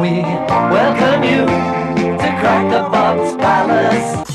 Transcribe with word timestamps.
we 0.00 0.22
welcome 0.22 1.22
you 1.24 1.46
to 1.46 2.28
Crackerbox 2.40 3.38
Palace. 3.38 4.33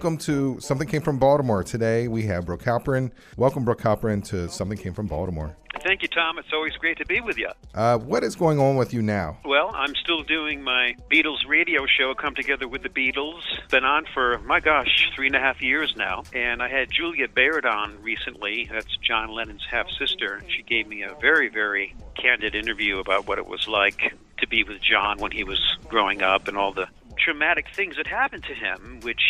Welcome 0.00 0.16
to 0.16 0.58
Something 0.60 0.88
Came 0.88 1.02
from 1.02 1.18
Baltimore. 1.18 1.62
Today 1.62 2.08
we 2.08 2.22
have 2.22 2.46
Brooke 2.46 2.62
Halperin. 2.62 3.10
Welcome, 3.36 3.66
Brooke 3.66 3.82
Halperin, 3.82 4.24
to 4.28 4.48
Something 4.48 4.78
Came 4.78 4.94
from 4.94 5.06
Baltimore. 5.06 5.54
Thank 5.82 6.00
you, 6.00 6.08
Tom. 6.08 6.38
It's 6.38 6.54
always 6.54 6.72
great 6.76 6.96
to 6.96 7.04
be 7.04 7.20
with 7.20 7.36
you. 7.36 7.50
Uh, 7.74 7.98
what 7.98 8.24
is 8.24 8.34
going 8.34 8.58
on 8.58 8.76
with 8.76 8.94
you 8.94 9.02
now? 9.02 9.36
Well, 9.44 9.70
I'm 9.74 9.94
still 9.94 10.22
doing 10.22 10.62
my 10.62 10.94
Beatles 11.12 11.46
radio 11.46 11.84
show, 11.84 12.14
Come 12.14 12.34
Together 12.34 12.66
with 12.66 12.82
the 12.82 12.88
Beatles. 12.88 13.42
Been 13.70 13.84
on 13.84 14.06
for, 14.14 14.38
my 14.38 14.58
gosh, 14.58 15.10
three 15.14 15.26
and 15.26 15.36
a 15.36 15.38
half 15.38 15.60
years 15.60 15.94
now. 15.94 16.22
And 16.32 16.62
I 16.62 16.68
had 16.68 16.90
Julia 16.90 17.28
Baird 17.28 17.66
on 17.66 18.00
recently. 18.00 18.70
That's 18.72 18.96
John 19.06 19.28
Lennon's 19.28 19.66
half 19.70 19.90
sister. 19.98 20.40
She 20.48 20.62
gave 20.62 20.88
me 20.88 21.02
a 21.02 21.14
very, 21.20 21.50
very 21.50 21.94
candid 22.14 22.54
interview 22.54 23.00
about 23.00 23.28
what 23.28 23.36
it 23.36 23.46
was 23.46 23.68
like 23.68 24.14
to 24.38 24.48
be 24.48 24.64
with 24.64 24.80
John 24.80 25.18
when 25.18 25.30
he 25.30 25.44
was 25.44 25.60
growing 25.88 26.22
up 26.22 26.48
and 26.48 26.56
all 26.56 26.72
the 26.72 26.88
traumatic 27.24 27.66
things 27.74 27.96
that 27.96 28.06
happened 28.06 28.44
to 28.44 28.54
him, 28.54 29.00
which 29.02 29.22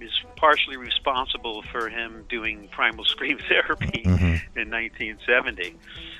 is 0.00 0.10
partially 0.36 0.76
responsible 0.76 1.62
for 1.70 1.88
him 1.88 2.24
doing 2.28 2.68
primal 2.72 3.04
scream 3.14 3.38
therapy 3.48 4.02
in 4.04 4.70
1970. 4.70 5.76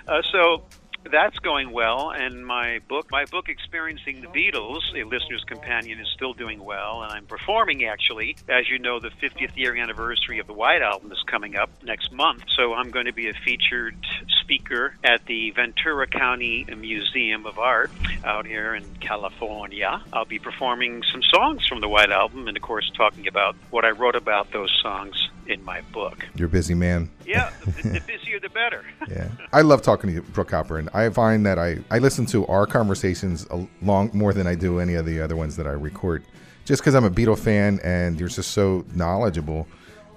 Uh, 0.06 0.22
so 0.30 0.62
that's 1.10 1.38
going 1.38 1.70
well, 1.70 2.10
and 2.10 2.46
my 2.46 2.80
book, 2.88 3.10
my 3.10 3.24
book, 3.26 3.48
Experiencing 3.48 4.22
the 4.22 4.28
Beatles, 4.28 4.80
a 4.94 5.04
listener's 5.04 5.44
companion, 5.44 6.00
is 6.00 6.08
still 6.14 6.32
doing 6.32 6.64
well, 6.64 7.02
and 7.02 7.12
I'm 7.12 7.26
performing 7.26 7.84
actually. 7.84 8.36
As 8.48 8.68
you 8.70 8.78
know, 8.78 9.00
the 9.00 9.10
50th 9.10 9.56
year 9.56 9.76
anniversary 9.76 10.38
of 10.38 10.46
the 10.46 10.54
White 10.54 10.82
Album 10.82 11.12
is 11.12 11.22
coming 11.26 11.56
up 11.56 11.70
next 11.82 12.12
month, 12.12 12.44
so 12.56 12.72
I'm 12.74 12.90
going 12.90 13.06
to 13.06 13.12
be 13.12 13.28
a 13.28 13.34
featured 13.44 13.96
speaker 14.44 14.94
at 15.02 15.24
the 15.26 15.50
Ventura 15.52 16.06
County 16.06 16.66
Museum 16.76 17.46
of 17.46 17.58
Art 17.58 17.90
out 18.24 18.46
here 18.46 18.74
in 18.74 18.84
California. 19.00 20.02
I'll 20.12 20.26
be 20.26 20.38
performing 20.38 21.02
some 21.10 21.22
songs 21.22 21.66
from 21.66 21.80
the 21.80 21.88
White 21.88 22.10
Album, 22.10 22.46
and 22.46 22.56
of 22.56 22.62
course, 22.62 22.90
talking 22.94 23.26
about 23.26 23.56
what 23.70 23.84
I 23.84 23.90
wrote 23.90 24.16
about 24.16 24.52
those 24.52 24.70
songs 24.82 25.16
in 25.46 25.64
my 25.64 25.80
book. 25.92 26.26
You're 26.34 26.46
a 26.46 26.50
busy 26.50 26.74
man. 26.74 27.10
Yeah, 27.26 27.52
the, 27.64 27.88
the 27.88 28.00
busier 28.00 28.38
the 28.40 28.50
better. 28.50 28.84
Yeah, 29.08 29.28
I 29.52 29.60
love 29.60 29.82
talking 29.82 30.08
to 30.08 30.14
you, 30.14 30.22
Brooke 30.22 30.52
And 30.52 30.88
I 30.94 31.08
find 31.10 31.44
that 31.46 31.58
I, 31.58 31.78
I 31.90 31.98
listen 31.98 32.26
to 32.26 32.46
our 32.46 32.66
conversations 32.66 33.46
a 33.50 33.66
long 33.82 34.10
more 34.12 34.32
than 34.32 34.46
I 34.46 34.54
do 34.54 34.80
any 34.80 34.94
of 34.94 35.04
the 35.04 35.20
other 35.20 35.36
ones 35.36 35.56
that 35.56 35.66
I 35.66 35.72
record, 35.72 36.24
just 36.64 36.82
because 36.82 36.94
I'm 36.94 37.04
a 37.04 37.10
Beatle 37.10 37.38
fan 37.38 37.80
and 37.84 38.18
you're 38.18 38.30
just 38.30 38.52
so 38.52 38.84
knowledgeable. 38.94 39.68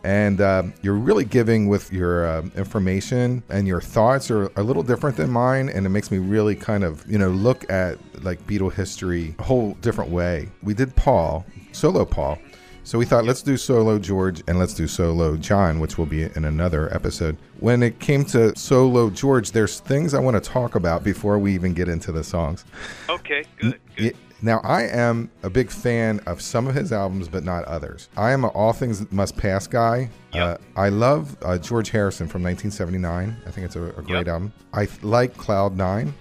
And 0.07 0.39
um, 0.39 0.73
you're 0.81 0.93
really 0.93 1.25
giving 1.25 1.67
with 1.67 1.91
your 1.91 2.25
um, 2.25 2.49
information 2.55 3.43
and 3.49 3.67
your 3.67 3.81
thoughts 3.81 4.31
are 4.31 4.49
a 4.55 4.63
little 4.63 4.81
different 4.81 5.17
than 5.17 5.29
mine, 5.29 5.67
and 5.67 5.85
it 5.85 5.89
makes 5.89 6.11
me 6.11 6.17
really 6.17 6.55
kind 6.55 6.85
of 6.85 7.05
you 7.11 7.17
know 7.17 7.27
look 7.27 7.69
at 7.69 7.97
like 8.23 8.39
Beatle 8.47 8.71
history 8.71 9.35
a 9.37 9.43
whole 9.43 9.73
different 9.81 10.09
way. 10.09 10.47
We 10.63 10.73
did 10.73 10.95
Paul 10.95 11.45
solo 11.73 12.05
Paul, 12.05 12.37
so 12.85 12.97
we 12.97 13.03
thought 13.03 13.25
let's 13.25 13.41
do 13.41 13.57
solo 13.57 13.99
George 13.99 14.41
and 14.47 14.57
let's 14.57 14.73
do 14.73 14.87
solo 14.87 15.35
John, 15.35 15.81
which 15.81 15.97
will 15.97 16.05
be 16.05 16.23
in 16.23 16.45
another 16.45 16.87
episode. 16.95 17.35
When 17.59 17.83
it 17.83 17.99
came 17.99 18.23
to 18.27 18.57
solo 18.57 19.09
George, 19.09 19.51
there's 19.51 19.81
things 19.81 20.13
I 20.13 20.21
want 20.21 20.41
to 20.41 20.49
talk 20.49 20.75
about 20.75 21.03
before 21.03 21.37
we 21.37 21.53
even 21.53 21.73
get 21.73 21.89
into 21.89 22.13
the 22.13 22.23
songs. 22.23 22.63
Okay, 23.09 23.43
good. 23.59 23.77
good. 23.97 24.15
Now, 24.41 24.59
I 24.63 24.83
am 24.83 25.31
a 25.41 25.49
big 25.49 25.71
fan 25.71 26.19
of 26.27 26.41
some 26.41 26.67
of 26.67 26.75
his 26.75 26.91
albums, 26.93 27.27
but 27.27 27.43
not 27.43 27.63
others. 27.65 28.07
I 28.15 28.31
am 28.31 28.43
an 28.45 28.51
All 28.53 28.71
Things 28.71 29.11
Must 29.11 29.35
Pass 29.35 29.65
guy. 29.65 30.09
Yep. 30.33 30.61
Uh, 30.75 30.79
I 30.79 30.89
love 30.89 31.35
uh, 31.41 31.57
George 31.57 31.89
Harrison 31.89 32.27
from 32.27 32.43
1979. 32.43 33.35
I 33.47 33.51
think 33.51 33.65
it's 33.65 33.75
a, 33.75 33.83
a 33.83 33.91
great 34.03 34.09
Yep. 34.09 34.27
album. 34.27 34.53
I 34.73 34.85
th- 34.85 35.03
like 35.03 35.35
Cloud 35.37 35.75
Nine. 35.75 36.13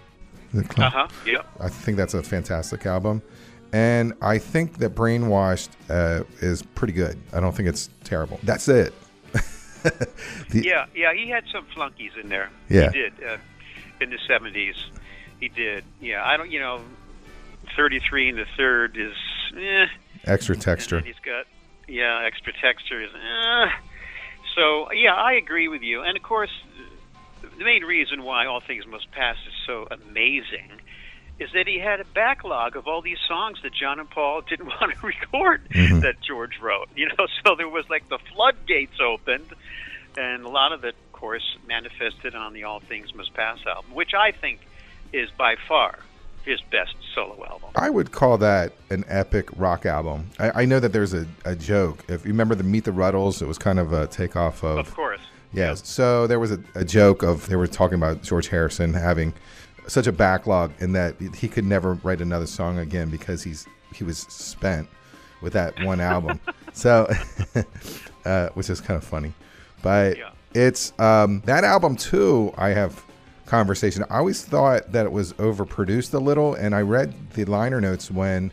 Cloud- 0.68 0.86
Uh 0.86 0.90
huh. 0.90 1.08
Yep. 1.26 1.46
I 1.60 1.68
think 1.68 1.98
that's 1.98 2.14
a 2.14 2.22
fantastic 2.22 2.86
album. 2.86 3.20
And 3.74 4.14
I 4.22 4.38
think 4.38 4.78
that 4.78 4.94
Brainwashed 4.94 5.68
uh, 5.90 6.24
is 6.40 6.62
pretty 6.62 6.94
good. 6.94 7.18
I 7.34 7.40
don't 7.40 7.54
think 7.54 7.68
it's 7.68 7.90
terrible. 8.04 8.40
That's 8.44 8.68
it. 8.68 8.94
The- 9.82 10.62
Yeah, 10.64 10.86
yeah, 10.94 11.12
he 11.12 11.28
had 11.28 11.44
some 11.52 11.66
flunkies 11.74 12.12
in 12.20 12.28
there. 12.30 12.50
Yeah. 12.70 12.90
he 12.92 12.98
did 13.02 13.12
uh, 13.28 13.36
in 14.00 14.08
the 14.10 14.18
seventies. 14.26 14.74
He 15.38 15.48
did. 15.48 15.84
Yeah, 16.00 16.24
I 16.24 16.36
don't. 16.38 16.50
You 16.50 16.60
know, 16.60 16.80
thirty-three 17.76 18.30
and 18.30 18.38
the 18.38 18.46
third 18.56 18.96
is. 18.96 19.14
Eh, 19.56 19.86
Extra 20.24 20.56
texture. 20.56 21.00
he's 21.00 21.18
got 21.24 21.46
yeah, 21.88 22.22
extra 22.26 22.52
texture 22.52 23.00
is. 23.02 23.10
Eh. 23.14 23.70
So 24.56 24.90
yeah, 24.92 25.14
I 25.14 25.34
agree 25.34 25.68
with 25.68 25.82
you. 25.82 26.02
And 26.02 26.16
of 26.16 26.22
course, 26.22 26.50
the 27.58 27.64
main 27.64 27.84
reason 27.84 28.22
why 28.24 28.46
All 28.46 28.60
Things 28.60 28.86
Must 28.86 29.10
Pass 29.12 29.36
is 29.46 29.54
so 29.66 29.86
amazing 29.90 30.70
is 31.38 31.50
that 31.52 31.68
he 31.68 31.78
had 31.78 32.00
a 32.00 32.04
backlog 32.06 32.76
of 32.76 32.86
all 32.88 33.02
these 33.02 33.18
songs 33.28 33.58
that 33.62 33.72
John 33.74 34.00
and 34.00 34.08
Paul 34.08 34.40
didn't 34.40 34.66
want 34.80 34.94
to 34.98 35.06
record 35.06 35.60
Mhm. 35.70 36.00
that 36.00 36.20
George 36.22 36.58
wrote. 36.60 36.88
You 36.96 37.08
know, 37.08 37.26
so 37.44 37.54
there 37.56 37.68
was 37.68 37.88
like 37.90 38.08
the 38.08 38.18
floodgates 38.34 38.98
opened, 39.00 39.52
and 40.16 40.44
a 40.44 40.48
lot 40.48 40.72
of 40.72 40.84
it, 40.84 40.94
of 41.06 41.12
course, 41.12 41.56
manifested 41.68 42.34
on 42.34 42.54
the 42.54 42.64
All 42.64 42.80
Things 42.80 43.14
Must 43.14 43.32
Pass 43.34 43.58
album, 43.66 43.92
which 43.94 44.14
I 44.14 44.32
think 44.32 44.60
is 45.12 45.30
by 45.36 45.56
far 45.68 45.98
his 46.46 46.60
best 46.70 46.94
solo 47.14 47.44
album. 47.46 47.68
I 47.76 47.90
would 47.90 48.12
call 48.12 48.38
that 48.38 48.72
an 48.90 49.04
epic 49.08 49.48
rock 49.56 49.84
album. 49.84 50.30
I, 50.38 50.62
I 50.62 50.64
know 50.64 50.80
that 50.80 50.92
there's 50.92 51.12
a, 51.12 51.26
a 51.44 51.54
joke. 51.54 52.04
If 52.08 52.24
you 52.24 52.30
remember 52.30 52.54
the 52.54 52.64
Meet 52.64 52.84
the 52.84 52.92
Rutles, 52.92 53.42
it 53.42 53.46
was 53.46 53.58
kind 53.58 53.78
of 53.78 53.92
a 53.92 54.06
takeoff 54.06 54.62
of. 54.64 54.78
Of 54.78 54.94
course. 54.94 55.20
Yes. 55.52 55.86
So 55.88 56.26
there 56.26 56.38
was 56.40 56.52
a, 56.52 56.60
a 56.74 56.84
joke 56.84 57.22
of 57.22 57.48
they 57.48 57.56
were 57.56 57.66
talking 57.66 57.96
about 57.96 58.22
George 58.22 58.48
Harrison 58.48 58.94
having 58.94 59.34
such 59.88 60.06
a 60.06 60.12
backlog 60.12 60.72
in 60.80 60.92
that 60.92 61.14
he 61.34 61.48
could 61.48 61.64
never 61.64 61.94
write 62.02 62.20
another 62.20 62.46
song 62.46 62.78
again 62.78 63.08
because 63.10 63.42
he's 63.42 63.66
he 63.94 64.04
was 64.04 64.18
spent 64.18 64.88
with 65.42 65.52
that 65.52 65.78
one 65.84 66.00
album. 66.00 66.40
so, 66.72 67.08
uh, 68.24 68.48
which 68.50 68.68
is 68.70 68.80
kind 68.80 68.96
of 68.98 69.04
funny, 69.04 69.32
but 69.82 70.16
Yeah. 70.18 70.30
it's 70.54 70.92
um, 70.98 71.40
that 71.46 71.64
album 71.64 71.96
too. 71.96 72.52
I 72.58 72.70
have 72.70 73.02
conversation. 73.46 74.04
I 74.10 74.18
always 74.18 74.44
thought 74.44 74.92
that 74.92 75.06
it 75.06 75.12
was 75.12 75.32
overproduced 75.34 76.12
a 76.14 76.18
little, 76.18 76.54
and 76.54 76.74
I 76.74 76.80
read 76.82 77.14
the 77.34 77.44
liner 77.44 77.80
notes 77.80 78.10
when. 78.10 78.52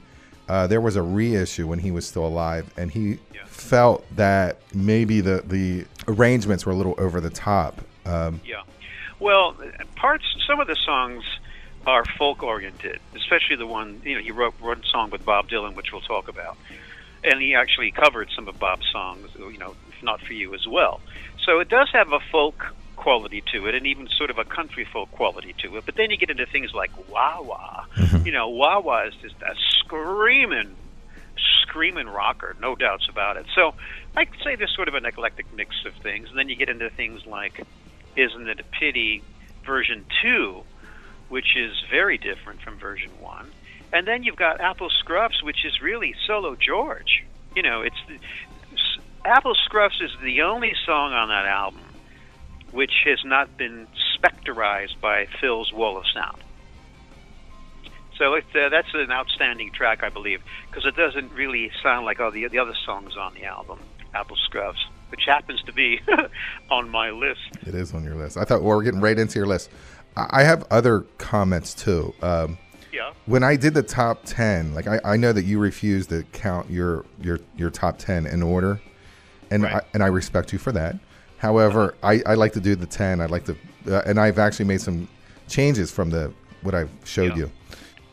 Uh, 0.50 0.68
there 0.68 0.82
was 0.82 0.98
a 0.98 1.02
reissue 1.02 1.66
when 1.66 1.80
he 1.80 1.90
was 1.90 2.06
still 2.06 2.28
alive, 2.28 2.70
and 2.76 2.92
he 2.92 3.12
Yeah. 3.34 3.46
felt 3.46 4.04
that 4.18 4.58
maybe 4.74 5.22
the, 5.22 5.42
the 5.48 5.86
arrangements 6.06 6.66
were 6.66 6.74
a 6.74 6.76
little 6.76 6.96
over 6.98 7.22
the 7.22 7.30
top. 7.30 7.80
Um, 8.06 8.42
Yeah. 8.46 8.64
Well, 9.22 9.56
parts. 9.96 10.26
Some 10.46 10.60
of 10.60 10.68
the 10.68 10.76
songs 10.76 11.24
are 11.88 12.04
folk 12.18 12.44
oriented, 12.44 13.00
especially 13.16 13.56
the 13.56 13.66
one 13.66 14.02
you 14.04 14.16
know 14.16 14.22
he 14.22 14.32
wrote 14.32 14.54
one 14.60 14.84
song 14.92 15.12
with 15.12 15.24
Bob 15.24 15.48
Dylan, 15.48 15.76
which 15.76 15.94
we'll 15.94 16.02
talk 16.02 16.28
about, 16.28 16.58
and 17.24 17.40
he 17.42 17.56
actually 17.56 17.92
covered 17.92 18.30
some 18.36 18.50
of 18.50 18.60
Bob's 18.60 18.86
songs. 18.92 19.30
You 19.40 19.58
know, 19.58 19.76
if 19.96 20.04
not 20.04 20.20
for 20.20 20.34
you 20.34 20.54
as 20.54 20.68
well. 20.68 21.00
So 21.46 21.60
it 21.62 21.70
does 21.70 21.90
have 21.94 22.12
a 22.12 22.20
folk 22.20 22.66
quality 23.04 23.44
to 23.52 23.68
it, 23.68 23.76
and 23.76 23.86
even 23.86 24.08
sort 24.08 24.30
of 24.30 24.38
a 24.38 24.46
country 24.46 24.86
folk 24.86 25.12
quality 25.12 25.54
to 25.60 25.78
it. 25.78 25.86
But 25.86 25.96
then 25.96 26.10
you 26.10 26.18
get 26.18 26.30
into 26.30 26.46
things 26.46 26.74
like 26.74 26.92
wah 27.10 27.42
wah. 27.42 27.86
Mm-hmm. 27.98 28.26
You 28.26 28.32
know, 28.32 28.48
wah 28.48 29.04
is 29.06 29.14
just 29.22 29.38
that 29.42 29.58
screaming 29.80 30.76
screaming 31.62 32.08
rocker, 32.08 32.56
no 32.62 32.76
doubts 32.76 33.10
about 33.10 33.36
it. 33.36 33.46
So 33.56 33.74
I'd 34.16 34.30
say 34.44 34.56
there's 34.56 34.74
sort 34.74 34.88
of 34.88 34.94
an 34.94 35.06
eclectic 35.06 35.54
mix 35.54 35.76
of 35.86 35.94
things, 35.96 36.30
and 36.30 36.38
then 36.38 36.48
you 36.48 36.56
get 36.56 36.70
into 36.70 36.90
things 36.90 37.26
like 37.26 37.66
"Isn't 38.16 38.48
It 38.48 38.60
a 38.62 38.64
Pity" 38.64 39.22
version 39.66 40.06
two, 40.22 40.64
which 41.28 41.58
is 41.58 41.74
very 41.92 42.18
different 42.18 42.62
from 42.62 42.78
version 42.78 43.12
one, 43.20 43.52
and 43.92 44.08
then 44.08 44.24
you've 44.24 44.38
got 44.38 44.62
Apple 44.62 44.90
Scruffs, 44.90 45.44
which 45.44 45.66
is 45.66 45.82
really 45.82 46.16
solo 46.26 46.56
George. 46.56 47.26
You 47.54 47.64
know, 47.64 47.82
it's 47.82 48.02
the, 48.08 48.18
Apple 49.26 49.56
Scruffs 49.68 50.02
is 50.02 50.12
the 50.22 50.44
only 50.44 50.74
song 50.86 51.12
on 51.12 51.28
that 51.30 51.46
album 51.46 51.83
which 52.74 52.92
has 53.06 53.20
not 53.24 53.56
been 53.58 53.88
specterized 54.18 55.00
by 55.00 55.28
Phil's 55.40 55.72
wall 55.72 55.98
of 55.98 56.06
sound. 56.14 56.38
So 58.18 58.36
it, 58.36 58.46
uh, 58.56 58.70
that's 58.70 58.94
an 58.94 59.12
outstanding 59.12 59.72
track, 59.72 60.04
I 60.04 60.10
believe, 60.10 60.42
because 60.70 60.86
it 60.86 60.96
doesn't 60.96 61.32
really 61.34 61.72
sound 61.82 62.06
like 62.06 62.20
all 62.20 62.32
the 62.32 62.48
the 62.48 62.60
other 62.60 62.76
songs 62.86 63.16
on 63.18 63.34
the 63.34 63.46
album, 63.46 63.80
Apple 64.14 64.38
Scruffs, 64.50 64.84
which 65.10 65.24
happens 65.26 65.62
to 65.64 65.74
be 65.74 66.00
on 66.70 66.90
my 66.90 67.10
list. 67.10 67.42
It 67.66 67.74
is 67.74 67.94
on 67.94 68.04
your 68.04 68.16
list. 68.16 68.38
I 68.38 68.44
thought 68.44 68.62
well, 68.62 68.78
we're 68.78 68.84
getting 68.84 69.02
right 69.02 69.18
into 69.18 69.40
your 69.40 69.48
list. 69.48 69.70
I 70.16 70.28
I 70.42 70.44
have 70.44 70.64
other 70.70 71.02
comments 71.18 71.74
too. 71.74 72.14
Um, 72.22 72.58
Yeah. 72.92 73.14
when 73.26 73.44
I 73.44 73.56
did 73.56 73.74
the 73.74 73.84
top 73.84 74.22
ten, 74.26 74.74
like 74.76 74.86
I, 74.88 75.00
I 75.04 75.18
know 75.18 75.34
that 75.34 75.44
you 75.46 75.58
refused 75.60 76.10
to 76.10 76.24
count 76.34 76.70
your 76.70 77.06
your 77.20 77.40
your 77.58 77.72
top 77.72 77.98
ten 77.98 78.28
in 78.28 78.44
order, 78.44 78.80
and 79.50 79.64
Right. 79.64 79.76
I, 79.78 79.82
and 79.96 80.04
I 80.04 80.08
respect 80.08 80.54
you 80.54 80.60
for 80.60 80.72
that. 80.74 80.98
However, 81.54 81.94
I, 82.02 82.22
I 82.26 82.36
like 82.36 82.54
to 82.54 82.62
do 82.62 82.74
the 82.74 82.86
ten. 82.86 83.20
I 83.20 83.26
like 83.26 83.44
to, 83.46 83.56
uh, 83.92 84.02
and 84.06 84.18
I've 84.18 84.40
actually 84.40 84.64
made 84.64 84.80
some 84.80 85.10
changes 85.50 85.92
from 85.92 86.10
the 86.10 86.32
what 86.62 86.74
I've 86.74 86.90
showed 87.04 87.32
Yeah. 87.32 87.36
you. 87.36 87.52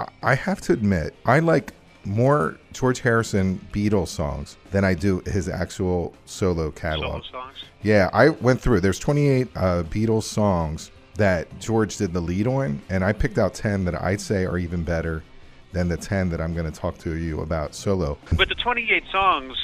I, 0.00 0.08
I 0.24 0.34
have 0.34 0.60
to 0.62 0.72
admit, 0.72 1.14
I 1.24 1.38
like 1.38 1.72
more 2.04 2.56
George 2.72 2.98
Harrison 2.98 3.64
Beatles 3.72 4.08
songs 4.08 4.56
than 4.72 4.84
I 4.84 4.94
do 4.94 5.22
his 5.26 5.48
actual 5.48 6.12
solo 6.26 6.72
catalog. 6.72 7.22
Solo 7.22 7.44
songs. 7.44 7.58
Yeah, 7.82 8.10
I 8.12 8.30
went 8.30 8.60
through. 8.60 8.80
There's 8.80 8.98
28 8.98 9.48
uh, 9.54 9.82
Beatles 9.84 10.24
songs 10.24 10.90
that 11.14 11.56
George 11.60 11.98
did 11.98 12.12
the 12.12 12.20
lead 12.20 12.48
on, 12.48 12.82
and 12.88 13.04
I 13.04 13.12
picked 13.12 13.38
out 13.38 13.54
10 13.54 13.84
that 13.84 14.02
I'd 14.02 14.20
say 14.20 14.44
are 14.44 14.58
even 14.58 14.82
better 14.82 15.22
than 15.70 15.86
the 15.88 15.96
10 15.96 16.30
that 16.30 16.40
I'm 16.40 16.52
going 16.52 16.68
to 16.70 16.76
talk 16.76 16.98
to 16.98 17.16
you 17.16 17.42
about 17.42 17.76
solo. 17.76 18.18
But 18.36 18.48
the 18.48 18.56
28 18.56 19.04
songs, 19.12 19.56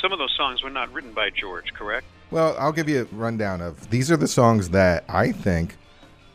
some 0.00 0.12
of 0.12 0.18
those 0.18 0.32
songs 0.34 0.62
were 0.62 0.70
not 0.70 0.90
written 0.94 1.12
by 1.12 1.28
George, 1.28 1.74
correct? 1.74 2.06
Well, 2.32 2.56
I'll 2.58 2.72
give 2.72 2.88
you 2.88 3.02
a 3.02 3.14
rundown 3.14 3.60
of 3.60 3.90
these 3.90 4.10
are 4.10 4.16
the 4.16 4.26
songs 4.26 4.70
that 4.70 5.04
I 5.08 5.32
think 5.32 5.76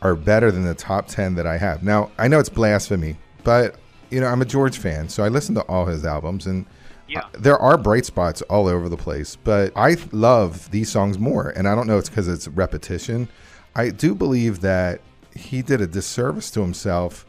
are 0.00 0.14
better 0.14 0.52
than 0.52 0.64
the 0.64 0.74
top 0.74 1.08
10 1.08 1.34
that 1.34 1.46
I 1.46 1.58
have. 1.58 1.82
Now, 1.82 2.10
I 2.18 2.28
know 2.28 2.38
it's 2.38 2.48
blasphemy, 2.48 3.16
but 3.42 3.74
you 4.10 4.20
know, 4.20 4.28
I'm 4.28 4.40
a 4.40 4.44
George 4.46 4.78
fan, 4.78 5.08
so 5.08 5.24
I 5.24 5.28
listen 5.28 5.54
to 5.56 5.62
all 5.62 5.86
his 5.86 6.04
albums 6.06 6.46
and 6.46 6.64
Yeah. 7.08 7.20
uh, 7.20 7.24
there 7.38 7.58
are 7.58 7.76
bright 7.76 8.06
spots 8.06 8.42
all 8.42 8.68
over 8.68 8.88
the 8.88 8.96
place, 8.96 9.36
but 9.36 9.72
I 9.74 9.96
love 10.12 10.70
these 10.70 10.88
songs 10.88 11.18
more. 11.18 11.48
And 11.50 11.66
I 11.68 11.74
don't 11.74 11.86
know 11.88 11.98
it's 11.98 12.08
because 12.08 12.28
it's 12.28 12.46
repetition. 12.48 13.28
I 13.74 13.90
do 13.90 14.14
believe 14.14 14.60
that 14.60 15.00
he 15.34 15.62
did 15.62 15.80
a 15.80 15.86
disservice 15.86 16.50
to 16.52 16.60
himself 16.60 17.26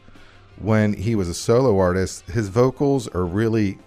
when 0.58 0.94
he 0.94 1.16
was 1.16 1.28
a 1.28 1.34
solo 1.34 1.78
artist. 1.80 2.30
His 2.30 2.50
vocals 2.50 3.08
are 3.10 3.26
really 3.26 3.80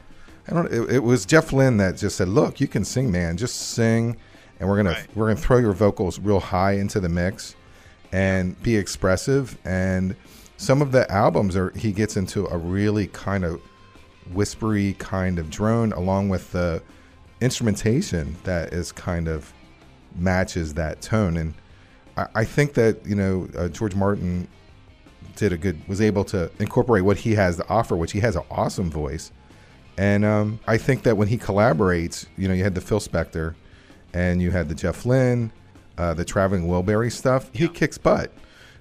I 0.48 0.54
don't. 0.54 0.72
It, 0.72 0.90
it 0.96 1.02
was 1.04 1.24
Jeff 1.24 1.52
Lynne 1.52 1.76
that 1.76 1.96
just 1.96 2.16
said, 2.16 2.28
"Look, 2.28 2.60
you 2.60 2.66
can 2.66 2.84
sing, 2.84 3.12
man. 3.12 3.36
Just 3.36 3.54
sing, 3.74 4.16
and 4.62 4.70
we're 4.70 4.76
gonna 4.76 4.90
Right. 4.90 5.08
we're 5.16 5.26
gonna 5.26 5.40
throw 5.40 5.58
your 5.58 5.72
vocals 5.72 6.20
real 6.20 6.38
high 6.38 6.72
into 6.72 7.00
the 7.00 7.08
mix, 7.08 7.56
and 8.12 8.62
be 8.62 8.76
expressive." 8.76 9.58
And 9.64 10.14
some 10.56 10.80
of 10.80 10.92
the 10.92 11.10
albums 11.10 11.56
are 11.56 11.70
he 11.70 11.90
gets 11.90 12.16
into 12.16 12.46
a 12.46 12.56
really 12.56 13.08
kind 13.08 13.44
of 13.44 13.60
whispery 14.32 14.94
kind 15.00 15.40
of 15.40 15.50
drone, 15.50 15.92
along 15.92 16.28
with 16.28 16.52
the 16.52 16.80
instrumentation 17.40 18.36
that 18.44 18.72
is 18.72 18.92
kind 18.92 19.26
of 19.26 19.52
matches 20.16 20.74
that 20.74 21.02
tone. 21.02 21.36
And 21.36 21.54
I, 22.16 22.26
I 22.36 22.44
think 22.44 22.74
that 22.74 23.04
you 23.04 23.16
know 23.16 23.48
uh, 23.58 23.66
George 23.66 23.96
Martin 23.96 24.46
did 25.34 25.52
a 25.52 25.56
good 25.56 25.76
was 25.88 26.00
able 26.00 26.22
to 26.26 26.52
incorporate 26.60 27.04
what 27.04 27.16
he 27.16 27.34
has 27.34 27.56
to 27.56 27.68
offer, 27.68 27.96
which 27.96 28.12
he 28.12 28.20
has 28.20 28.36
an 28.36 28.44
awesome 28.48 28.90
voice. 28.92 29.32
And 29.98 30.24
um, 30.24 30.60
I 30.68 30.78
think 30.78 31.02
that 31.02 31.16
when 31.16 31.26
he 31.28 31.36
collaborates, 31.36 32.26
you 32.36 32.46
know, 32.46 32.54
you 32.54 32.62
had 32.62 32.76
the 32.76 32.80
Phil 32.80 33.00
Spector, 33.00 33.54
and 34.14 34.42
you 34.42 34.50
had 34.50 34.68
the 34.68 34.74
Jeff 34.74 35.04
Lynne, 35.04 35.52
uh, 35.98 36.14
the 36.14 36.24
Traveling 36.24 36.66
Wilbury 36.66 37.10
stuff. 37.10 37.50
He 37.52 37.68
kicks 37.68 37.98
butt, 37.98 38.32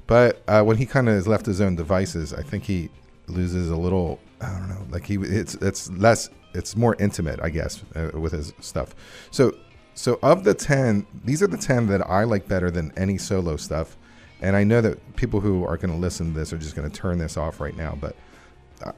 but 0.08 0.42
uh, 0.48 0.64
when 0.64 0.78
he 0.78 0.86
kind 0.86 1.08
of 1.10 1.16
is 1.16 1.28
left 1.28 1.46
his 1.46 1.62
own 1.62 1.76
devices, 1.76 2.34
I 2.34 2.44
think 2.44 2.64
he 2.64 2.90
loses 3.28 3.70
a 3.70 3.76
little. 3.76 4.20
I 4.42 4.58
don't 4.58 4.70
know, 4.70 4.88
like 4.90 5.06
he 5.06 5.16
it's 5.16 5.56
it's 5.56 5.90
less 5.92 6.30
it's 6.54 6.76
more 6.76 6.96
intimate, 7.00 7.40
I 7.42 7.50
guess, 7.50 7.84
uh, 7.96 8.12
with 8.20 8.34
his 8.34 8.54
stuff. 8.60 8.96
So 9.30 9.56
so 9.94 10.20
of 10.24 10.44
the 10.44 10.54
ten, 10.54 11.06
these 11.24 11.44
are 11.44 11.48
the 11.48 11.58
ten 11.58 11.88
that 11.88 12.02
I 12.10 12.24
like 12.24 12.48
better 12.48 12.72
than 12.72 12.92
any 12.98 13.18
solo 13.18 13.58
stuff. 13.58 13.98
And 14.42 14.56
I 14.56 14.64
know 14.64 14.82
that 14.82 15.16
people 15.16 15.40
who 15.40 15.64
are 15.66 15.78
going 15.78 15.92
to 15.92 15.98
listen 15.98 16.34
to 16.34 16.40
this 16.40 16.52
are 16.52 16.58
just 16.58 16.76
going 16.76 16.90
to 16.90 16.96
turn 16.96 17.20
this 17.20 17.38
off 17.38 17.62
right 17.62 17.78
now, 17.78 17.96
but 18.02 18.16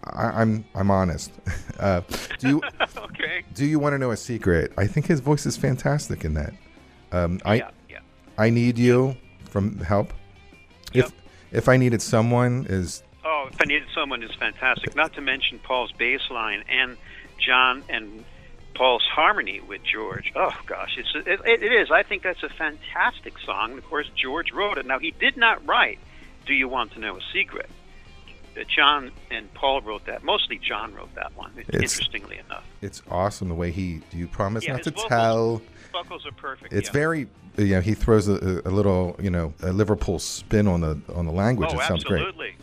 I, 0.06 0.42
I'm 0.42 0.66
I'm 0.76 0.92
honest. 0.92 1.32
Uh, 1.80 2.02
do 2.40 2.48
you 2.48 2.62
okay. 2.98 3.44
do 3.54 3.66
you 3.66 3.78
want 3.78 3.94
to 3.94 3.98
know 3.98 4.12
a 4.12 4.16
secret? 4.16 4.72
I 4.78 4.88
think 4.88 5.08
his 5.08 5.20
voice 5.20 5.46
is 5.46 5.58
fantastic 5.58 6.24
in 6.24 6.36
that. 6.36 6.54
Um, 7.12 7.42
I 7.44 7.56
yeah, 7.56 7.72
yeah. 7.90 8.00
I 8.38 8.52
need 8.52 8.78
you 8.78 9.18
from 9.50 9.80
Help. 9.80 10.14
Yep. 10.94 11.06
If 11.06 11.14
if 11.52 11.68
I 11.68 11.76
needed 11.78 12.02
someone 12.02 12.68
is 12.70 13.04
Oh, 13.26 13.48
if 13.52 13.60
I 13.60 13.66
needed 13.66 13.88
someone 13.94 14.24
is 14.24 14.34
fantastic. 14.36 14.96
Not 14.96 15.14
to 15.14 15.22
mention 15.22 15.60
Paul's 15.60 15.92
bass 15.92 16.22
line 16.30 16.64
and 16.70 16.96
John 17.40 17.84
and 17.90 18.24
Paul's 18.76 19.04
harmony 19.12 19.60
with 19.62 19.82
George. 19.84 20.32
Oh 20.36 20.56
gosh, 20.66 20.98
it's 20.98 21.12
it, 21.16 21.42
it 21.46 21.72
is. 21.74 21.92
I 21.92 22.04
think 22.04 22.24
that's 22.24 22.44
a 22.44 22.50
fantastic 22.50 23.38
song. 23.40 23.78
Of 23.78 23.86
course, 23.86 24.10
George 24.16 24.52
wrote 24.54 24.78
it. 24.78 24.86
Now 24.86 25.00
he 25.00 25.12
did 25.12 25.38
not 25.38 25.66
write 25.68 26.00
"Do 26.46 26.54
You 26.54 26.68
Want 26.68 26.94
to 26.94 27.00
Know 27.00 27.18
a 27.18 27.22
Secret." 27.34 27.70
John 28.76 29.12
and 29.32 29.52
Paul 29.54 29.82
wrote 29.82 30.06
that. 30.06 30.24
Mostly 30.24 30.58
John 30.60 30.94
wrote 30.94 31.14
that 31.16 31.36
one. 31.36 31.52
It's- 31.58 31.82
interestingly 31.82 32.40
enough, 32.40 32.64
it's 32.82 33.02
awesome 33.10 33.50
the 33.50 33.56
way 33.56 33.72
he. 33.72 34.02
Do 34.12 34.18
you 34.18 34.28
promise 34.28 34.66
Yeah, 34.66 34.74
not 34.74 34.84
to 34.84 34.92
vocals- 34.92 35.08
tell? 35.10 35.62
vocals 35.92 36.26
are 36.26 36.32
perfect. 36.32 36.74
It's 36.74 36.90
yeah. 36.90 36.94
very 36.94 37.28
you 37.58 37.66
know 37.76 37.82
he 37.82 37.94
throws 37.94 38.28
a, 38.28 38.62
a 38.66 38.72
little 38.72 39.16
you 39.22 39.30
know 39.30 39.54
a 39.62 39.72
Liverpool 39.72 40.20
spin 40.20 40.68
on 40.68 40.82
the 40.82 41.00
on 41.16 41.26
the 41.26 41.32
language. 41.32 41.70
Oh, 41.74 41.80
it 41.80 41.84
sounds 41.88 42.04
great. 42.04 42.22
absolutely. 42.22 42.56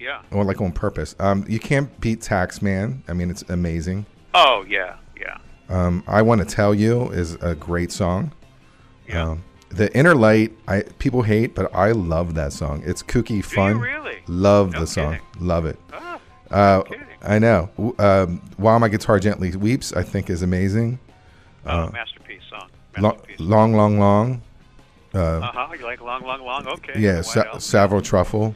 Yeah. 0.00 0.22
Or 0.32 0.44
like 0.44 0.60
on 0.60 0.72
purpose. 0.72 1.14
Um, 1.20 1.44
you 1.48 1.60
can't 1.60 2.00
beat 2.00 2.20
Taxman. 2.20 3.02
I 3.08 3.12
mean, 3.12 3.30
it's 3.30 3.42
amazing. 3.48 4.06
Oh 4.34 4.64
yeah, 4.68 4.96
yeah. 5.18 5.38
Um, 5.68 6.02
I 6.08 6.22
want 6.22 6.40
to 6.40 6.44
tell 6.46 6.74
you 6.74 7.10
is 7.10 7.34
a 7.36 7.54
great 7.54 7.92
song. 7.92 8.32
Yeah. 9.08 9.30
Um, 9.30 9.44
the 9.72 9.94
Inner 9.96 10.14
Light, 10.14 10.52
I 10.68 10.82
people 10.98 11.22
hate, 11.22 11.54
but 11.54 11.74
I 11.74 11.92
love 11.92 12.34
that 12.34 12.52
song. 12.52 12.82
It's 12.84 13.02
kooky, 13.02 13.44
fun. 13.44 13.78
really? 13.78 14.22
Love 14.26 14.72
No 14.72 14.80
the 14.80 14.86
song. 14.86 15.12
kidding. 15.34 15.46
Love 15.46 15.66
it. 15.66 15.78
Ah, 15.92 16.18
Uh, 16.50 16.82
kidding. 16.82 17.06
I 17.22 17.38
know. 17.38 17.70
Um, 17.98 18.40
While 18.56 18.78
my 18.80 18.88
guitar 18.88 19.18
gently 19.20 19.54
weeps, 19.56 19.92
I 19.92 20.02
think 20.02 20.28
is 20.30 20.42
amazing. 20.42 20.98
oh, 21.66 21.88
masterpiece 21.90 22.42
song. 22.50 22.68
Masterpiece. 22.98 23.40
long, 23.40 23.74
long, 23.74 23.98
long. 23.98 24.42
Uh, 25.14 25.18
Uh 25.18 25.52
huh. 25.52 25.72
You 25.78 25.84
like 25.84 26.00
long, 26.00 26.22
long, 26.24 26.42
long? 26.44 26.66
Okay. 26.66 26.94
yeah, 26.98 27.20
Sa-? 27.22 27.58
Savoy 27.58 28.00
Truffle 28.00 28.54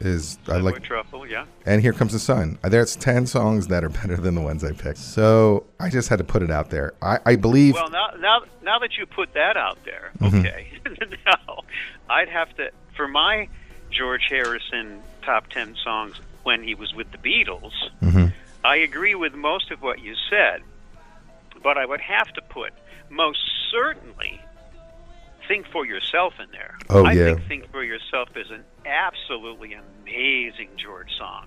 is 0.00 0.38
I 0.48 0.58
like. 0.58 0.82
truffle. 0.82 1.26
Yeah. 1.26 1.46
And 1.64 1.80
here 1.80 1.92
comes 1.92 2.12
the 2.12 2.18
sun. 2.18 2.58
Uh, 2.62 2.68
There's 2.68 2.96
ten 2.96 3.26
songs 3.26 3.66
that 3.68 3.82
are 3.84 3.88
better 4.00 4.16
than 4.16 4.34
the 4.34 4.40
ones 4.40 4.62
I 4.64 4.72
picked. 4.72 4.98
So 4.98 5.64
I 5.80 5.88
just 5.88 6.08
had 6.08 6.18
to 6.18 6.24
put 6.24 6.42
it 6.42 6.50
out 6.50 6.70
there. 6.70 6.92
I, 7.02 7.18
I 7.24 7.36
believe. 7.36 7.74
Well, 7.74 7.90
now, 7.90 8.08
now, 8.18 8.40
now 8.62 8.78
that 8.78 8.96
you 8.98 9.06
put 9.06 9.32
that 9.34 9.56
out 9.56 9.78
there, 9.84 10.12
Mm-hmm. 10.20 10.38
okay. 10.40 10.68
now, 11.26 11.62
I'd 12.10 12.28
have 12.28 12.54
to 12.56 12.70
for 12.96 13.08
my 13.08 13.48
George 13.90 14.26
Harrison 14.28 15.00
top 15.22 15.48
ten 15.48 15.74
songs 15.82 16.16
when 16.44 16.62
he 16.62 16.74
was 16.74 16.94
with 16.94 17.10
the 17.12 17.18
Beatles. 17.18 17.72
Mhm. 18.02 18.32
I 18.64 18.76
agree 18.76 19.14
with 19.14 19.34
most 19.34 19.70
of 19.70 19.80
what 19.82 20.00
you 20.00 20.14
said, 20.30 20.62
but 21.62 21.78
I 21.78 21.86
would 21.86 22.00
have 22.00 22.32
to 22.34 22.42
put 22.42 22.72
most 23.10 23.38
certainly 23.70 24.40
Think 25.48 25.66
for 25.72 25.86
Yourself 25.86 26.34
in 26.42 26.50
there. 26.50 26.78
Oh, 26.90 27.04
I 27.04 27.12
yeah. 27.12 27.34
think 27.34 27.48
Think 27.48 27.70
for 27.70 27.84
Yourself 27.84 28.28
is 28.36 28.50
an 28.50 28.64
absolutely 28.84 29.74
amazing 29.74 30.68
George 30.76 31.10
song 31.18 31.46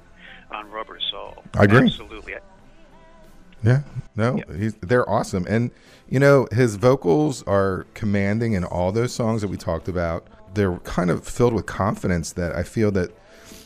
on 0.51 0.70
Rubber 0.72 1.00
Soul. 1.12 1.44
I 1.53 1.63
agree. 1.63 1.86
Absolutely. 1.86 2.36
Yeah, 3.62 3.82
no, 4.15 4.41
he's, 4.56 4.75
they're 4.75 5.10
awesome, 5.10 5.46
and 5.50 5.72
you 6.08 6.18
know 6.18 6.48
his 6.51 6.77
vocals 6.77 7.44
are 7.44 7.86
commanding 7.94 8.53
in 8.53 8.63
all 8.63 8.94
those 8.94 9.13
songs 9.13 9.41
that 9.41 9.50
we 9.50 9.58
talked 9.58 9.89
about. 9.89 10.25
They're 10.53 10.77
kind 10.79 11.10
of 11.10 11.27
filled 11.27 11.53
with 11.53 11.65
confidence 11.65 12.32
that 12.34 12.56
I 12.56 12.63
feel 12.63 12.89
that 12.91 13.12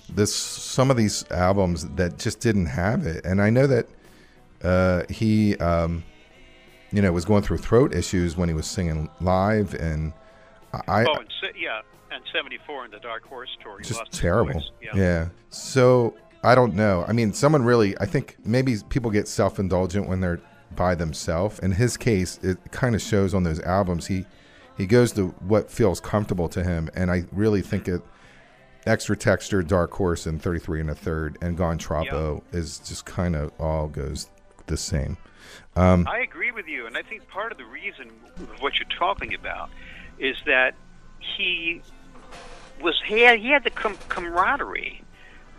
this 0.10 0.36
some 0.36 0.90
of 0.90 0.98
these 0.98 1.30
albums 1.30 1.88
that 1.90 2.18
just 2.18 2.40
didn't 2.40 2.66
have 2.68 3.06
it, 3.06 3.24
and 3.24 3.40
I 3.40 3.52
know 3.52 3.68
that 3.68 3.88
uh, 4.64 5.04
he, 5.10 5.56
um, 5.58 6.04
you 6.92 7.02
know, 7.02 7.12
was 7.12 7.26
going 7.26 7.44
through 7.44 7.58
throat 7.58 7.94
issues 7.94 8.36
when 8.36 8.50
he 8.50 8.56
was 8.56 8.66
singing 8.66 9.10
live, 9.22 9.76
and 9.76 10.14
I, 10.88 11.06
Oh, 11.06 11.16
and 11.16 11.30
yeah, 11.60 11.82
and 12.12 12.24
74 12.34 12.86
in 12.86 12.92
the 12.92 13.00
Dark 13.00 13.26
Horse 13.26 13.50
tour. 13.62 13.80
He 13.80 13.86
just 13.86 14.12
terrible. 14.12 14.54
voice. 14.54 14.72
Yeah. 14.94 15.30
So 15.50 16.16
I 16.44 16.56
don't 16.56 16.76
know. 16.76 17.06
I 17.08 17.14
mean, 17.14 17.34
someone 17.34 17.64
really. 17.64 17.98
I 18.00 18.06
think 18.06 18.38
maybe 18.44 18.78
people 18.90 19.12
get 19.12 19.28
self-indulgent 19.28 20.08
when 20.08 20.20
they're 20.20 20.42
by 20.76 20.96
themselves. 20.96 21.60
In 21.60 21.72
his 21.72 21.98
case, 21.98 22.40
it 22.44 22.58
kind 22.72 22.96
of 22.96 23.02
shows 23.02 23.34
on 23.34 23.44
those 23.44 23.60
albums. 23.62 24.08
He 24.08 24.26
he 24.78 24.86
goes 24.86 25.12
to 25.14 25.28
what 25.40 25.70
feels 25.72 26.00
comfortable 26.00 26.50
to 26.50 26.64
him, 26.64 26.90
and 26.96 27.12
I 27.12 27.26
really 27.32 27.62
think 27.62 27.88
it. 27.88 28.02
Extra 28.86 29.16
texture, 29.16 29.64
Dark 29.64 29.92
Horse, 29.94 30.26
and 30.26 30.42
33 30.42 30.82
and 30.82 30.90
a 30.90 30.96
third, 30.96 31.38
and 31.42 31.58
Gone 31.58 31.78
Troppo 31.78 32.44
is 32.52 32.80
just 32.80 33.06
kind 33.06 33.34
of 33.34 33.54
all 33.58 33.88
goes 33.88 34.28
the 34.68 34.76
same. 34.76 35.16
Um, 35.78 36.06
I 36.06 36.20
agree 36.20 36.52
with 36.52 36.68
you, 36.68 36.86
and 36.86 36.98
I 36.98 37.02
think 37.02 37.26
part 37.30 37.54
of 37.54 37.58
the 37.58 37.64
reason 37.64 38.12
of 38.36 38.62
what 38.62 38.74
you're 38.78 39.00
talking 39.00 39.34
about 39.36 39.70
is 40.20 40.36
that 40.46 40.76
he 41.20 41.82
was 42.82 43.02
he 43.06 43.22
had, 43.22 43.40
he 43.40 43.50
had 43.50 43.64
the 43.64 43.70
com- 43.70 43.98
camaraderie 44.10 45.02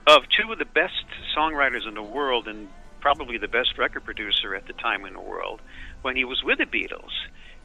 of 0.06 0.22
two 0.28 0.52
of 0.52 0.58
the 0.58 0.64
best 0.64 1.04
songwriters 1.36 1.86
in 1.88 1.94
the 1.94 2.02
world 2.02 2.46
and 2.48 2.68
probably 3.00 3.38
the 3.38 3.48
best 3.48 3.76
record 3.78 4.04
producer 4.04 4.54
at 4.54 4.66
the 4.66 4.72
time 4.74 5.04
in 5.04 5.12
the 5.14 5.20
world 5.20 5.60
when 6.02 6.16
he 6.16 6.24
was 6.24 6.42
with 6.42 6.58
the 6.58 6.66
Beatles. 6.66 7.10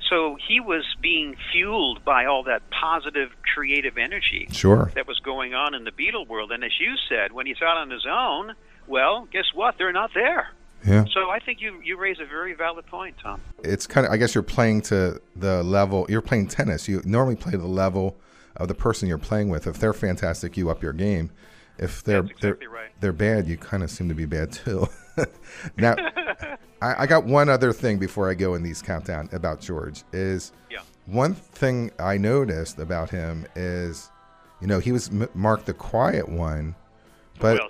So 0.10 0.38
he 0.48 0.60
was 0.60 0.86
being 1.01 1.36
fueled 1.51 2.03
by 2.03 2.25
all 2.25 2.43
that 2.43 2.62
positive 2.72 3.29
creative 3.53 3.98
energy 3.98 4.48
Sure. 4.51 4.91
that 4.96 5.08
was 5.08 5.19
going 5.19 5.53
on 5.53 5.75
in 5.75 5.84
the 5.84 5.91
Beatle 5.91 6.27
world. 6.27 6.51
And 6.51 6.63
as 6.63 6.72
you 6.79 6.96
said, 7.10 7.31
when 7.31 7.46
he's 7.46 7.62
out 7.62 7.77
on 7.77 7.89
his 7.89 8.05
own, 8.10 8.53
well, 8.88 9.27
guess 9.31 9.46
what? 9.53 9.77
They're 9.77 9.91
not 9.91 10.12
there. 10.13 10.50
Yeah. 10.86 11.05
So 11.13 11.29
I 11.29 11.39
think 11.39 11.59
you 11.62 11.81
you 11.83 11.98
raise 11.98 12.19
a 12.19 12.25
very 12.25 12.53
valid 12.53 12.86
point, 12.86 13.15
Tom. 13.21 13.41
It's 13.63 13.86
kind 13.86 14.07
of. 14.07 14.13
I 14.13 14.17
guess 14.17 14.33
you're 14.33 14.43
playing 14.43 14.81
to 14.83 15.21
the 15.36 15.62
level. 15.63 16.05
You're 16.09 16.21
playing 16.21 16.48
tennis. 16.48 16.88
You 16.88 17.01
normally 17.05 17.36
play 17.36 17.51
to 17.51 17.57
the 17.57 17.67
level 17.67 18.15
of 18.55 18.67
the 18.67 18.75
person 18.75 19.07
you're 19.07 19.17
playing 19.17 19.50
with. 19.50 19.67
If 19.67 19.79
they're 19.79 19.93
fantastic, 19.93 20.55
you 20.57 20.69
up 20.69 20.81
your 20.81 20.93
game. 20.93 21.31
If 21.77 22.03
they're 22.03 22.19
exactly 22.21 22.39
they're, 22.59 22.69
right. 22.69 22.89
they're 23.00 23.13
bad, 23.13 23.48
you 23.48 23.57
kind 23.57 23.83
of 23.83 23.89
seem 23.91 24.09
to 24.09 24.15
be 24.15 24.25
bad 24.25 24.51
too. 24.51 24.88
now, 25.77 25.95
I, 26.81 27.03
I 27.03 27.07
got 27.07 27.25
one 27.25 27.48
other 27.50 27.71
thing 27.74 28.00
before 28.00 28.29
I 28.29 28.33
go 28.33 28.53
in 28.55 28.63
these 28.63 28.81
countdown 28.81 29.29
about 29.31 29.62
George. 29.62 30.03
Is 30.12 30.51
Yeah. 30.69 30.79
one 31.05 31.36
thing 31.36 31.91
I 32.00 32.17
noticed 32.17 32.79
about 32.79 33.09
him 33.12 33.45
is, 33.55 34.09
you 34.59 34.67
know, 34.67 34.79
he 34.79 34.91
was 34.91 35.09
m- 35.09 35.29
marked 35.33 35.67
the 35.67 35.74
quiet 35.74 36.27
one, 36.27 36.75
but 37.39 37.57
well, 37.59 37.69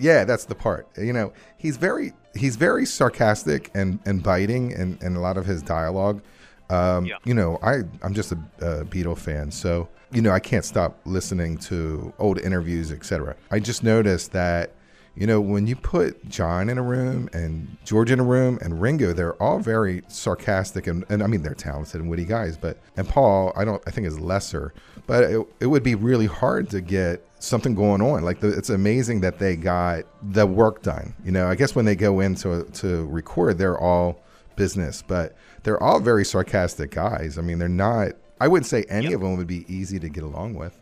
yeah. 0.00 0.24
that's 0.24 0.44
the 0.44 0.54
part. 0.54 0.88
You 0.96 1.12
know, 1.12 1.32
he's 1.56 1.76
very 1.76 2.12
he's 2.34 2.56
very 2.56 2.86
sarcastic 2.86 3.70
and 3.74 3.98
and 4.04 4.22
biting 4.22 4.72
and 4.72 5.00
and 5.02 5.16
a 5.16 5.20
lot 5.20 5.36
of 5.36 5.46
his 5.46 5.62
dialogue. 5.62 6.22
Um, 6.68 7.04
Yeah. 7.04 7.18
You 7.24 7.34
know, 7.34 7.58
I 7.62 7.82
I'm 8.02 8.14
just 8.14 8.32
a, 8.32 8.38
a 8.60 8.84
Beatle 8.84 9.18
fan, 9.18 9.50
so 9.50 9.88
you 10.12 10.22
know 10.22 10.30
I 10.30 10.40
can't 10.40 10.64
stop 10.64 10.98
listening 11.04 11.58
to 11.58 12.12
old 12.18 12.38
interviews, 12.38 12.92
etc. 12.92 13.36
I 13.50 13.60
just 13.60 13.82
noticed 13.82 14.32
that. 14.32 14.72
You 15.16 15.26
know, 15.26 15.40
when 15.40 15.66
you 15.66 15.76
put 15.76 16.28
John 16.28 16.68
in 16.68 16.78
a 16.78 16.82
room 16.82 17.28
and 17.32 17.76
George 17.84 18.10
in 18.10 18.20
a 18.20 18.24
room 18.24 18.58
and 18.62 18.80
Ringo, 18.80 19.12
they're 19.12 19.40
all 19.42 19.58
very 19.58 20.02
sarcastic 20.08 20.86
and, 20.86 21.04
and 21.08 21.22
I 21.22 21.26
mean 21.26 21.42
they're 21.42 21.54
talented 21.54 22.00
and 22.00 22.08
witty 22.08 22.24
guys, 22.24 22.56
but 22.56 22.78
and 22.96 23.08
Paul, 23.08 23.52
I 23.56 23.64
don't 23.64 23.82
I 23.86 23.90
think 23.90 24.06
is 24.06 24.20
lesser, 24.20 24.72
but 25.06 25.24
it, 25.24 25.46
it 25.60 25.66
would 25.66 25.82
be 25.82 25.94
really 25.94 26.26
hard 26.26 26.70
to 26.70 26.80
get 26.80 27.26
something 27.40 27.74
going 27.74 28.00
on. 28.00 28.22
Like 28.22 28.40
the, 28.40 28.48
it's 28.56 28.70
amazing 28.70 29.20
that 29.22 29.38
they 29.38 29.56
got 29.56 30.04
the 30.22 30.46
work 30.46 30.82
done. 30.82 31.14
You 31.24 31.32
know, 31.32 31.48
I 31.48 31.54
guess 31.54 31.74
when 31.74 31.84
they 31.84 31.96
go 31.96 32.20
in 32.20 32.34
to 32.36 32.64
to 32.64 33.06
record, 33.06 33.58
they're 33.58 33.78
all 33.78 34.22
business, 34.56 35.02
but 35.02 35.36
they're 35.62 35.82
all 35.82 36.00
very 36.00 36.24
sarcastic 36.24 36.92
guys. 36.92 37.38
I 37.38 37.42
mean, 37.42 37.58
they're 37.58 37.68
not. 37.68 38.12
I 38.40 38.48
wouldn't 38.48 38.66
say 38.66 38.84
any 38.88 39.12
of 39.12 39.20
them 39.20 39.36
would 39.36 39.46
be 39.46 39.66
easy 39.68 39.98
to 39.98 40.08
get 40.08 40.24
along 40.24 40.54
with. 40.54 40.78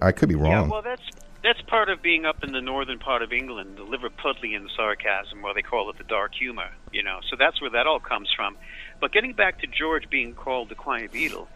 I 0.00 0.12
could 0.12 0.28
be 0.28 0.36
wrong. 0.36 0.68
Yeah, 0.68 0.68
well, 0.68 0.82
that's 0.82 1.02
that's 1.44 1.60
part 1.62 1.90
of 1.90 2.02
being 2.02 2.24
up 2.24 2.42
in 2.42 2.52
the 2.52 2.60
northern 2.60 2.98
part 2.98 3.22
of 3.22 3.32
England, 3.32 3.76
the 3.76 3.84
Liverpudlian 3.84 4.66
sarcasm, 4.74 5.44
or 5.44 5.52
they 5.52 5.62
call 5.62 5.90
it 5.90 5.98
the 5.98 6.04
dark 6.04 6.34
humor. 6.34 6.70
You 6.90 7.02
know, 7.02 7.20
so 7.30 7.36
that's 7.38 7.60
where 7.60 7.70
that 7.70 7.86
all 7.86 8.00
comes 8.00 8.30
from. 8.34 8.56
But 9.00 9.12
getting 9.12 9.34
back 9.34 9.60
to 9.60 9.66
George 9.66 10.08
being 10.08 10.34
called 10.34 10.70
the 10.70 10.74
Quiet 10.74 11.12
Beatle, 11.12 11.46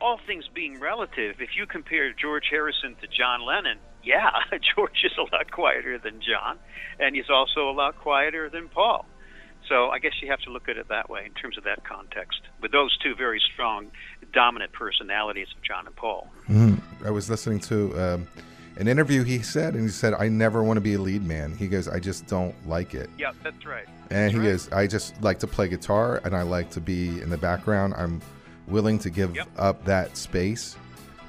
all 0.00 0.18
things 0.26 0.48
being 0.52 0.80
relative, 0.80 1.36
if 1.40 1.50
you 1.56 1.66
compare 1.66 2.12
George 2.12 2.46
Harrison 2.50 2.96
to 3.00 3.06
John 3.06 3.46
Lennon, 3.46 3.78
yeah, 4.02 4.30
George 4.74 5.04
is 5.04 5.12
a 5.16 5.22
lot 5.34 5.52
quieter 5.52 5.98
than 5.98 6.20
John, 6.20 6.58
and 6.98 7.14
he's 7.14 7.30
also 7.30 7.70
a 7.70 7.72
lot 7.72 7.98
quieter 8.00 8.50
than 8.50 8.68
Paul. 8.68 9.06
So 9.68 9.90
I 9.90 10.00
guess 10.00 10.12
you 10.20 10.28
have 10.28 10.40
to 10.40 10.50
look 10.50 10.68
at 10.68 10.76
it 10.76 10.88
that 10.88 11.08
way 11.08 11.24
in 11.24 11.32
terms 11.34 11.56
of 11.56 11.62
that 11.64 11.84
context, 11.84 12.40
with 12.60 12.72
those 12.72 12.98
two 12.98 13.14
very 13.14 13.40
strong, 13.52 13.92
dominant 14.32 14.72
personalities 14.72 15.46
of 15.56 15.62
John 15.62 15.86
and 15.86 15.94
Paul. 15.94 16.28
I 17.04 17.10
was 17.10 17.30
listening 17.30 17.60
to 17.60 17.96
um, 18.00 18.28
an 18.76 18.88
interview 18.88 19.22
he 19.24 19.40
said, 19.42 19.74
and 19.74 19.82
he 19.84 19.88
said, 19.90 20.14
"I 20.14 20.28
never 20.28 20.62
want 20.62 20.76
to 20.76 20.80
be 20.80 20.94
a 20.94 20.98
lead 21.00 21.24
man." 21.24 21.54
He 21.56 21.68
goes, 21.68 21.88
"I 21.88 21.98
just 21.98 22.26
don't 22.26 22.54
like 22.68 22.94
it." 22.94 23.10
Yeah, 23.18 23.32
that's 23.42 23.64
right. 23.66 23.86
And 24.10 24.30
he 24.32 24.38
right. 24.38 24.44
goes, 24.44 24.70
I 24.72 24.86
just 24.86 25.20
like 25.22 25.38
to 25.40 25.46
play 25.46 25.68
guitar 25.68 26.20
and 26.24 26.36
I 26.36 26.42
like 26.42 26.70
to 26.72 26.80
be 26.80 27.20
in 27.22 27.30
the 27.30 27.38
background. 27.38 27.94
I'm 27.96 28.20
willing 28.66 28.98
to 29.00 29.10
give 29.10 29.34
Yep. 29.34 29.48
up 29.56 29.84
that 29.86 30.16
space. 30.18 30.76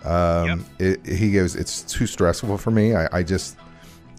Um, 0.04 0.66
it, 0.80 1.06
he 1.06 1.32
goes, 1.32 1.56
it's 1.56 1.82
too 1.84 2.06
stressful 2.06 2.58
for 2.58 2.72
me. 2.72 2.94
I, 2.94 3.08
I 3.20 3.24
just 3.24 3.56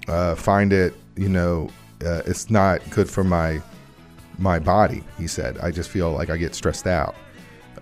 uh, 0.08 0.34
find 0.34 0.72
it, 0.72 0.94
you 1.16 1.28
know, 1.28 1.68
uh, 2.04 2.22
it's 2.24 2.48
not 2.50 2.80
good 2.90 3.08
for 3.10 3.22
my 3.24 3.60
my 4.38 4.58
body. 4.58 5.04
He 5.18 5.26
said, 5.26 5.58
I 5.58 5.70
just 5.70 5.90
feel 5.90 6.10
like 6.12 6.30
I 6.30 6.36
get 6.38 6.54
stressed 6.54 6.86
out. 6.86 7.14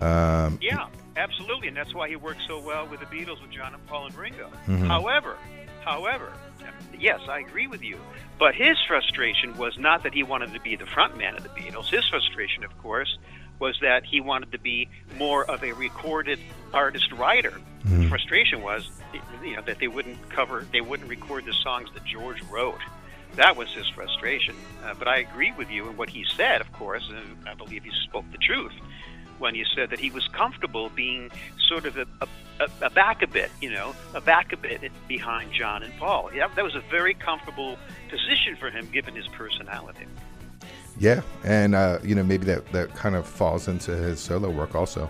Um, 0.01 0.59
Yeah, 0.61 0.87
absolutely, 1.17 1.67
and 1.67 1.77
that's 1.77 1.93
why 1.93 2.09
he 2.09 2.15
worked 2.15 2.41
so 2.47 2.59
well 2.59 2.87
with 2.87 2.99
the 2.99 3.05
Beatles 3.05 3.41
with 3.41 3.51
John 3.51 3.73
and 3.73 3.85
Paul 3.87 4.07
and 4.07 4.15
Ringo. 4.15 4.49
Mhm. 4.67 4.87
However, 4.87 5.37
however, 5.83 6.31
yes, 6.97 7.21
I 7.29 7.39
agree 7.39 7.67
with 7.67 7.83
you. 7.83 7.99
But 8.39 8.55
his 8.55 8.77
frustration 8.87 9.55
was 9.57 9.77
not 9.77 10.03
that 10.03 10.13
he 10.13 10.23
wanted 10.23 10.53
to 10.53 10.59
be 10.59 10.75
the 10.75 10.85
front 10.85 11.17
man 11.17 11.35
of 11.35 11.43
the 11.43 11.49
Beatles. 11.49 11.89
His 11.89 12.07
frustration, 12.07 12.63
of 12.63 12.77
course, 12.79 13.17
was 13.59 13.77
that 13.81 14.03
he 14.03 14.19
wanted 14.19 14.51
to 14.51 14.57
be 14.57 14.89
more 15.17 15.45
of 15.49 15.63
a 15.63 15.71
recorded 15.73 16.39
artist 16.73 17.11
writer. 17.13 17.53
The 17.85 18.07
frustration 18.07 18.61
was, 18.61 18.89
you 19.43 19.55
know, 19.55 19.61
that 19.63 19.79
they 19.79 19.87
wouldn't 19.87 20.29
cover, 20.29 20.65
they 20.71 20.81
wouldn't 20.81 21.09
record 21.09 21.45
the 21.45 21.53
songs 21.53 21.89
that 21.93 22.03
George 22.05 22.41
wrote. 22.49 22.79
That 23.35 23.55
was 23.57 23.69
his 23.73 23.87
frustration. 23.89 24.55
Uh, 24.83 24.93
but 24.93 25.07
I 25.07 25.17
agree 25.17 25.51
with 25.57 25.69
you 25.69 25.89
in 25.89 25.97
what 25.97 26.09
he 26.09 26.23
said, 26.35 26.61
of 26.61 26.71
course, 26.71 27.09
and 27.09 27.47
I 27.47 27.53
believe 27.55 27.83
he 27.83 27.91
spoke 28.03 28.25
the 28.31 28.37
truth 28.37 28.73
when 29.39 29.55
he 29.55 29.65
said 29.75 29.89
that 29.89 29.99
he 29.99 30.09
was 30.09 30.27
comfortable 30.29 30.89
being 30.89 31.31
sort 31.67 31.85
of 31.85 31.97
a, 31.97 32.05
a, 32.21 32.27
a, 32.59 32.85
a 32.85 32.89
back 32.89 33.21
a 33.21 33.27
bit, 33.27 33.51
you 33.61 33.71
know, 33.71 33.93
a 34.13 34.21
back 34.21 34.53
a 34.53 34.57
bit 34.57 34.91
behind 35.07 35.51
John 35.53 35.83
and 35.83 35.93
Paul. 35.97 36.29
Yeah, 36.33 36.47
that 36.55 36.63
was 36.63 36.75
a 36.75 36.83
very 36.91 37.13
comfortable 37.13 37.77
position 38.09 38.55
for 38.55 38.69
him 38.69 38.89
given 38.91 39.15
his 39.15 39.27
personality. 39.29 40.05
Yeah, 40.99 41.21
and 41.43 41.73
uh, 41.73 41.99
you 42.03 42.15
know 42.15 42.23
maybe 42.23 42.45
that 42.45 42.71
that 42.71 42.93
kind 42.95 43.15
of 43.15 43.25
falls 43.27 43.67
into 43.67 43.95
his 43.95 44.19
solo 44.19 44.49
work 44.49 44.75
also. 44.75 45.09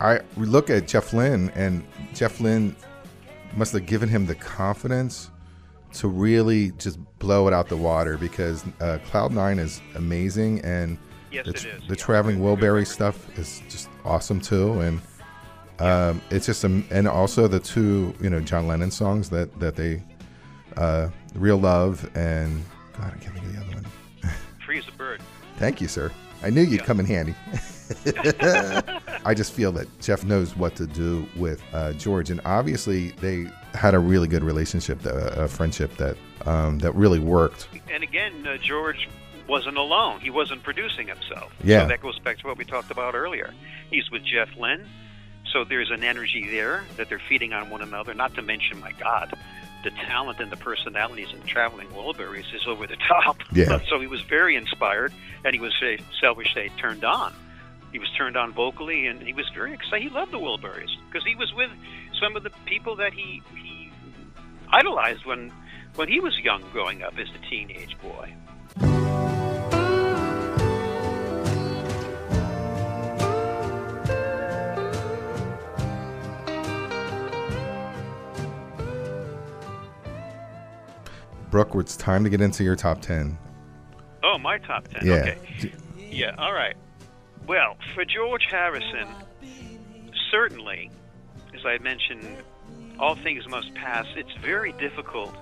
I 0.00 0.20
we 0.36 0.46
look 0.46 0.68
at 0.68 0.86
Jeff 0.86 1.12
Lynne, 1.12 1.50
and 1.54 1.84
Jeff 2.12 2.40
Lynne 2.40 2.76
must 3.56 3.72
have 3.72 3.86
given 3.86 4.08
him 4.08 4.26
the 4.26 4.34
confidence 4.34 5.30
to 5.94 6.08
really 6.08 6.72
just 6.72 6.98
blow 7.18 7.48
it 7.48 7.54
out 7.54 7.68
the 7.68 7.76
water 7.76 8.18
because 8.18 8.64
uh, 8.80 8.98
Cloud 9.06 9.32
Nine 9.32 9.58
is 9.58 9.80
amazing, 9.94 10.60
and 10.60 10.98
Yes, 11.30 11.44
the, 11.44 11.50
it 11.50 11.56
is. 11.56 11.64
the 11.88 11.94
Yeah. 11.94 11.94
Traveling 11.94 12.38
Wilbury 12.38 12.86
stuff 12.86 13.38
is 13.38 13.62
just 13.68 13.88
awesome 14.04 14.40
too, 14.40 14.80
and 14.80 15.00
um, 15.78 16.22
it's 16.30 16.46
just 16.46 16.64
um, 16.64 16.84
and 16.90 17.06
also 17.08 17.48
the 17.48 17.60
two 17.60 18.14
you 18.20 18.30
know 18.30 18.40
John 18.40 18.66
Lennon 18.66 18.90
songs 18.90 19.28
that 19.30 19.58
that 19.60 19.76
they 19.76 20.02
uh, 20.76 21.08
Real 21.34 21.58
Love 21.58 22.08
and 22.16 22.64
God 22.96 23.12
I 23.14 23.18
can't 23.18 23.34
think 23.34 23.46
of 23.46 23.52
the 23.54 23.60
other 23.60 23.74
one. 23.74 23.86
Free 24.64 24.78
as 24.78 24.88
a 24.88 24.92
bird. 24.92 25.20
Thank 25.58 25.80
you, 25.80 25.88
sir. 25.88 26.10
I 26.42 26.50
knew 26.50 26.62
you'd 26.62 26.84
come 26.84 27.00
in 27.00 27.06
handy. 27.06 27.34
I 29.24 29.34
just 29.34 29.52
feel 29.52 29.72
that 29.72 29.88
Jeff 30.00 30.24
knows 30.24 30.56
what 30.56 30.74
to 30.76 30.86
do 30.86 31.26
with 31.36 31.62
uh, 31.72 31.92
George, 31.94 32.30
and 32.30 32.40
obviously 32.44 33.10
they 33.12 33.46
had 33.74 33.94
a 33.94 33.98
really 33.98 34.28
good 34.28 34.42
relationship, 34.42 35.04
uh, 35.06 35.30
a 35.36 35.48
friendship 35.48 35.96
that 35.96 36.16
um, 36.46 36.78
that 36.80 36.92
really 36.94 37.18
worked. 37.18 37.68
And 37.90 38.02
again, 38.02 38.46
uh, 38.46 38.56
George 38.58 39.08
wasn't 39.48 39.76
alone. 39.76 40.20
He 40.20 40.30
wasn't 40.30 40.62
producing 40.62 41.08
himself. 41.08 41.52
Yeah. 41.62 41.82
So 41.82 41.88
that 41.88 42.00
goes 42.02 42.18
back 42.18 42.38
to 42.38 42.46
what 42.46 42.58
we 42.58 42.64
talked 42.64 42.90
about 42.90 43.14
earlier. 43.14 43.52
He's 43.90 44.10
with 44.10 44.22
Jeff 44.24 44.48
Lynne. 44.56 44.86
So 45.52 45.64
there's 45.64 45.90
an 45.90 46.02
energy 46.02 46.48
there 46.50 46.84
that 46.96 47.08
they're 47.08 47.22
feeding 47.28 47.52
on 47.52 47.70
one 47.70 47.80
another. 47.82 48.14
Not 48.14 48.34
to 48.34 48.42
mention, 48.42 48.80
my 48.80 48.92
God, 48.92 49.32
the 49.84 49.90
talent 49.90 50.40
and 50.40 50.50
the 50.50 50.56
personalities 50.56 51.28
in 51.32 51.40
Traveling 51.42 51.88
Wilburys 51.88 52.52
is 52.54 52.66
over 52.66 52.86
the 52.86 52.96
top. 53.08 53.40
Yeah. 53.52 53.78
so 53.88 54.00
he 54.00 54.06
was 54.06 54.20
very 54.22 54.56
inspired, 54.56 55.12
and 55.44 55.54
he 55.54 55.60
was, 55.60 55.72
uh, 55.82 56.02
shall 56.20 56.34
we 56.34 56.46
say, 56.52 56.70
turned 56.78 57.04
on. 57.04 57.32
He 57.92 57.98
was 58.00 58.10
turned 58.18 58.36
on 58.36 58.52
vocally, 58.52 59.06
and 59.06 59.22
he 59.22 59.32
was 59.32 59.48
very 59.54 59.72
excited. 59.72 60.02
He 60.02 60.08
loved 60.10 60.32
the 60.32 60.38
Wilburys 60.40 60.90
because 61.10 61.24
he 61.26 61.36
was 61.36 61.54
with 61.54 61.70
some 62.20 62.36
of 62.36 62.42
the 62.42 62.50
people 62.66 62.96
that 62.96 63.12
he 63.14 63.42
he 63.54 63.90
idolized 64.70 65.24
when 65.24 65.52
when 65.94 66.08
he 66.08 66.20
was 66.20 66.36
young, 66.40 66.62
growing 66.72 67.02
up 67.02 67.16
as 67.18 67.28
a 67.30 67.48
teenage 67.48 67.96
boy. 68.02 68.34
Brooke, 81.56 81.74
it's 81.76 81.96
time 81.96 82.22
to 82.22 82.28
get 82.28 82.42
into 82.42 82.62
your 82.64 82.76
top 82.76 83.00
ten. 83.00 83.38
Oh, 84.22 84.36
my 84.36 84.58
top 84.58 84.88
ten. 84.88 85.06
Yeah. 85.06 85.14
Okay. 85.14 85.38
Yeah. 85.96 86.34
All 86.36 86.52
right. 86.52 86.76
Well, 87.46 87.78
for 87.94 88.04
George 88.04 88.46
Harrison, 88.50 89.08
certainly, 90.30 90.90
as 91.54 91.64
I 91.64 91.78
mentioned, 91.78 92.28
all 92.98 93.14
things 93.14 93.48
must 93.48 93.72
pass. 93.72 94.04
It's 94.16 94.34
very 94.42 94.72
difficult 94.72 95.34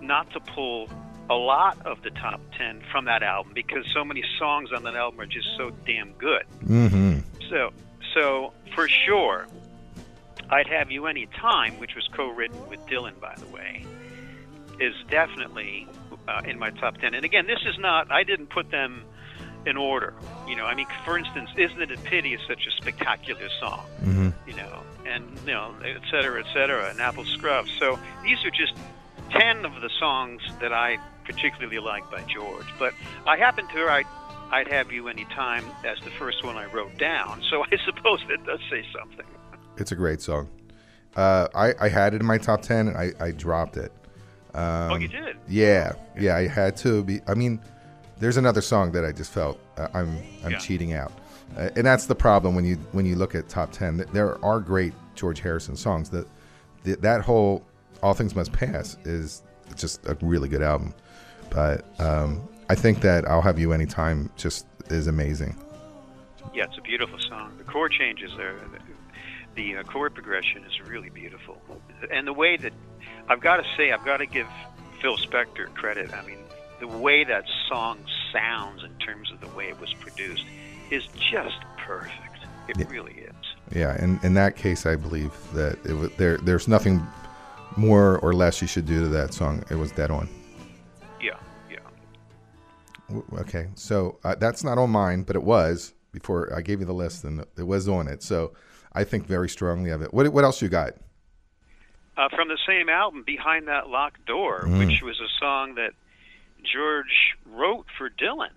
not 0.00 0.30
to 0.34 0.38
pull 0.38 0.88
a 1.28 1.34
lot 1.34 1.84
of 1.84 2.00
the 2.04 2.10
top 2.10 2.40
ten 2.56 2.80
from 2.92 3.06
that 3.06 3.24
album 3.24 3.50
because 3.52 3.84
so 3.92 4.04
many 4.04 4.22
songs 4.38 4.70
on 4.72 4.84
that 4.84 4.94
album 4.94 5.18
are 5.18 5.26
just 5.26 5.48
so 5.56 5.70
damn 5.84 6.12
good. 6.12 6.44
Mm-hmm. 6.64 7.18
So, 7.50 7.72
so 8.14 8.52
for 8.76 8.86
sure, 8.86 9.48
I'd 10.48 10.68
have 10.68 10.92
you 10.92 11.06
any 11.06 11.26
time, 11.26 11.76
which 11.80 11.96
was 11.96 12.08
co-written 12.12 12.68
with 12.68 12.86
Dylan, 12.86 13.18
by 13.18 13.34
the 13.36 13.46
way. 13.48 13.84
Is 14.80 14.94
definitely 15.08 15.86
uh, 16.26 16.42
in 16.44 16.58
my 16.58 16.70
top 16.70 16.98
ten. 16.98 17.14
And 17.14 17.24
again, 17.24 17.46
this 17.46 17.60
is 17.66 17.78
not. 17.78 18.10
I 18.10 18.24
didn't 18.24 18.48
put 18.48 18.70
them 18.70 19.04
in 19.66 19.76
order. 19.76 20.14
You 20.48 20.56
know, 20.56 20.64
I 20.64 20.74
mean, 20.74 20.86
for 21.04 21.18
instance, 21.18 21.50
"Isn't 21.56 21.80
It 21.80 21.90
a 21.90 21.98
Pity" 21.98 22.34
is 22.34 22.40
such 22.48 22.66
a 22.66 22.70
spectacular 22.70 23.48
song. 23.60 23.84
Mm-hmm. 24.02 24.30
You 24.48 24.56
know, 24.56 24.82
and 25.06 25.24
you 25.46 25.52
know, 25.52 25.74
et 25.84 26.02
cetera, 26.10 26.42
et 26.42 26.52
cetera, 26.52 26.90
and 26.90 27.00
Apple 27.00 27.24
Scrub. 27.24 27.66
So 27.78 27.98
these 28.22 28.44
are 28.44 28.50
just 28.50 28.74
ten 29.30 29.64
of 29.64 29.80
the 29.80 29.90
songs 29.98 30.42
that 30.60 30.72
I 30.72 30.98
particularly 31.24 31.78
like 31.78 32.10
by 32.10 32.22
George. 32.22 32.66
But 32.78 32.94
I 33.26 33.36
happen 33.36 33.68
to 33.68 33.84
write 33.84 34.06
"I'd 34.50 34.68
Have 34.68 34.92
You 34.92 35.08
Anytime" 35.08 35.64
as 35.84 36.00
the 36.00 36.10
first 36.10 36.44
one 36.44 36.56
I 36.56 36.66
wrote 36.66 36.96
down. 36.98 37.42
So 37.50 37.64
I 37.64 37.76
suppose 37.84 38.20
that 38.28 38.44
does 38.44 38.60
say 38.70 38.84
something. 38.98 39.26
It's 39.76 39.92
a 39.92 39.96
great 39.96 40.20
song. 40.20 40.48
Uh, 41.16 41.48
I, 41.54 41.74
I 41.80 41.88
had 41.88 42.14
it 42.14 42.20
in 42.20 42.26
my 42.26 42.38
top 42.38 42.62
10 42.62 42.88
and 42.88 42.96
I, 42.96 43.12
I 43.18 43.30
dropped 43.32 43.76
it. 43.76 43.92
Um, 44.54 44.92
oh, 44.92 44.96
you 44.96 45.08
did? 45.08 45.36
Yeah, 45.48 45.92
yeah, 46.18 46.36
I 46.36 46.46
had 46.48 46.76
to 46.78 47.02
be. 47.04 47.20
I 47.28 47.34
mean, 47.34 47.60
there's 48.18 48.36
another 48.36 48.60
song 48.60 48.92
that 48.92 49.04
I 49.04 49.12
just 49.12 49.30
felt 49.32 49.58
uh, 49.78 49.88
I'm 49.94 50.16
I'm 50.44 50.52
Yeah. 50.52 50.58
cheating 50.58 50.92
out, 50.92 51.12
uh, 51.56 51.70
and 51.76 51.86
that's 51.86 52.06
the 52.06 52.14
problem 52.14 52.54
when 52.54 52.64
you 52.64 52.76
when 52.92 53.06
you 53.06 53.16
look 53.16 53.34
at 53.34 53.48
top 53.48 53.72
ten. 53.72 54.04
There 54.12 54.42
are 54.44 54.60
great 54.60 54.92
George 55.14 55.40
Harrison 55.40 55.76
songs. 55.76 56.10
That 56.10 56.26
that 56.84 57.00
that 57.02 57.20
whole 57.22 57.64
All 58.02 58.14
Things 58.14 58.34
Must 58.34 58.52
Pass 58.52 58.96
is 59.04 59.42
just 59.76 60.04
a 60.06 60.16
really 60.20 60.48
good 60.48 60.62
album, 60.62 60.94
but 61.50 61.84
um, 62.00 62.46
I 62.68 62.74
think 62.74 63.00
that 63.02 63.28
I'll 63.28 63.42
Have 63.42 63.58
You 63.58 63.72
Anytime 63.72 64.30
just 64.36 64.66
is 64.88 65.06
amazing. 65.06 65.56
Yeah, 66.52 66.64
it's 66.64 66.76
a 66.78 66.80
beautiful 66.82 67.18
song. 67.20 67.52
The 67.58 67.64
chord 67.64 67.92
changes 67.92 68.32
there. 68.36 68.56
The 69.54 69.76
uh, 69.76 69.82
chord 69.84 70.14
progression 70.14 70.64
is 70.64 70.80
really 70.80 71.10
beautiful, 71.10 71.60
and 72.10 72.26
the 72.26 72.32
way 72.32 72.56
that 72.56 72.72
I've 73.30 73.40
got 73.40 73.58
to 73.58 73.64
say, 73.76 73.92
I've 73.92 74.04
got 74.04 74.16
to 74.16 74.26
give 74.26 74.48
Phil 75.00 75.16
Spector 75.16 75.72
credit. 75.74 76.12
I 76.12 76.26
mean, 76.26 76.38
the 76.80 76.88
way 76.88 77.22
that 77.22 77.44
song 77.68 78.00
sounds 78.32 78.82
in 78.82 78.90
terms 78.98 79.30
of 79.30 79.40
the 79.40 79.46
way 79.56 79.68
it 79.68 79.80
was 79.80 79.94
produced 79.94 80.44
is 80.90 81.06
just 81.14 81.60
perfect. 81.78 82.16
It 82.66 82.76
Yeah. 82.76 82.86
really 82.88 83.12
is. 83.12 83.34
Yeah, 83.72 83.96
and 84.00 84.22
in 84.24 84.34
that 84.34 84.56
case, 84.56 84.84
I 84.84 84.96
believe 84.96 85.30
that 85.54 85.78
it 85.86 85.92
was, 85.92 86.10
there 86.16 86.38
there's 86.38 86.66
nothing 86.66 87.06
more 87.76 88.18
or 88.18 88.32
less 88.32 88.60
you 88.60 88.66
should 88.66 88.84
do 88.84 89.00
to 89.02 89.08
that 89.10 89.32
song. 89.32 89.62
It 89.70 89.76
was 89.76 89.92
dead 89.92 90.10
on. 90.10 90.28
Yeah, 91.20 91.36
yeah. 91.70 91.78
Okay, 93.38 93.68
so 93.76 94.18
uh, 94.24 94.34
that's 94.34 94.64
not 94.64 94.76
on 94.76 94.90
mine, 94.90 95.22
but 95.22 95.36
it 95.36 95.42
was 95.44 95.94
before 96.10 96.52
I 96.52 96.62
gave 96.62 96.80
you 96.80 96.86
the 96.86 96.92
list, 96.94 97.22
and 97.22 97.44
it 97.56 97.62
was 97.62 97.88
on 97.88 98.08
it. 98.08 98.24
So 98.24 98.54
I 98.92 99.04
think 99.04 99.26
very 99.28 99.48
strongly 99.48 99.90
of 99.90 100.02
it. 100.02 100.12
What 100.12 100.32
what 100.32 100.42
else 100.42 100.60
you 100.60 100.68
got? 100.68 100.94
Uh, 102.20 102.28
from 102.36 102.48
the 102.48 102.58
same 102.66 102.90
album, 102.90 103.22
Behind 103.22 103.66
That 103.68 103.88
Locked 103.88 104.26
Door, 104.26 104.64
Mm. 104.66 104.78
which 104.78 105.00
was 105.00 105.18
a 105.20 105.28
song 105.38 105.76
that 105.76 105.92
George 106.62 107.34
wrote 107.46 107.86
for 107.96 108.10
Dylan. 108.10 108.50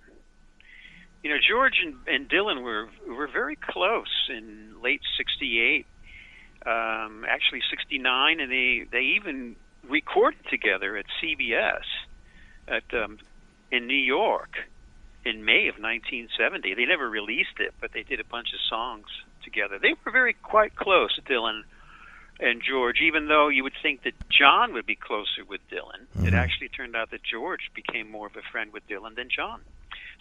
You 1.23 1.29
know, 1.29 1.37
George 1.39 1.79
and, 1.81 1.95
and 2.05 2.29
Dylan 2.29 2.61
were 2.61 2.89
were 3.07 3.27
very 3.27 3.55
close 3.55 4.27
in 4.29 4.81
late 4.81 4.99
'68, 5.15 5.85
um, 6.65 7.23
actually 7.25 7.61
'69, 7.69 8.41
and 8.41 8.51
they 8.51 8.83
they 8.91 9.03
even 9.15 9.55
recorded 9.87 10.45
together 10.49 10.97
at 10.97 11.05
CBS 11.21 11.85
at 12.67 12.83
um, 12.93 13.17
in 13.71 13.87
New 13.87 14.03
York 14.17 14.57
in 15.23 15.45
May 15.45 15.69
of 15.69 15.75
1970. 15.75 16.73
They 16.73 16.85
never 16.85 17.09
released 17.09 17.59
it, 17.59 17.73
but 17.79 17.93
they 17.93 18.03
did 18.03 18.19
a 18.19 18.25
bunch 18.25 18.51
of 18.53 18.59
songs 18.59 19.07
together. 19.41 19.79
They 19.79 19.93
were 20.03 20.11
very 20.11 20.33
quite 20.33 20.75
close, 20.75 21.17
Dylan 21.25 21.63
and 22.43 22.61
George, 22.61 22.99
even 23.01 23.27
though 23.27 23.47
you 23.47 23.63
would 23.63 23.73
think 23.81 24.03
that 24.03 24.13
John 24.29 24.73
would 24.73 24.85
be 24.85 24.95
closer 24.95 25.43
with 25.47 25.61
Dylan, 25.69 26.03
it 26.25 26.33
Mhm. 26.33 26.33
actually 26.33 26.69
turned 26.69 26.95
out 26.95 27.09
that 27.11 27.23
George 27.23 27.71
became 27.73 28.09
more 28.11 28.27
of 28.27 28.35
a 28.35 28.41
friend 28.41 28.71
with 28.73 28.87
Dylan 28.87 29.15
than 29.15 29.29
John. 29.29 29.63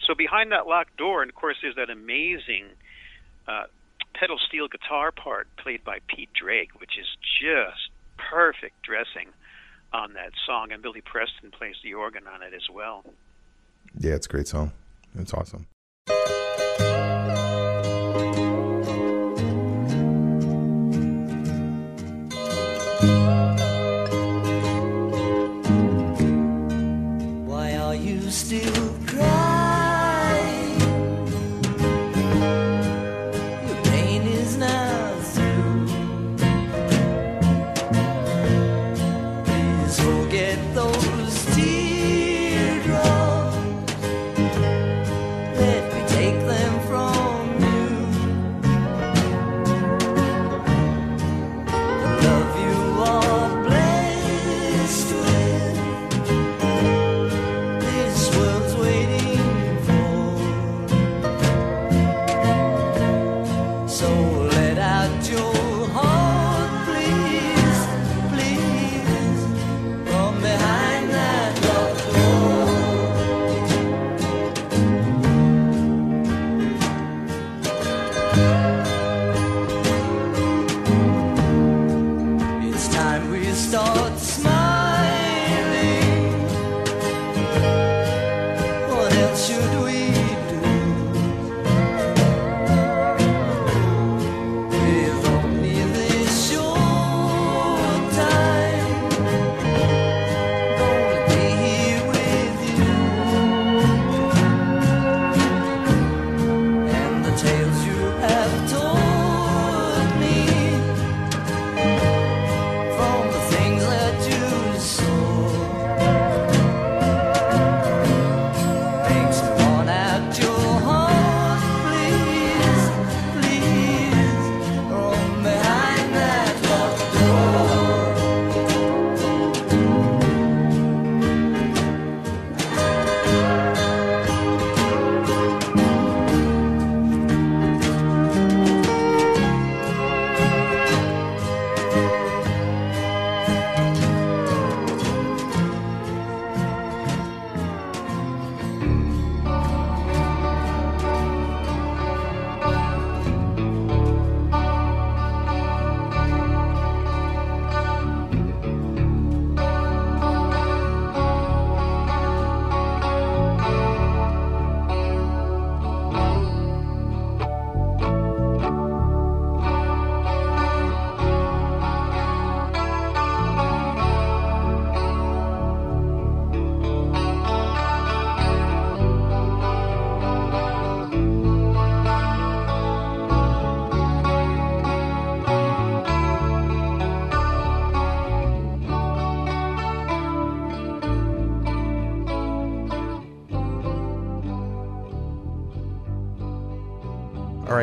So 0.01 0.15
behind 0.15 0.51
that 0.51 0.65
locked 0.67 0.95
door, 0.97 1.21
and 1.21 1.29
of 1.29 1.35
course, 1.35 1.57
there's 1.61 1.75
that 1.75 1.89
amazing 1.89 2.69
uh, 3.45 3.65
pedal 4.13 4.37
steel 4.39 4.69
guitar 4.69 5.11
part 5.11 5.47
played 5.57 5.83
by 5.83 5.99
Pete 6.07 6.31
Drake, 6.33 6.79
which 6.79 6.97
is 6.97 7.07
just 7.41 7.89
perfect 8.17 8.81
dressing 8.81 9.33
on 9.91 10.13
that 10.13 10.31
song, 10.45 10.71
and 10.71 10.81
Billy 10.81 11.01
Preston 11.01 11.51
plays 11.51 11.75
the 11.83 11.93
organ 11.93 12.25
on 12.27 12.41
it 12.41 12.53
as 12.53 12.69
well. 12.69 13.03
Yeah, 13.99 14.13
it's 14.15 14.27
a 14.27 14.29
great 14.29 14.47
song. 14.47 14.71
It's 15.15 15.33
awesome. 15.33 15.67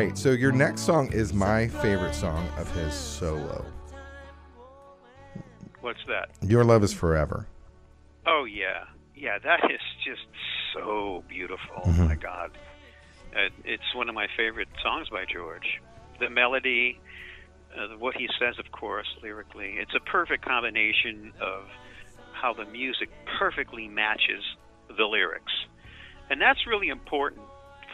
Right, 0.05 0.17
so 0.17 0.31
your 0.31 0.51
next 0.51 0.81
song 0.81 1.11
is 1.11 1.33
my 1.33 1.67
favorite 1.67 2.15
song 2.15 2.47
of 2.57 2.69
his 2.75 2.93
solo. 2.93 3.65
What's 5.81 5.99
that? 6.07 6.29
Your 6.41 6.63
Love 6.63 6.83
is 6.83 6.93
Forever. 6.93 7.47
Oh 8.27 8.45
yeah, 8.45 8.85
yeah. 9.15 9.39
That 9.39 9.71
is 9.71 9.79
just 10.05 10.27
so 10.73 11.23
beautiful. 11.27 11.81
Mm-hmm. 11.85 12.01
Oh 12.01 12.05
my 12.05 12.15
God, 12.15 12.51
it's 13.63 13.95
one 13.95 14.09
of 14.09 14.15
my 14.15 14.27
favorite 14.37 14.69
songs 14.83 15.09
by 15.09 15.25
George. 15.25 15.81
The 16.19 16.29
melody, 16.29 16.99
uh, 17.75 17.97
what 17.97 18.15
he 18.15 18.27
says, 18.39 18.59
of 18.59 18.71
course, 18.71 19.07
lyrically, 19.23 19.75
it's 19.79 19.95
a 19.95 19.99
perfect 19.99 20.45
combination 20.45 21.33
of 21.41 21.63
how 22.33 22.53
the 22.53 22.65
music 22.65 23.09
perfectly 23.39 23.87
matches 23.87 24.43
the 24.97 25.05
lyrics, 25.05 25.53
and 26.29 26.39
that's 26.39 26.67
really 26.67 26.89
important 26.89 27.41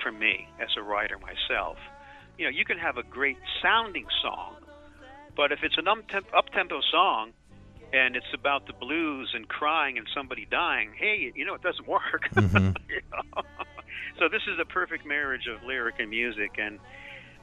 for 0.03 0.11
me 0.11 0.47
as 0.59 0.69
a 0.77 0.81
writer 0.81 1.17
myself. 1.19 1.77
You 2.37 2.45
know, 2.45 2.51
you 2.51 2.65
can 2.65 2.77
have 2.77 2.97
a 2.97 3.03
great 3.03 3.37
sounding 3.61 4.05
song, 4.21 4.55
but 5.35 5.51
if 5.51 5.59
it's 5.63 5.77
an 5.77 5.87
up 5.87 6.49
tempo 6.53 6.81
song 6.91 7.31
and 7.93 8.15
it's 8.15 8.33
about 8.33 8.67
the 8.67 8.73
blues 8.73 9.31
and 9.33 9.47
crying 9.47 9.97
and 9.97 10.07
somebody 10.15 10.45
dying, 10.49 10.91
hey, 10.97 11.31
you 11.35 11.45
know, 11.45 11.53
it 11.55 11.61
doesn't 11.61 11.87
work. 11.87 12.29
You 12.89 13.01
know? 13.11 13.41
so 14.19 14.29
this 14.29 14.41
is 14.47 14.59
a 14.59 14.65
perfect 14.65 15.05
marriage 15.05 15.47
of 15.47 15.63
lyric 15.63 15.95
and 15.99 16.09
music, 16.09 16.51
and 16.57 16.79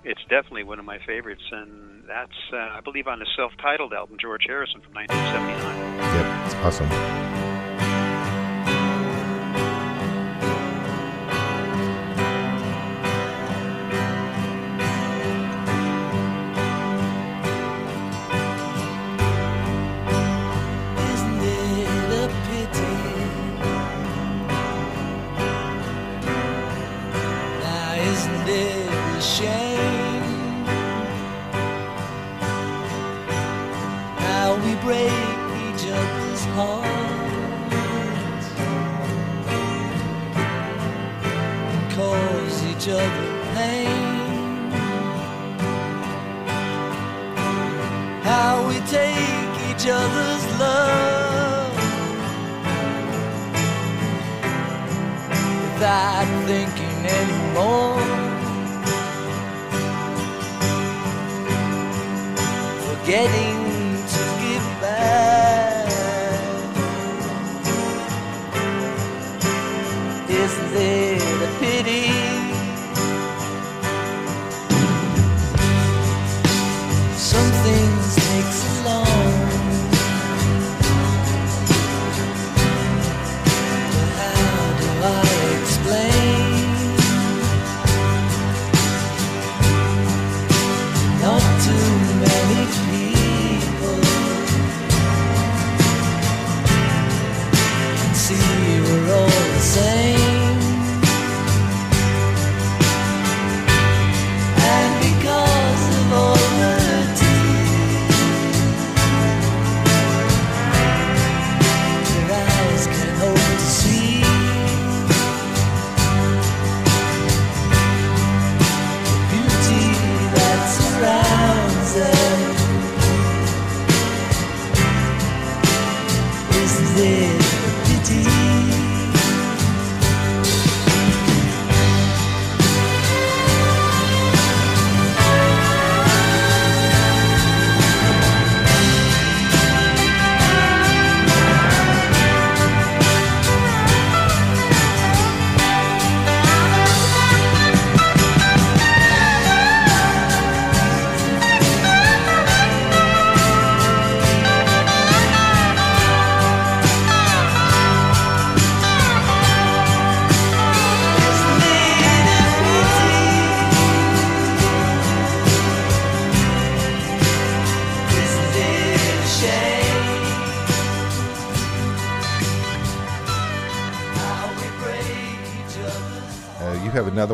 it's 0.05 0.21
definitely 0.23 0.65
one 0.65 0.79
of 0.79 0.85
my 0.85 0.99
favorites. 1.07 1.43
And 1.51 2.05
that's, 2.07 2.33
uh, 2.53 2.57
I 2.57 2.81
believe, 2.81 3.07
on 3.07 3.19
the 3.19 3.27
self-titled 3.37 3.93
album, 3.93 4.17
George 4.21 4.45
Harrison 4.47 4.81
from 4.81 4.95
1979. 4.95 6.15
Yep, 6.15 6.47
it's 6.47 6.55
awesome. 6.57 7.34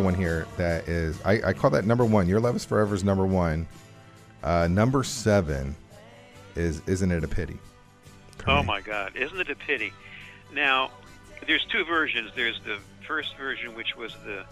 Another 0.00 0.04
one 0.04 0.14
here 0.14 0.46
that 0.56 0.88
is 0.88 1.20
I, 1.24 1.40
I 1.48 1.52
call 1.52 1.70
that 1.70 1.84
number 1.84 2.04
one. 2.04 2.28
Your 2.28 2.40
Love 2.40 2.56
is 2.56 2.64
Forever 2.64 2.94
is 2.94 3.04
number 3.04 3.26
one. 3.26 3.66
Uh, 4.42 4.66
number 4.70 5.04
seven 5.04 5.76
is 6.56 6.80
Isn't 6.86 7.12
It 7.12 7.22
a 7.24 7.28
Pity? 7.28 7.58
Oh 8.46 8.62
my 8.62 8.80
God! 8.80 9.16
Isn't 9.16 9.38
it 9.38 9.50
a 9.50 9.54
pity? 9.54 9.92
Now, 10.54 10.90
there's 11.46 11.64
two 11.66 11.84
versions. 11.84 12.30
There's 12.34 12.58
the 12.64 12.78
first 13.06 13.36
version, 13.36 13.74
which 13.74 13.94
was 13.96 14.16
the 14.24 14.46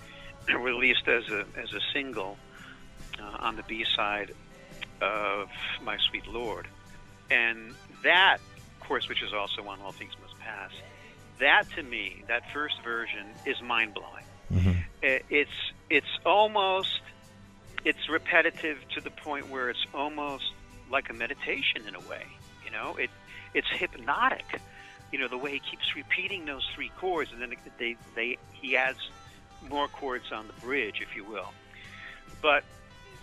released 0.59 1.09
as 1.09 1.27
a 1.29 1.47
as 1.57 1.73
a 1.73 1.81
single 1.95 2.37
uh, 3.19 3.39
on 3.39 3.57
the 3.57 3.63
B 3.63 3.87
side 3.97 4.35
of 5.01 5.49
My 5.83 5.97
Sweet 6.11 6.27
Lord, 6.27 6.69
and 7.31 7.75
that, 8.05 8.37
of 8.79 8.87
course, 8.87 9.09
which 9.09 9.23
is 9.23 9.33
also 9.33 9.67
on 9.67 9.81
All 9.81 9.93
Things 9.93 10.13
Must 10.21 10.39
Pass. 10.39 10.73
That 11.39 11.65
to 11.77 11.83
me, 11.83 12.25
that 12.29 12.43
first 12.53 12.83
version 12.83 13.27
is 13.47 13.63
mind 13.63 13.95
blowing. 13.95 14.25
Mm-hmm. 14.53 14.71
Uh, 14.71 15.19
it's 15.31 15.51
it's 15.91 16.19
almost 16.25 17.01
it's 17.85 18.09
repetitive 18.09 18.79
to 18.95 19.01
the 19.01 19.11
point 19.11 19.49
where 19.49 19.71
it's 19.71 19.85
almost 19.95 20.53
like 20.91 21.11
a 21.11 21.13
meditation 21.13 21.83
in 21.87 21.95
a 21.95 22.01
way. 22.01 22.25
You 22.65 22.71
know, 22.71 22.97
it 22.97 23.11
it's 23.55 23.69
hypnotic. 23.71 24.61
You 25.13 25.19
know, 25.19 25.29
the 25.29 25.39
way 25.39 25.53
he 25.53 25.59
keeps 25.61 25.97
repeating 25.97 26.45
those 26.45 26.67
three 26.75 26.91
chords, 26.99 27.33
and 27.33 27.41
then 27.41 27.55
they 27.79 27.97
they 28.15 28.39
he 28.53 28.77
adds 28.77 29.11
more 29.69 29.89
chords 29.89 30.33
on 30.33 30.47
the 30.47 30.53
bridge, 30.55 31.01
if 31.01 31.17
you 31.17 31.25
will. 31.25 31.53
But 32.43 32.65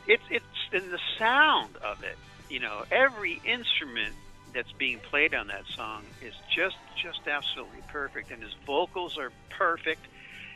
it's 0.07 0.23
it's 0.29 0.45
in 0.71 0.89
the 0.91 0.99
sound 1.17 1.77
of 1.77 2.03
it. 2.03 2.17
You 2.49 2.59
know, 2.59 2.83
every 2.91 3.41
instrument 3.45 4.13
that's 4.53 4.71
being 4.73 4.99
played 4.99 5.33
on 5.33 5.47
that 5.47 5.65
song 5.75 6.03
is 6.21 6.33
just 6.53 6.77
just 7.01 7.27
absolutely 7.27 7.81
perfect, 7.87 8.31
and 8.31 8.41
his 8.41 8.53
vocals 8.65 9.17
are 9.17 9.31
perfect. 9.49 10.05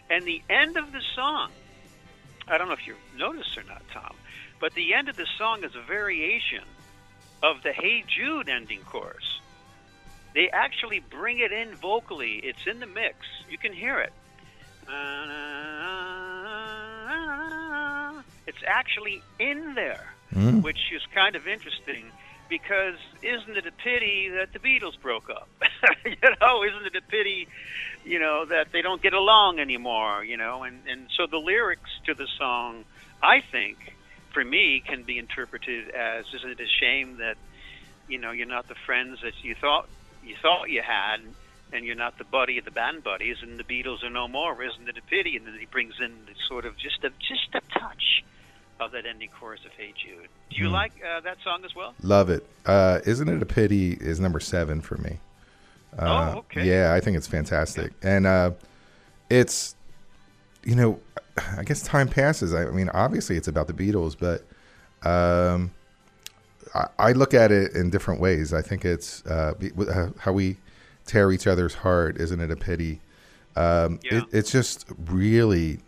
And 0.10 0.26
the 0.26 0.42
end 0.50 0.78
of 0.78 0.92
the 0.92 1.02
song, 1.16 1.52
I 2.48 2.58
don't 2.58 2.68
know 2.68 2.74
if 2.74 2.88
you 2.88 2.96
noticed 3.18 3.58
or 3.58 3.64
not, 3.64 3.82
Tom, 3.94 4.16
but 4.60 4.74
the 4.74 4.94
end 4.94 5.08
of 5.10 5.16
the 5.16 5.28
song 5.38 5.64
is 5.64 5.76
a 5.76 5.82
variation 5.82 6.64
of 7.44 7.62
the 7.64 7.72
Hey 7.72 8.04
Jude 8.08 8.50
ending 8.50 8.82
chorus. 8.82 9.40
They 10.34 10.50
actually 10.50 11.00
bring 11.00 11.40
it 11.40 11.52
in 11.52 11.76
vocally. 11.76 12.38
It's 12.44 12.66
in 12.68 12.80
the 12.80 12.86
mix. 12.86 13.16
You 13.50 13.58
can 13.58 13.74
hear 13.74 14.00
it. 14.00 14.14
It's 18.48 18.64
actually 18.66 19.22
in 19.40 19.76
there, 19.76 20.14
Mm. 20.36 20.62
which 20.62 20.92
is 20.92 21.02
kind 21.14 21.36
of 21.36 21.48
interesting. 21.48 22.12
Because 22.50 22.96
isn't 23.22 23.58
it 23.58 23.68
a 23.68 23.72
pity 23.72 24.30
that 24.30 24.52
the 24.54 24.60
Beatles 24.60 25.00
broke 25.00 25.30
up? 25.30 25.48
you 26.06 26.16
know, 26.42 26.64
isn't 26.64 26.86
it 26.88 26.96
a 26.96 27.02
pity, 27.02 27.48
you 28.04 28.20
know, 28.20 28.46
that 28.46 28.72
they 28.72 28.82
don't 28.82 29.02
get 29.02 29.14
along 29.14 29.60
anymore? 29.60 30.24
You 30.24 30.38
know, 30.38 30.64
and 30.64 30.80
and 30.88 31.08
so 31.16 31.28
the 31.28 31.38
lyrics 31.38 31.92
to 32.08 32.16
the 32.16 32.28
song, 32.38 32.86
I 33.22 33.42
think, 33.52 33.78
for 34.34 34.44
me, 34.44 34.82
can 34.86 35.04
be 35.04 35.20
interpreted 35.20 35.92
as, 35.92 36.26
isn't 36.34 36.50
it 36.50 36.60
a 36.60 36.68
shame 36.68 37.18
that, 37.18 37.38
you 38.08 38.18
know, 38.18 38.32
you're 38.32 38.48
not 38.48 38.68
the 38.68 38.76
friends 38.86 39.20
that 39.22 39.44
you 39.44 39.54
thought 39.54 39.88
you 40.24 40.36
thought 40.42 40.70
you 40.70 40.82
had, 40.82 41.22
and 41.72 41.86
you're 41.86 41.96
not 41.96 42.18
the 42.18 42.24
buddy 42.24 42.58
of 42.58 42.66
the 42.66 42.72
band 42.72 43.04
buddies, 43.04 43.38
and 43.44 43.60
the 43.60 43.64
Beatles 43.64 44.04
are 44.04 44.10
no 44.10 44.28
more. 44.28 44.62
Isn't 44.64 44.90
it 44.90 44.98
a 44.98 45.04
pity? 45.04 45.38
And 45.38 45.46
then 45.46 45.56
he 45.60 45.68
brings 45.68 45.94
in 46.00 46.14
sort 46.48 46.66
of 46.66 46.76
just 46.78 47.04
a 47.04 47.12
just 47.20 47.54
a 47.54 47.62
touch 47.80 48.24
of 48.80 48.92
that 48.92 49.06
ending 49.06 49.30
chorus 49.40 49.62
of 49.66 49.72
"Hey 49.78 49.94
Jude." 49.96 50.28
Do 50.50 50.58
you 50.62 50.70
like 50.70 50.94
uh, 51.06 51.20
that 51.22 51.38
song 51.44 51.64
as 51.66 51.76
well? 51.76 51.94
Love 52.02 52.30
it. 52.30 52.46
Uh, 52.66 53.00
Isn't 53.06 53.28
it 53.30 53.42
a 53.42 53.46
pity? 53.46 53.94
Is 53.94 54.20
number 54.20 54.40
seven 54.40 54.82
for 54.82 54.98
me. 54.98 55.20
Uh, 55.98 56.34
oh, 56.36 56.40
okay. 56.40 56.66
Yeah, 56.66 56.94
I 56.94 57.00
think 57.00 57.18
it's 57.18 57.28
fantastic, 57.28 57.94
and 58.02 58.26
uh, 58.28 58.52
it's 59.30 59.76
you 60.64 60.76
know, 60.76 61.00
I 61.58 61.64
guess 61.64 61.82
time 61.84 62.08
passes. 62.08 62.54
I 62.54 62.66
mean, 62.66 62.90
obviously 62.90 63.38
it's 63.38 63.48
about 63.48 63.68
the 63.68 63.74
Beatles, 63.74 64.16
but 64.20 64.46
um, 65.10 65.72
I, 66.76 66.88
I 67.00 67.12
look 67.14 67.34
at 67.34 67.52
it 67.52 67.74
in 67.74 67.90
different 67.90 68.20
ways. 68.20 68.54
I 68.54 68.62
think 68.62 68.86
it's 68.86 69.26
uh, 69.26 69.54
be- 69.58 69.72
uh, 69.78 70.10
how 70.20 70.34
we 70.34 70.58
tear 71.06 71.32
each 71.32 71.48
other's 71.48 71.74
heart. 71.74 72.18
Isn't 72.18 72.40
it 72.40 72.52
a 72.52 72.56
pity? 72.56 73.02
Um, 73.56 74.00
Yeah. 74.04 74.20
it, 74.20 74.24
it's 74.32 74.52
just 74.52 74.86
really 75.08 75.80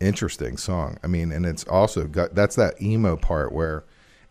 interesting 0.00 0.56
song. 0.56 0.98
I 1.02 1.06
mean, 1.06 1.32
and 1.32 1.46
it's 1.46 1.64
also 1.64 2.06
got 2.06 2.34
that's 2.34 2.56
that 2.56 2.80
emo 2.80 3.16
part 3.16 3.52
where 3.52 3.84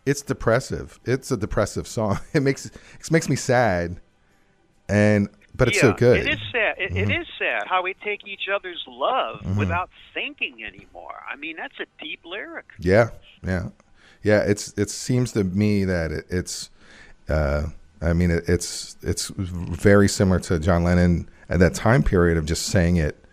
it's 0.04 0.22
depressive. 0.22 1.00
It's 1.04 1.30
a 1.30 1.36
depressive 1.36 1.86
song. 1.86 2.18
It 2.34 2.40
makes 2.40 2.66
it 2.66 3.10
makes 3.10 3.28
me 3.28 3.36
sad, 3.36 4.00
and 4.88 5.28
but 5.54 5.68
it's 5.68 5.78
yeah, 5.78 5.82
so 5.82 5.92
good. 5.94 6.20
Mm-hmm. 6.20 6.28
It 6.28 6.32
is 6.32 6.40
sad. 6.52 6.74
It, 6.78 6.96
it 6.96 7.20
is 7.20 7.26
sad 7.38 7.64
how 7.66 7.82
we 7.82 7.94
take 7.94 8.26
each 8.26 8.48
other's 8.54 8.84
love 8.86 9.56
without 9.56 9.90
thinking 10.14 10.62
anymore. 10.64 11.22
I 11.30 11.36
mean, 11.36 11.56
that's 11.56 11.78
a 11.80 11.86
deep 12.02 12.20
lyric. 12.24 12.66
Yeah, 12.78 13.10
yeah, 13.42 13.68
yeah. 14.22 14.42
It's 14.42 14.72
it 14.76 14.90
seems 14.90 15.32
to 15.32 15.44
me 15.44 15.84
that 15.84 16.12
it, 16.12 16.26
it's. 16.30 16.70
Uh, 17.28 17.68
I 18.00 18.12
mean, 18.12 18.30
it, 18.30 18.44
it's 18.48 18.96
it's 19.02 19.28
very 19.28 20.08
similar 20.08 20.38
to 20.40 20.58
John 20.58 20.84
Lennon 20.84 21.28
at 21.48 21.58
that 21.60 21.74
time 21.74 22.02
period 22.02 22.36
of 22.36 22.44
just 22.44 22.66
saying 22.66 22.96
it, 22.96 23.24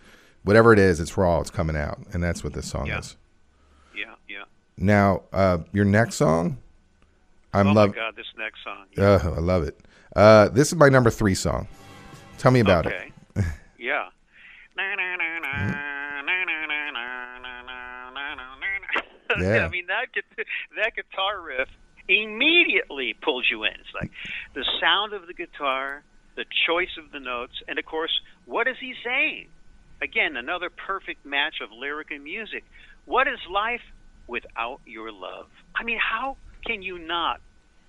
whatever 0.44 0.74
it 0.74 0.80
is, 0.80 1.00
it's 1.00 1.18
raw. 1.18 1.40
It's 1.40 1.50
coming 1.50 1.76
out, 1.76 2.00
and 2.14 2.24
that's 2.24 2.44
what 2.44 2.54
this 2.54 2.70
song 2.70 2.88
yeah. 2.88 3.00
is. 3.00 3.16
Yeah, 3.96 4.16
yeah. 4.28 4.44
Now, 4.78 5.24
uh, 5.32 5.60
your 5.72 5.86
next 5.86 6.16
song, 6.16 6.58
I'm 7.54 7.68
oh 7.68 7.74
love. 7.74 7.90
Oh 7.92 7.94
God, 7.94 8.16
this 8.16 8.26
next 8.38 8.64
song. 8.64 8.86
Yeah. 8.98 9.20
Oh, 9.24 9.34
I 9.36 9.40
love 9.40 9.64
it. 9.64 9.80
Uh, 10.16 10.50
this 10.50 10.68
is 10.68 10.76
my 10.76 10.90
number 10.90 11.10
three 11.10 11.36
song. 11.36 11.68
Tell 12.38 12.52
me 12.52 12.60
about 12.60 12.86
okay. 12.88 13.12
it. 13.36 13.46
yeah. 13.80 14.10
yeah. 19.40 19.66
I 19.66 19.70
mean 19.70 19.88
that 19.88 20.08
that 20.76 20.96
guitar 20.96 21.42
riff 21.42 21.70
immediately 22.08 23.16
pulls 23.22 23.48
you 23.50 23.64
in. 23.64 23.72
It's 23.72 23.94
like 24.00 24.12
the 24.54 24.66
sound 24.80 25.14
of 25.14 25.28
the 25.28 25.34
guitar, 25.34 26.04
the 26.36 26.46
choice 26.68 26.98
of 27.04 27.12
the 27.12 27.20
notes, 27.20 27.54
and 27.68 27.80
of 27.80 27.86
course, 27.86 28.12
what 28.46 28.68
is 28.68 28.76
he 28.80 28.94
saying? 29.04 29.48
Again, 30.04 30.36
another 30.36 30.70
perfect 30.70 31.26
match 31.26 31.62
of 31.64 31.72
lyric 31.72 32.12
and 32.12 32.26
music. 32.26 32.66
What 33.06 33.26
is 33.30 33.40
life 33.50 33.82
without 34.28 34.82
your 34.86 35.14
love? 35.14 35.48
I 35.74 35.84
mean, 35.84 35.98
how 35.98 36.36
can 36.66 36.82
you 36.82 37.00
not 37.00 37.40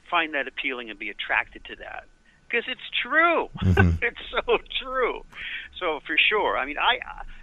find 0.09 0.35
that 0.35 0.46
appealing 0.46 0.90
and 0.90 0.98
be 0.98 1.11
attracted 1.11 1.64
to 1.64 1.77
that? 1.77 2.05
Because 2.46 2.64
it's 2.68 2.88
true. 3.03 3.48
Mm-hmm. 3.64 4.05
it's 4.05 4.20
so 4.31 4.59
true. 4.81 5.24
So 5.81 5.98
for 6.07 6.16
sure. 6.16 6.57
I 6.57 6.66
mean, 6.66 6.77
I. 6.79 6.98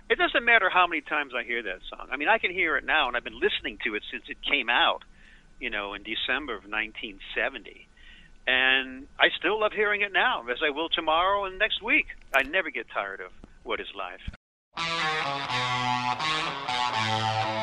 It 0.10 0.17
doesn't 0.17 0.45
matter 0.45 0.69
how 0.69 0.88
many 0.88 1.01
times 1.01 1.34
I 1.38 1.43
hear 1.43 1.63
that 1.63 1.79
song. 1.89 2.07
I 2.12 2.15
mean, 2.17 2.27
I 2.29 2.38
can 2.38 2.51
hear 2.51 2.77
it 2.77 2.86
now, 2.86 3.07
and 3.07 3.17
I've 3.17 3.23
been 3.23 3.39
listening 3.39 3.77
to 3.86 3.95
it 3.95 4.03
since 4.12 4.23
it 4.29 4.38
came 4.41 4.69
out. 4.69 5.03
You 5.60 5.69
know, 5.69 5.93
in 5.93 6.03
December 6.03 6.53
of 6.53 6.63
1970, 6.63 7.88
and 8.47 9.07
I 9.19 9.27
still 9.38 9.60
love 9.60 9.73
hearing 9.73 10.01
it 10.01 10.13
now, 10.13 10.43
as 10.49 10.57
I 10.65 10.69
will 10.69 10.89
tomorrow 10.89 11.45
and 11.45 11.60
next 11.60 11.81
week. 11.84 12.07
I 12.34 12.43
never 12.43 12.69
get 12.71 12.88
tired 12.89 13.19
of 13.19 13.31
"What 13.63 13.79
Is 13.81 13.88
Life." 13.95 14.40
Thank 14.73 14.86
you. 17.55 17.61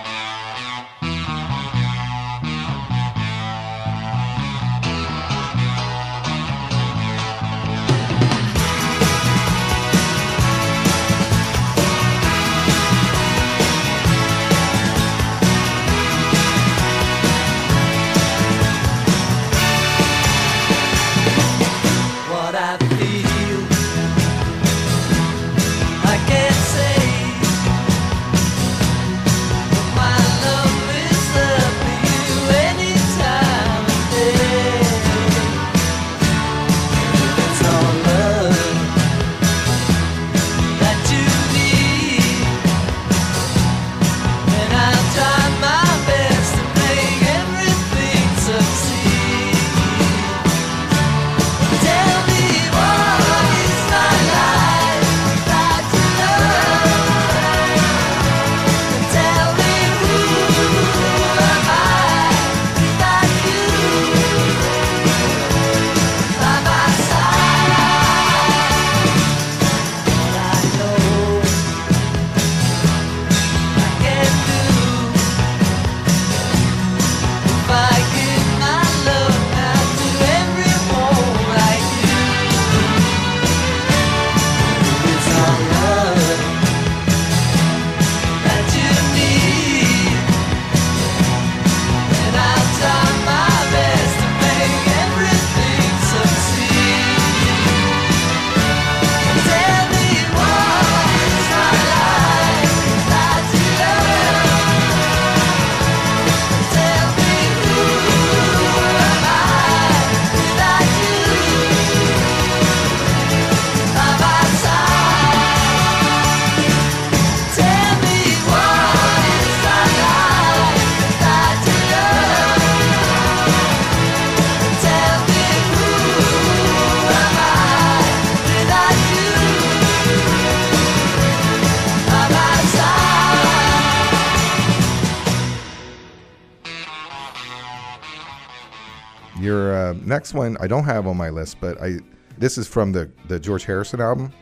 Your 139.40 139.76
uh, 139.76 139.92
next 140.04 140.34
one, 140.34 140.56
I 140.60 140.66
don't 140.66 140.84
have 140.84 141.06
on 141.06 141.16
my 141.16 141.30
list, 141.30 141.58
but 141.60 141.80
I 141.80 141.98
this 142.38 142.58
is 142.58 142.66
from 142.68 142.92
the 142.92 143.10
the 143.26 143.38
George 143.38 143.64
Harrison 143.64 144.00
album. 144.00 144.32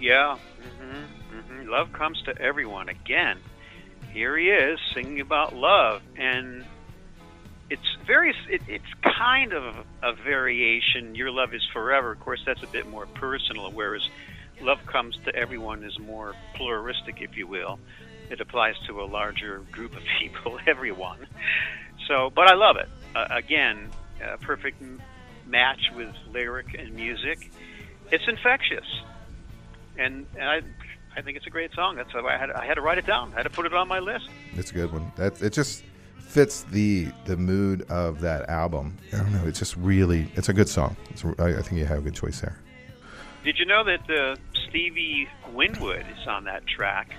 Yeah. 0.00 0.36
hmm 0.80 1.04
hmm 1.40 1.68
Love 1.70 1.92
comes 1.92 2.20
to 2.22 2.36
everyone 2.40 2.88
again. 2.88 3.38
here 4.12 4.36
he 4.36 4.48
is 4.50 4.78
singing 4.94 5.20
about 5.20 5.54
love, 5.54 6.02
and 6.16 6.64
it's 7.70 7.96
very, 8.06 8.34
it, 8.50 8.60
it's 8.68 8.84
kind 9.02 9.52
of 9.54 9.86
a 10.02 10.12
variation. 10.12 11.14
Your 11.14 11.30
love 11.30 11.54
is 11.54 11.62
forever. 11.72 12.12
Of 12.12 12.20
course, 12.20 12.42
that's 12.44 12.62
a 12.62 12.66
bit 12.66 12.86
more 12.86 13.06
personal, 13.06 13.70
whereas 13.70 14.02
love 14.60 14.84
comes 14.86 15.16
to 15.24 15.34
everyone 15.34 15.82
is 15.84 15.98
more 15.98 16.34
pluralistic, 16.54 17.22
if 17.22 17.36
you 17.36 17.46
will. 17.46 17.78
It 18.30 18.40
applies 18.40 18.74
to 18.86 19.00
a 19.02 19.06
larger 19.06 19.60
group 19.70 19.96
of 19.96 20.02
people, 20.20 20.58
everyone. 20.66 21.26
So, 22.08 22.30
but 22.34 22.50
I 22.50 22.54
love 22.54 22.76
it. 22.76 22.88
Uh, 23.14 23.26
again, 23.30 23.88
a 24.22 24.38
perfect 24.38 24.80
m- 24.82 25.00
match 25.46 25.90
with 25.96 26.14
lyric 26.32 26.74
and 26.78 26.94
music. 26.94 27.50
It's 28.10 28.24
infectious, 28.28 28.86
and, 29.96 30.26
and 30.38 30.44
I, 30.48 30.60
I 31.16 31.22
think 31.22 31.36
it's 31.36 31.46
a 31.46 31.50
great 31.50 31.72
song. 31.74 31.96
That's 31.96 32.12
why 32.14 32.34
I 32.34 32.38
had, 32.38 32.50
I 32.50 32.66
had 32.66 32.74
to 32.74 32.80
write 32.82 32.98
it 32.98 33.06
down. 33.06 33.32
I 33.32 33.36
had 33.36 33.42
to 33.44 33.50
put 33.50 33.66
it 33.66 33.74
on 33.74 33.88
my 33.88 33.98
list. 33.98 34.28
It's 34.54 34.70
a 34.70 34.74
good 34.74 34.92
one. 34.92 35.12
That 35.16 35.40
it 35.42 35.52
just 35.52 35.84
fits 36.18 36.62
the 36.64 37.08
the 37.24 37.36
mood 37.36 37.82
of 37.90 38.20
that 38.20 38.48
album. 38.48 38.96
I 39.12 39.18
don't 39.18 39.32
know. 39.32 39.46
It's 39.46 39.58
just 39.58 39.76
really. 39.76 40.30
It's 40.34 40.48
a 40.48 40.52
good 40.52 40.68
song. 40.68 40.96
It's, 41.10 41.24
I, 41.24 41.58
I 41.58 41.62
think 41.62 41.72
you 41.78 41.86
have 41.86 41.98
a 41.98 42.02
good 42.02 42.14
choice 42.14 42.40
there. 42.40 42.58
Did 43.44 43.58
you 43.58 43.66
know 43.66 43.82
that 43.84 44.08
uh, 44.10 44.36
Stevie 44.68 45.28
Winwood 45.52 46.06
is 46.20 46.26
on 46.26 46.44
that 46.44 46.66
track? 46.66 47.14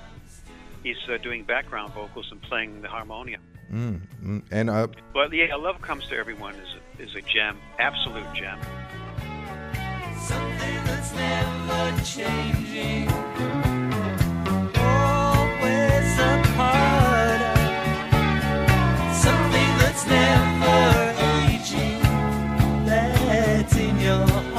He's 0.84 0.98
uh, 1.10 1.18
doing 1.18 1.44
background 1.44 1.94
vocals 1.94 2.28
and 2.32 2.42
playing 2.42 2.82
the 2.82 2.88
harmonium. 2.88 3.42
Mm, 3.74 4.00
mm, 4.24 4.44
and 4.52 4.70
uh, 4.70 4.86
But 5.16 5.34
yeah, 5.34 5.56
Love 5.56 5.82
Comes 5.82 6.06
to 6.10 6.16
Everyone 6.16 6.54
is 6.54 6.76
a, 7.00 7.02
is 7.02 7.16
a 7.16 7.22
gem, 7.22 7.58
absolute 7.80 8.32
gem. 8.36 8.60
Something 10.22 10.84
that's 10.86 11.12
never 11.16 12.04
changing. 12.04 13.10
Always 14.78 16.20
a 16.20 16.44
part 16.56 17.42
of 17.42 17.58
something 19.16 19.72
that's 19.82 20.06
never 20.06 21.16
aging. 21.50 22.00
That's 22.86 23.76
in 23.76 24.00
your 24.00 24.53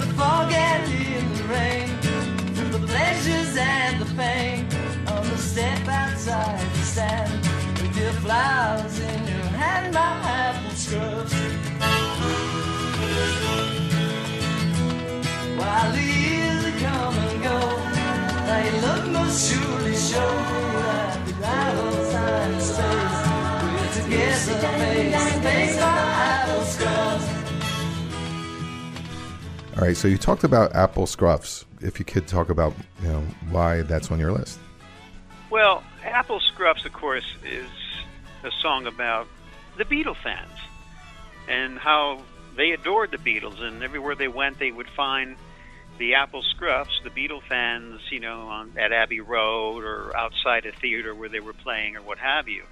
the 0.00 0.06
fog 0.14 0.50
and 0.52 0.92
in 0.92 1.34
the 1.34 1.44
rain, 1.44 1.88
through 2.54 2.70
the 2.78 2.86
pleasures 2.86 3.56
and 3.56 4.00
the 4.00 4.14
pain, 4.14 4.66
on 5.08 5.22
the 5.28 5.36
step 5.36 5.86
outside 5.88 6.60
you 6.76 6.82
stand 6.82 7.32
with 7.80 7.96
your 7.96 8.12
flowers 8.24 8.98
in 8.98 9.20
your 9.26 9.48
hand, 9.60 9.92
my 9.94 10.12
Apple 10.24 10.70
Scruffs. 10.84 11.34
While 15.58 15.92
the 15.92 16.02
years 16.02 16.64
come 16.82 17.14
and 17.26 17.42
go, 17.42 17.58
they 18.48 18.66
look 18.80 19.04
must 19.12 19.52
surely 19.52 19.96
show 19.96 20.69
all 29.80 29.86
right. 29.86 29.96
So 29.96 30.08
you 30.08 30.18
talked 30.18 30.44
about 30.44 30.74
Apple 30.74 31.06
Scruffs. 31.06 31.64
If 31.80 31.98
you 31.98 32.04
could 32.04 32.28
talk 32.28 32.50
about 32.50 32.74
you 33.02 33.08
know 33.08 33.20
why 33.48 33.80
that's 33.82 34.10
on 34.10 34.18
your 34.18 34.30
list. 34.30 34.58
Well, 35.48 35.82
Apple 36.04 36.38
Scruffs, 36.38 36.84
of 36.84 36.92
course, 36.92 37.24
is 37.44 37.70
a 38.44 38.50
song 38.60 38.86
about 38.86 39.26
the 39.78 39.84
Beatle 39.84 40.16
fans 40.16 40.52
and 41.48 41.78
how 41.78 42.20
they 42.56 42.72
adored 42.72 43.10
the 43.10 43.16
Beatles, 43.16 43.60
and 43.62 43.82
everywhere 43.82 44.14
they 44.14 44.28
went, 44.28 44.58
they 44.58 44.70
would 44.70 44.88
find 44.88 45.36
the 45.96 46.14
Apple 46.14 46.42
Scruffs, 46.42 47.02
the 47.02 47.10
Beatle 47.10 47.42
fans, 47.42 48.02
you 48.10 48.20
know, 48.20 48.48
on, 48.48 48.72
at 48.76 48.92
Abbey 48.92 49.20
Road 49.20 49.82
or 49.82 50.14
outside 50.14 50.66
a 50.66 50.72
theater 50.72 51.14
where 51.14 51.30
they 51.30 51.40
were 51.40 51.54
playing 51.54 51.96
or 51.96 52.02
what 52.02 52.18
have 52.18 52.48
you. 52.48 52.64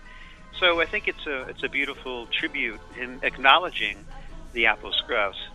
So 0.61 0.81
I 0.81 0.85
think 0.85 1.09
it's 1.09 1.27
a 1.27 1.49
it's 1.49 1.63
a 1.63 1.69
beautiful 1.71 2.27
tribute 2.27 2.81
in 3.01 3.21
acknowledging 3.23 4.05
the 4.53 4.67
Apple 4.67 4.93
Scruffs. 4.93 5.48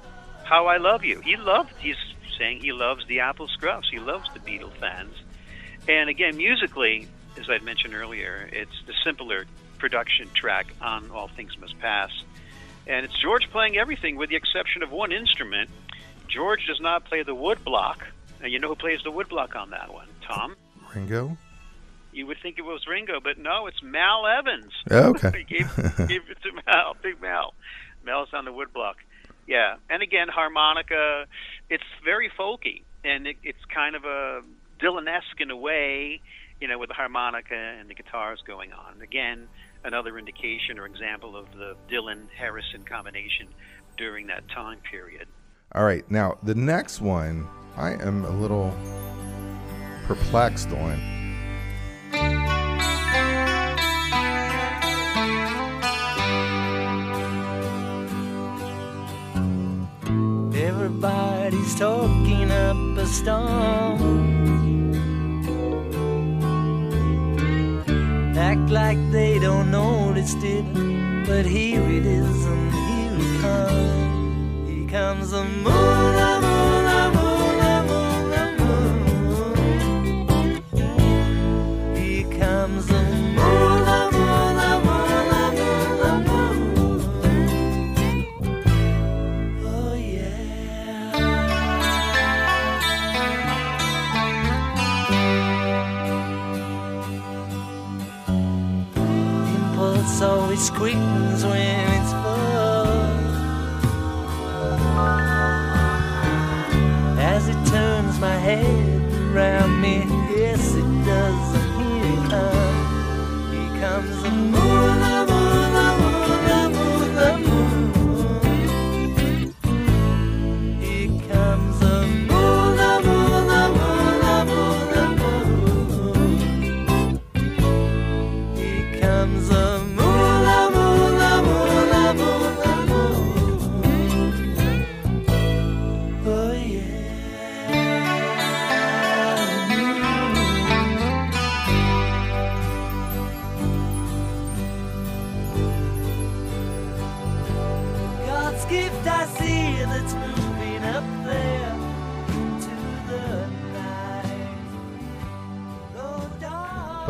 How 0.43 0.67
I 0.67 0.77
love 0.77 1.03
you. 1.03 1.19
He 1.21 1.35
loved. 1.37 1.73
He's 1.79 1.95
saying 2.37 2.61
he 2.61 2.73
loves 2.73 3.05
the 3.07 3.21
Apple 3.21 3.47
Scruffs. 3.47 3.89
He 3.89 3.99
loves 3.99 4.29
the 4.33 4.39
Beatle 4.39 4.71
fans. 4.77 5.13
And 5.87 6.09
again, 6.09 6.37
musically, 6.37 7.07
as 7.39 7.49
I'd 7.49 7.63
mentioned 7.63 7.93
earlier, 7.93 8.49
it's 8.51 8.83
the 8.85 8.93
simpler 9.03 9.45
production 9.77 10.29
track 10.33 10.67
on 10.81 11.09
All 11.11 11.27
Things 11.27 11.57
Must 11.59 11.77
Pass. 11.79 12.11
And 12.87 13.05
it's 13.05 13.17
George 13.19 13.49
playing 13.51 13.77
everything 13.77 14.15
with 14.15 14.29
the 14.29 14.35
exception 14.35 14.83
of 14.83 14.91
one 14.91 15.11
instrument. 15.11 15.69
George 16.27 16.65
does 16.67 16.81
not 16.81 17.05
play 17.05 17.23
the 17.23 17.35
wood 17.35 17.63
block. 17.63 18.05
And 18.41 18.51
you 18.51 18.59
know 18.59 18.69
who 18.69 18.75
plays 18.75 18.99
the 19.03 19.11
wood 19.11 19.29
block 19.29 19.55
on 19.55 19.69
that 19.69 19.93
one? 19.93 20.07
Tom? 20.21 20.55
Ringo. 20.93 21.37
You 22.11 22.27
would 22.27 22.37
think 22.41 22.59
it 22.59 22.63
was 22.63 22.85
Ringo, 22.87 23.19
but 23.19 23.37
no, 23.37 23.67
it's 23.67 23.81
Mal 23.81 24.27
Evans. 24.27 24.71
Oh, 24.91 25.09
okay. 25.11 25.31
he 25.47 25.57
gave, 25.57 25.75
gave 26.07 26.29
it 26.29 26.37
to 26.43 26.51
Mal, 26.65 26.95
Big 27.01 27.21
Mal. 27.21 27.53
Mal's 28.05 28.29
on 28.33 28.45
the 28.45 28.51
woodblock. 28.51 28.95
Yeah, 29.47 29.75
and 29.89 30.01
again, 30.01 30.27
harmonica. 30.29 31.25
It's 31.69 31.83
very 32.03 32.29
folky, 32.37 32.83
and 33.03 33.27
it, 33.27 33.37
it's 33.43 33.63
kind 33.73 33.95
of 33.95 34.05
a 34.05 34.41
Dylan-esque 34.79 35.39
in 35.39 35.51
a 35.51 35.57
way, 35.57 36.21
you 36.61 36.67
know, 36.67 36.77
with 36.77 36.89
the 36.89 36.95
harmonica 36.95 37.55
and 37.55 37.89
the 37.89 37.93
guitars 37.93 38.41
going 38.45 38.71
on. 38.71 39.01
Again, 39.01 39.47
another 39.83 40.17
indication 40.17 40.79
or 40.79 40.85
example 40.85 41.35
of 41.35 41.51
the 41.53 41.75
Dylan 41.89 42.27
Harrison 42.37 42.83
combination 42.83 43.47
during 43.97 44.27
that 44.27 44.47
time 44.49 44.79
period. 44.89 45.27
All 45.73 45.83
right, 45.83 46.09
now 46.09 46.37
the 46.43 46.55
next 46.55 47.01
one 47.01 47.47
I 47.75 47.91
am 47.93 48.23
a 48.25 48.29
little 48.29 48.75
perplexed 50.05 50.69
on. 50.69 51.22
Talking 61.75 62.51
up 62.51 62.97
a 62.97 63.05
storm. 63.05 63.99
Act 68.37 68.69
like 68.69 68.99
they 69.11 69.39
don't 69.39 69.71
notice 69.71 70.35
it, 70.43 70.63
but 71.25 71.45
here 71.45 71.81
it 71.81 72.05
is, 72.05 72.45
and 72.45 72.73
here 72.73 73.17
it 73.19 73.41
comes. 73.41 74.69
Here 74.69 74.87
comes 74.87 75.31
the 75.31 75.43
moon, 75.43 76.62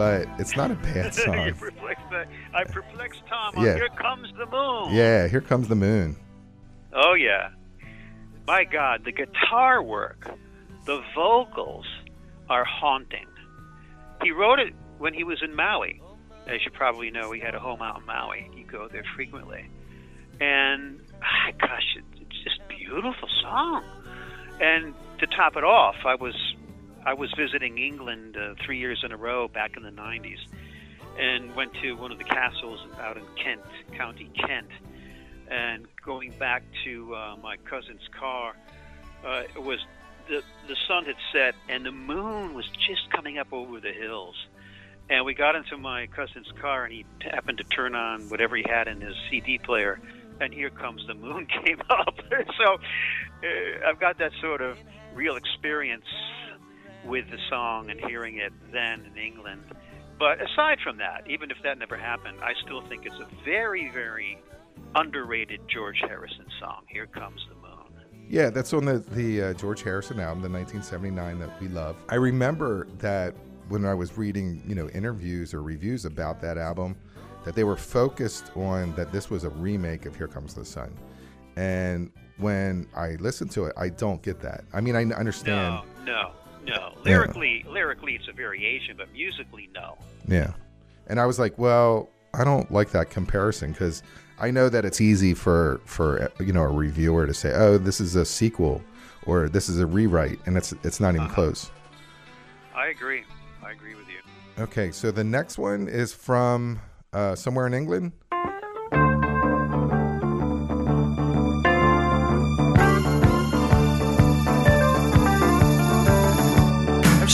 But 0.04 0.28
it's 0.38 0.58
not 0.58 0.70
a 0.70 0.76
bad 0.76 1.06
you 1.06 1.12
song. 1.12 1.54
the, 2.12 2.26
I 2.54 2.66
perplexed 2.66 3.22
Tom 3.30 3.56
on 3.56 3.66
Yeah. 3.66 3.76
Here 3.76 3.88
Comes 3.88 4.34
the 4.38 4.45
Moon. 4.45 4.93
Yeah, 4.93 5.30
here 5.30 5.39
comes 5.39 5.70
the 5.70 5.76
moon. 5.76 6.18
Oh 6.91 7.14
yeah. 7.14 7.51
My 8.45 8.66
God, 8.66 9.06
the 9.06 9.14
guitar 9.14 9.82
work, 9.82 10.30
the 10.86 11.01
vocals 11.16 11.86
are 12.49 12.66
haunting. 12.66 13.28
He 14.22 14.32
wrote 14.32 14.60
it 14.60 14.74
when 14.97 15.14
he 15.14 15.24
was 15.24 15.41
in 15.41 15.56
Maui. 15.56 16.01
As 16.47 16.66
you 16.66 16.72
probably 16.72 17.10
know, 17.10 17.32
he 17.32 17.39
had 17.39 17.56
a 17.56 17.60
home 17.60 17.82
out 17.82 18.01
in 18.01 18.06
Maui. 18.06 18.51
You 18.58 18.66
go 18.66 18.89
there 18.89 19.06
frequently. 19.16 19.70
And 20.41 20.99
gosh, 21.60 21.95
it's 21.95 22.43
just 22.43 22.60
beautiful 22.68 23.30
song. 23.41 23.86
And 24.60 24.93
to 25.20 25.28
top 25.28 25.56
it 25.56 25.64
off, 25.64 25.95
I 26.06 26.16
was 26.16 26.36
I 27.06 27.14
was 27.14 27.32
visiting 27.38 27.78
England 27.78 28.38
uh, 28.38 28.56
three 28.66 28.80
years 28.80 29.01
in 29.04 29.12
a 29.12 29.18
row 29.18 29.47
back 29.47 29.76
in 29.76 29.84
the 29.84 29.91
'90s, 29.91 30.39
and 31.20 31.56
went 31.56 31.74
to 31.82 31.93
one 31.93 32.12
of 32.12 32.18
the 32.18 32.24
castles 32.24 32.80
out 32.99 33.18
in 33.18 33.24
Kent, 33.36 33.62
County 33.93 34.30
Kent, 34.36 34.70
and 35.49 35.86
going 36.06 36.32
back 36.39 36.64
to 36.86 37.14
uh, 37.16 37.36
my 37.41 37.58
cousin's 37.58 38.08
car, 38.18 38.56
uh, 39.26 39.43
it 39.56 39.62
was 39.62 39.80
the 40.28 40.41
the 40.68 40.76
sun 40.88 41.06
had 41.06 41.18
set 41.32 41.56
and 41.68 41.86
the 41.86 41.91
moon 41.91 42.54
was 42.54 42.66
just 42.88 43.10
coming 43.12 43.38
up 43.38 43.51
over 43.51 43.80
the 43.80 43.91
hills. 43.91 44.36
And 45.10 45.26
we 45.26 45.34
got 45.34 45.56
into 45.56 45.78
my 45.78 46.08
cousin's 46.08 46.49
car, 46.62 46.86
and 46.86 46.93
he 46.93 47.06
happened 47.20 47.58
to 47.58 47.66
turn 47.66 47.93
on 47.93 48.30
whatever 48.30 48.56
he 48.56 48.64
had 48.66 48.88
in 48.88 49.01
his 49.01 49.16
CD 49.30 49.58
player, 49.58 49.99
and 50.39 50.54
here 50.54 50.70
comes 50.70 51.06
the 51.08 51.14
moon 51.14 51.45
came 51.66 51.82
up. 51.89 52.16
so 52.58 52.76
uh, 52.76 53.89
I've 53.89 53.99
got 53.99 54.18
that 54.20 54.32
sort 54.39 54.62
of 54.62 54.78
real 55.14 55.36
experience 55.36 56.06
with 57.06 57.30
the 57.30 57.38
song 57.49 57.89
and 57.89 57.99
hearing 57.99 58.38
it 58.38 58.54
then 58.72 59.06
in 59.06 59.18
England. 59.18 59.64
But 60.20 60.39
aside 60.41 60.78
from 60.84 60.97
that, 60.97 61.30
even 61.30 61.51
if 61.51 61.58
that 61.64 61.78
never 61.78 61.97
happened, 61.97 62.38
I 62.41 62.54
still 62.64 62.82
think 62.88 63.06
it's 63.06 63.16
a 63.16 63.28
very, 63.43 63.89
very 63.91 64.38
underrated 64.95 65.62
George 65.68 65.99
Harrison 65.99 66.45
song. 66.60 66.84
Here 66.88 67.08
comes 67.08 67.41
the 67.49 67.56
moon. 67.56 67.74
Yeah, 68.30 68.49
that's 68.49 68.74
on 68.74 68.86
the 68.86 68.99
the 68.99 69.41
uh, 69.41 69.54
George 69.54 69.84
Harrison 69.84 70.20
album, 70.20 70.41
the 70.41 70.49
1979 70.49 71.39
that 71.39 71.62
we 71.62 71.68
love. 71.68 71.97
I 72.10 72.16
remember 72.16 72.88
that 72.99 73.36
when 73.70 73.86
I 73.86 73.93
was 73.93 74.18
reading, 74.18 74.64
you 74.68 74.76
know, 74.76 74.89
interviews 74.89 75.54
or 75.54 75.62
reviews 75.62 76.06
about 76.06 76.41
that 76.41 76.58
album, 76.58 76.95
that 77.43 77.56
they 77.56 77.64
were 77.64 77.78
focused 77.78 78.51
on 78.56 78.95
that 78.95 79.12
this 79.12 79.30
was 79.30 79.43
a 79.43 79.49
remake 79.49 80.06
of 80.06 80.16
Here 80.16 80.28
Comes 80.28 80.54
the 80.54 80.66
Sun. 80.66 80.93
And 81.56 82.12
when 82.38 82.88
I 82.95 83.12
listen 83.20 83.47
to 83.49 83.66
it, 83.66 83.74
I 83.78 83.89
don't 83.89 84.22
get 84.22 84.39
that. 84.41 84.64
I 84.74 84.82
mean, 84.82 84.95
I 84.95 85.04
understand. 85.16 85.84
No, 86.06 86.14
no, 86.14 86.32
no. 86.66 86.93
Lyrically, 87.03 87.66
lyrically, 87.68 88.16
it's 88.16 88.28
a 88.28 88.34
variation, 88.34 88.95
but 88.97 89.11
musically, 89.11 89.70
no. 89.74 89.97
Yeah. 90.28 90.53
And 91.07 91.20
I 91.20 91.26
was 91.26 91.39
like, 91.39 91.57
well, 91.57 92.09
I 92.34 92.43
don't 92.43 92.72
like 92.72 92.91
that 92.91 93.09
comparison 93.09 93.72
because 93.72 94.03
I 94.39 94.51
know 94.51 94.70
that 94.70 94.86
it's 94.86 95.01
easy 95.01 95.34
for 95.34 95.82
for 95.86 96.32
you 96.39 96.53
know 96.53 96.64
a 96.64 96.72
reviewer 96.72 97.28
to 97.28 97.34
say, 97.34 97.53
oh, 97.53 97.78
this 97.78 98.01
is 98.01 98.16
a 98.16 98.26
sequel 98.26 98.82
or 99.26 99.49
this 99.49 99.70
is 99.70 99.80
a 99.80 99.86
rewrite, 99.86 100.39
and 100.45 100.57
it's 100.57 100.74
it's 100.84 100.99
not 100.99 101.16
even 101.16 101.30
close. 101.30 101.72
I 102.76 102.88
agree. 102.88 103.24
I 103.64 103.72
agree 103.72 103.95
with 103.95 104.07
you. 104.07 104.64
Okay, 104.64 104.91
so 104.91 105.11
the 105.11 105.24
next 105.24 105.57
one 105.57 105.88
is 105.88 106.14
from 106.14 106.80
uh, 107.14 107.36
somewhere 107.36 107.68
in 107.68 107.74
England. 107.74 108.11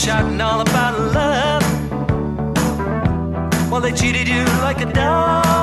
Shouting 0.00 0.40
all 0.40 0.62
about 0.62 0.98
love. 1.12 1.62
Well, 3.70 3.82
they 3.82 3.92
cheated 3.92 4.26
you 4.28 4.44
like 4.62 4.80
a 4.80 4.90
dog, 4.90 5.59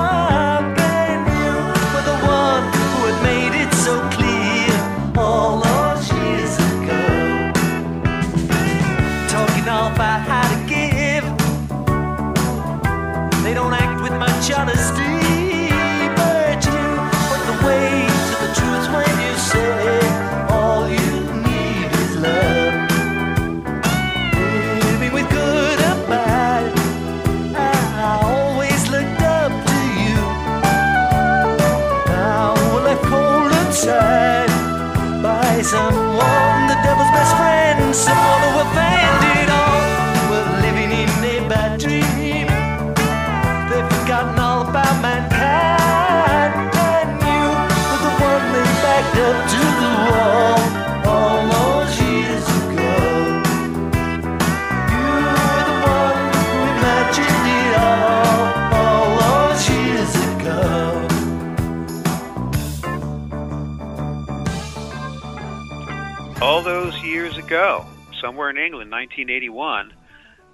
somewhere 68.22 68.50
in 68.50 68.58
England, 68.58 68.92
1981. 68.92 69.94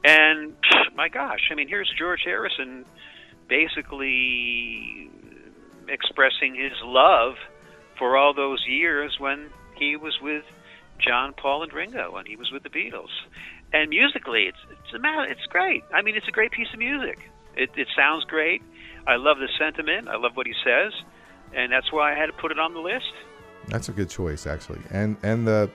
And 0.06 0.54
my 0.96 1.10
gosh, 1.10 1.50
I 1.52 1.56
mean, 1.56 1.68
here's 1.68 1.92
George 1.98 2.22
Harrison 2.26 2.86
basically 3.48 5.10
expressing 5.88 6.56
his 6.56 6.74
love 6.84 7.36
for 7.98 8.18
all 8.18 8.34
those 8.34 8.64
years 8.68 9.16
when 9.20 9.50
he 9.76 9.96
was 9.96 10.18
with 10.22 10.44
John, 11.00 11.34
Paul, 11.34 11.64
and 11.64 11.74
Ringo, 11.74 12.12
when 12.14 12.26
he 12.26 12.36
was 12.36 12.52
with 12.52 12.64
the 12.64 12.70
Beatles. 12.70 13.12
And 13.74 13.90
musically, 13.90 14.44
it's 14.44 14.58
it's 14.72 14.94
a 14.94 15.24
it's 15.30 15.46
great. 15.50 15.84
I 15.94 16.02
mean, 16.02 16.16
it's 16.16 16.28
a 16.28 16.32
great 16.32 16.52
piece 16.52 16.68
of 16.74 16.80
music. 16.80 17.20
It, 17.56 17.70
it 17.76 17.88
sounds 17.96 18.24
great. 18.26 18.62
I 19.08 19.16
love 19.16 19.38
the 19.40 19.50
sentiment. 19.60 20.08
I 20.08 20.16
love 20.16 20.36
what 20.36 20.48
he 20.48 20.54
says, 20.64 20.94
and 21.54 21.72
that's 21.72 21.92
why 21.92 22.14
I 22.14 22.16
had 22.16 22.28
to 22.28 22.34
put 22.34 22.52
it 22.52 22.60
on 22.60 22.74
the 22.74 22.80
list. 22.80 23.14
That's 23.68 23.90
a 23.90 23.92
good 23.92 24.10
choice, 24.10 24.46
actually, 24.46 24.82
and 24.92 25.18
and 25.24 25.48
the 25.48 25.70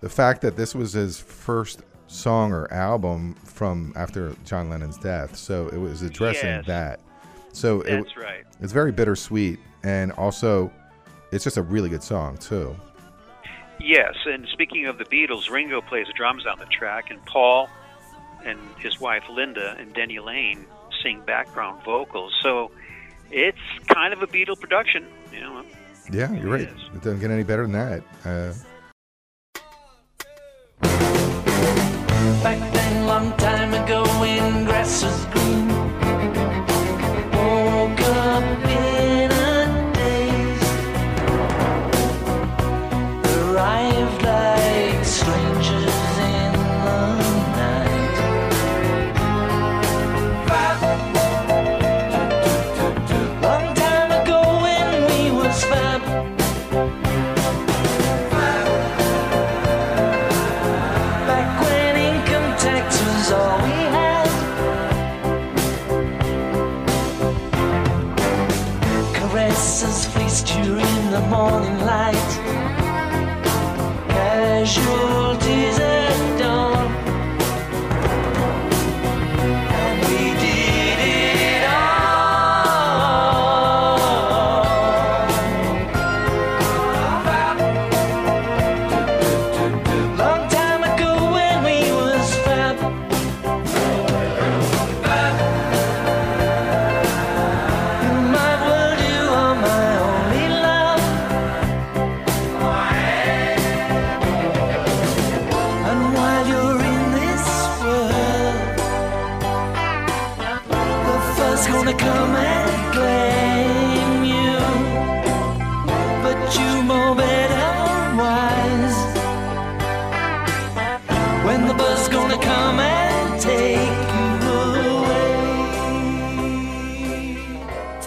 the 0.00 0.08
fact 0.08 0.42
that 0.42 0.56
this 0.56 0.74
was 0.74 0.92
his 0.92 1.18
first 1.18 1.82
song 2.06 2.52
or 2.52 2.72
album 2.72 3.34
from 3.44 3.92
after 3.96 4.34
John 4.44 4.68
Lennon's 4.68 4.98
death, 4.98 5.36
so 5.36 5.68
it 5.68 5.76
was 5.78 6.02
addressing 6.02 6.48
Yes. 6.48 6.66
that. 6.66 7.00
So 7.52 7.80
it, 7.82 8.02
That's 8.02 8.16
right. 8.16 8.44
it's 8.60 8.72
very 8.72 8.92
bittersweet, 8.92 9.58
and 9.82 10.12
also 10.12 10.70
it's 11.32 11.44
just 11.44 11.56
a 11.56 11.62
really 11.62 11.88
good 11.88 12.02
song 12.02 12.36
too. 12.38 12.74
Yes, 13.78 14.14
and 14.26 14.46
speaking 14.52 14.86
of 14.86 14.98
the 14.98 15.04
Beatles, 15.04 15.48
Ringo 15.50 15.80
plays 15.80 16.06
the 16.06 16.12
drums 16.12 16.44
on 16.46 16.58
the 16.58 16.66
track, 16.66 17.10
and 17.10 17.24
Paul 17.26 17.68
and 18.44 18.58
his 18.78 19.00
wife 19.00 19.24
Linda 19.30 19.76
and 19.78 19.92
Denny 19.94 20.18
Laine 20.18 20.66
sing 21.02 21.22
background 21.26 21.82
vocals. 21.84 22.32
So 22.42 22.70
it's 23.30 23.58
kind 23.88 24.12
of 24.12 24.22
a 24.22 24.26
Beatle 24.26 24.58
production, 24.58 25.06
you 25.32 25.40
know. 25.40 25.64
Yeah, 26.12 26.32
you're 26.32 26.50
right. 26.52 26.62
It. 26.62 26.70
It 26.94 27.02
doesn't 27.02 27.20
get 27.20 27.30
any 27.30 27.42
better 27.42 27.62
than 27.62 27.72
that. 27.72 28.02
Uh, 28.24 28.52
Back 32.42 32.72
then, 32.72 33.06
long 33.06 33.36
time 33.36 33.74
ago, 33.74 34.02
when 34.18 34.64
grass 34.64 35.04
was 35.04 35.26
green. 35.26 35.89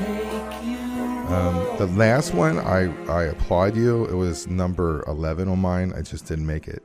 Um, 0.01 1.77
the 1.77 1.87
last 1.95 2.33
one, 2.33 2.59
I 2.59 2.93
I 3.07 3.23
applaud 3.25 3.75
you. 3.75 4.05
It 4.05 4.15
was 4.15 4.47
number 4.47 5.03
eleven 5.07 5.47
on 5.47 5.59
mine. 5.59 5.93
I 5.95 6.01
just 6.01 6.25
didn't 6.25 6.45
make 6.45 6.67
it. 6.67 6.83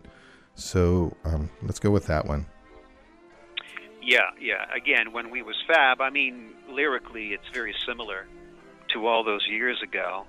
So 0.55 1.17
um, 1.25 1.51
let's 1.63 1.79
go 1.79 1.91
with 1.91 2.07
that 2.07 2.27
one. 2.27 2.47
Yeah, 4.03 4.31
yeah. 4.41 4.65
Again, 4.75 5.13
when 5.13 5.31
we 5.31 5.43
was 5.43 5.57
Fab, 5.67 6.01
I 6.01 6.11
mean, 6.11 6.55
lyrically, 6.69 7.29
it's 7.29 7.49
very 7.53 7.75
similar 7.87 8.27
to 8.93 9.07
all 9.07 9.23
those 9.23 9.47
years 9.47 9.83
ago. 9.83 10.27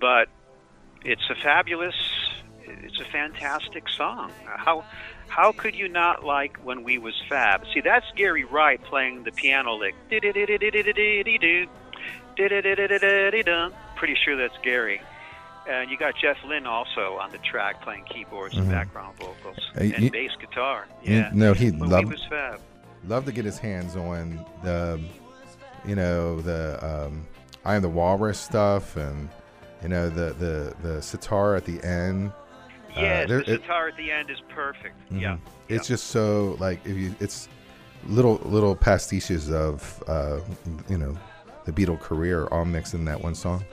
But 0.00 0.28
it's 1.04 1.28
a 1.30 1.34
fabulous, 1.34 1.94
it's 2.66 2.98
a 3.00 3.04
fantastic 3.04 3.88
song. 3.88 4.32
How 4.44 4.84
how 5.28 5.52
could 5.52 5.74
you 5.74 5.88
not 5.88 6.24
like 6.24 6.58
when 6.58 6.84
we 6.84 6.98
was 6.98 7.14
fab? 7.28 7.64
See, 7.72 7.80
that's 7.80 8.06
Gary 8.14 8.44
Wright 8.44 8.82
playing 8.82 9.24
the 9.24 9.32
piano 9.32 9.74
lick. 9.74 9.94
Pretty 13.96 14.16
sure 14.24 14.36
that's 14.36 14.56
Gary. 14.62 15.00
And 15.68 15.90
you 15.90 15.96
got 15.96 16.14
Jeff 16.16 16.36
Lynne 16.44 16.66
also 16.66 17.16
on 17.16 17.32
the 17.32 17.38
track 17.38 17.82
playing 17.82 18.04
keyboards 18.04 18.54
and 18.54 18.64
mm-hmm. 18.64 18.72
background 18.72 19.16
vocals 19.18 19.58
and 19.74 20.12
bass 20.12 20.32
guitar. 20.38 20.86
Yeah, 21.02 21.30
no, 21.32 21.54
he 21.54 21.70
loved. 21.70 22.10
was 22.10 22.22
fab. 22.28 22.60
Loved 23.06 23.26
to 23.26 23.32
get 23.32 23.44
his 23.44 23.58
hands 23.58 23.96
on 23.96 24.44
the, 24.62 25.00
you 25.86 25.94
know, 25.94 26.40
the 26.40 27.06
um, 27.06 27.26
I 27.64 27.76
am 27.76 27.82
the 27.82 27.88
Walrus 27.88 28.38
stuff 28.38 28.96
and 28.96 29.28
you 29.82 29.88
know 29.88 30.08
the 30.08 30.32
the 30.34 30.74
the 30.82 31.02
sitar 31.02 31.56
at 31.56 31.64
the 31.64 31.82
end 31.82 32.32
uh, 32.96 33.00
Yes, 33.00 33.28
there- 33.28 33.42
the 33.42 33.54
it- 33.54 33.60
sitar 33.62 33.88
at 33.88 33.96
the 33.96 34.10
end 34.10 34.30
is 34.30 34.40
perfect. 34.48 34.94
Yeah. 35.10 35.34
Mhm. 35.34 35.38
It's 35.68 35.88
just 35.88 36.08
so 36.08 36.56
like 36.60 36.84
if 36.86 36.96
you, 36.96 37.14
it's 37.20 37.48
little 38.06 38.36
little 38.44 38.76
pastiches 38.76 39.50
of 39.50 40.02
uh, 40.06 40.40
you 40.88 40.98
know 40.98 41.16
the 41.64 41.72
Beatle 41.72 41.98
career 41.98 42.46
all 42.48 42.64
mixed 42.64 42.94
in 42.94 43.04
that 43.06 43.20
one 43.20 43.34
song. 43.34 43.64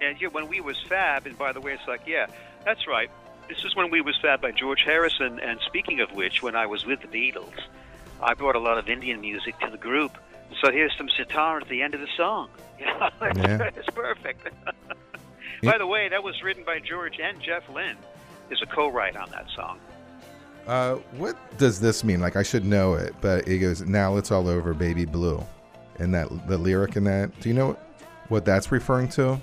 And 0.00 0.20
yeah, 0.20 0.28
when 0.28 0.48
we 0.48 0.60
was 0.60 0.76
Fab, 0.88 1.26
and 1.26 1.36
by 1.36 1.52
the 1.52 1.60
way, 1.60 1.72
it's 1.74 1.86
like, 1.88 2.02
yeah, 2.06 2.26
that's 2.64 2.86
right. 2.86 3.10
This 3.48 3.64
is 3.64 3.74
when 3.74 3.90
we 3.90 4.00
was 4.00 4.16
Fab 4.22 4.40
by 4.40 4.50
George 4.52 4.82
Harrison. 4.84 5.40
And 5.40 5.58
speaking 5.66 6.00
of 6.00 6.12
which, 6.12 6.42
when 6.42 6.54
I 6.54 6.66
was 6.66 6.86
with 6.86 7.00
the 7.02 7.08
Beatles, 7.08 7.58
I 8.22 8.34
brought 8.34 8.54
a 8.56 8.60
lot 8.60 8.78
of 8.78 8.88
Indian 8.88 9.20
music 9.20 9.58
to 9.60 9.68
the 9.70 9.76
group. 9.76 10.16
So 10.62 10.70
here's 10.70 10.96
some 10.96 11.08
sitar 11.16 11.58
at 11.60 11.68
the 11.68 11.82
end 11.82 11.94
of 11.94 12.00
the 12.00 12.08
song. 12.16 12.48
Yeah, 12.80 13.10
it's, 13.76 13.90
perfect. 13.90 14.48
By 15.62 15.76
the 15.76 15.86
way, 15.86 16.08
that 16.08 16.22
was 16.22 16.42
written 16.42 16.64
by 16.64 16.78
George 16.78 17.20
and 17.20 17.38
Jeff 17.42 17.68
Lynne. 17.68 17.98
Is 18.50 18.60
a 18.62 18.66
co-write 18.66 19.16
on 19.16 19.30
that 19.30 19.46
song. 19.54 19.78
Uh, 20.66 20.96
what 21.16 21.36
does 21.58 21.80
this 21.80 22.04
mean? 22.04 22.20
Like 22.20 22.36
I 22.36 22.42
should 22.42 22.64
know 22.64 22.94
it, 22.94 23.14
but 23.20 23.48
it 23.48 23.58
goes 23.58 23.82
now. 23.82 24.16
It's 24.16 24.30
all 24.30 24.48
over, 24.48 24.74
baby 24.74 25.04
blue, 25.04 25.42
and 25.98 26.14
that 26.14 26.28
the 26.48 26.58
lyric 26.58 26.96
in 26.96 27.04
that. 27.04 27.38
Do 27.40 27.48
you 27.48 27.54
know 27.54 27.78
what 28.28 28.44
that's 28.44 28.70
referring 28.70 29.08
to? 29.10 29.40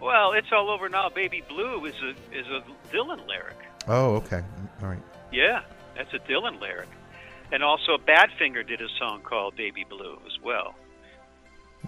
Well, 0.00 0.32
it's 0.32 0.50
all 0.50 0.68
over 0.68 0.88
now. 0.88 1.08
Baby 1.08 1.44
Blue 1.48 1.84
is 1.84 1.94
a 2.02 2.10
is 2.36 2.46
a 2.48 2.62
Dylan 2.92 3.26
lyric. 3.28 3.56
Oh, 3.86 4.16
okay, 4.16 4.42
all 4.82 4.88
right. 4.88 5.02
Yeah, 5.30 5.62
that's 5.96 6.12
a 6.12 6.18
Dylan 6.18 6.60
lyric. 6.60 6.88
And 7.52 7.62
also, 7.62 7.98
Badfinger 7.98 8.66
did 8.66 8.80
a 8.80 8.88
song 8.98 9.20
called 9.22 9.54
"Baby 9.56 9.84
Blue" 9.88 10.18
as 10.26 10.42
well. 10.42 10.74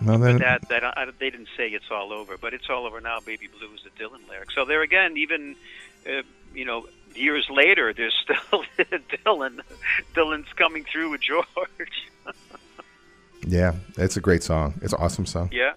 Well 0.05 0.19
then, 0.19 0.39
That 0.39 0.69
that 0.69 0.85
I, 0.85 1.07
they 1.19 1.31
didn't 1.31 1.49
say 1.57 1.69
it's 1.69 1.91
all 1.91 2.13
over, 2.13 2.37
but 2.37 2.55
it's 2.55 2.69
all 2.71 2.87
over 2.87 3.01
now. 3.01 3.19
"Baby 3.19 3.49
Blue" 3.49 3.73
is 3.75 3.81
a 3.85 4.01
Dylan 4.01 4.29
lyric. 4.29 4.51
So 4.53 4.65
there 4.65 4.83
again, 4.83 5.17
even 5.17 5.57
uh, 6.09 6.23
you 6.55 6.65
know, 6.65 6.87
years 7.15 7.47
later, 7.51 7.93
there's 7.93 8.15
still 8.23 8.65
Dylan. 9.25 9.61
Dylan's 10.15 10.53
coming 10.57 10.85
through 10.85 11.11
with 11.11 11.21
George. 11.21 11.47
yeah, 13.47 13.75
it's 13.99 14.17
a 14.17 14.21
great 14.21 14.43
song. 14.43 14.75
It's 14.83 14.93
an 14.93 15.01
awesome 15.01 15.27
song. 15.27 15.51
yeah. 15.53 15.73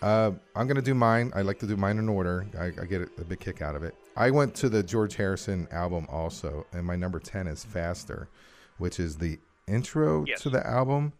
Uh, 0.00 0.32
I'm 0.56 0.66
gonna 0.66 0.82
do 0.82 0.94
mine. 0.94 1.30
I 1.34 1.42
like 1.42 1.60
to 1.60 1.66
do 1.66 1.76
mine 1.76 1.98
in 1.98 2.08
order. 2.08 2.44
I, 2.58 2.66
I 2.80 2.86
get 2.86 3.02
a 3.18 3.24
big 3.24 3.38
kick 3.38 3.62
out 3.62 3.76
of 3.76 3.84
it. 3.84 3.94
I 4.16 4.32
went 4.32 4.52
to 4.56 4.68
the 4.68 4.82
George 4.82 5.14
Harrison 5.14 5.68
album 5.70 6.06
also, 6.10 6.66
and 6.72 6.84
my 6.84 6.96
number 6.96 7.20
ten 7.20 7.46
is 7.46 7.64
"Faster," 7.64 8.28
which 8.78 8.98
is 8.98 9.16
the 9.16 9.38
intro 9.68 10.24
Yes. 10.26 10.40
to 10.42 10.50
the 10.50 10.66
album. 10.66 11.12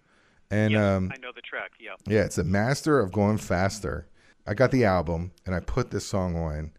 And 0.50 0.76
um, 0.76 1.12
I 1.14 1.18
know 1.18 1.30
the 1.32 1.42
track. 1.42 1.70
Yeah. 1.78 1.92
yeah, 2.09 2.22
it's 2.24 2.38
a 2.38 2.44
master 2.44 2.98
of 2.98 3.12
going 3.12 3.38
faster. 3.38 4.09
I 4.48 4.55
got 4.55 4.72
the 4.72 4.84
album 4.84 5.30
and 5.46 5.55
I 5.55 5.61
put 5.61 5.92
this 5.92 6.05
song 6.05 6.36
on. 6.36 6.72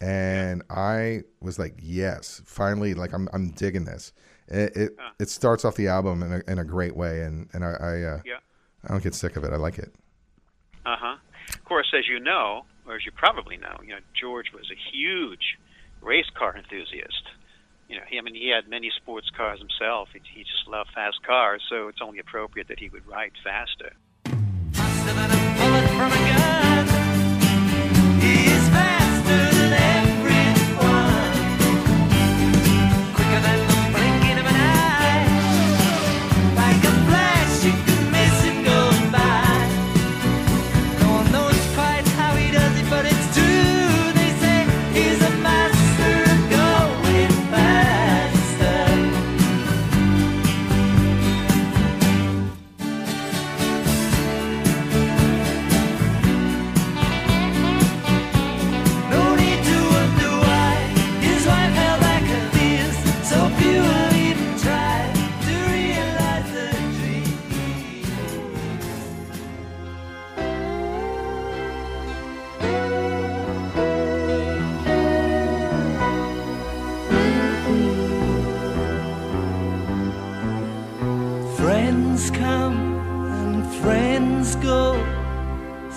And 0.00 0.62
I 0.70 1.22
was 1.40 1.58
like, 1.58 1.74
yes, 1.80 2.40
finally, 2.44 2.94
like 2.94 3.12
I'm 3.12 3.28
I'm 3.32 3.50
digging 3.50 3.84
this. 3.84 4.12
It 4.48 4.76
it, 4.76 4.96
Huh. 4.98 5.12
it 5.18 5.28
starts 5.28 5.64
off 5.64 5.76
the 5.76 5.88
album 5.88 6.22
in 6.22 6.32
a, 6.32 6.50
in 6.50 6.58
a 6.58 6.64
great 6.64 6.96
way, 6.96 7.22
and 7.22 7.48
and 7.52 7.64
I 7.64 7.68
I, 7.72 8.02
uh, 8.02 8.20
Yeah. 8.24 8.38
I 8.84 8.88
don't 8.92 9.02
get 9.02 9.14
sick 9.14 9.36
of 9.36 9.44
it. 9.44 9.52
I 9.52 9.56
like 9.56 9.78
it. 9.78 9.92
Uh 10.86 10.96
huh. 10.98 11.16
Of 11.54 11.64
course, 11.64 11.92
as 11.96 12.08
you 12.08 12.18
know, 12.20 12.64
or 12.86 12.96
as 12.96 13.04
you 13.04 13.12
probably 13.12 13.56
know, 13.56 13.76
you 13.82 13.90
know 13.90 14.00
George 14.18 14.52
was 14.52 14.70
a 14.70 14.76
huge 14.96 15.58
race 16.00 16.30
car 16.34 16.56
enthusiast. 16.56 17.24
You 17.88 17.96
know, 17.96 18.02
he, 18.08 18.18
I 18.18 18.22
mean, 18.22 18.34
he 18.36 18.48
had 18.50 18.68
many 18.68 18.90
sports 18.96 19.28
cars 19.36 19.58
himself. 19.58 20.08
He, 20.12 20.20
he 20.32 20.44
just 20.44 20.66
loved 20.68 20.90
fast 20.94 21.22
cars, 21.26 21.60
so 21.68 21.88
it's 21.88 22.00
only 22.00 22.20
appropriate 22.20 22.68
that 22.68 22.78
he 22.78 22.88
would 22.88 23.04
ride 23.06 23.32
faster. 23.42 23.92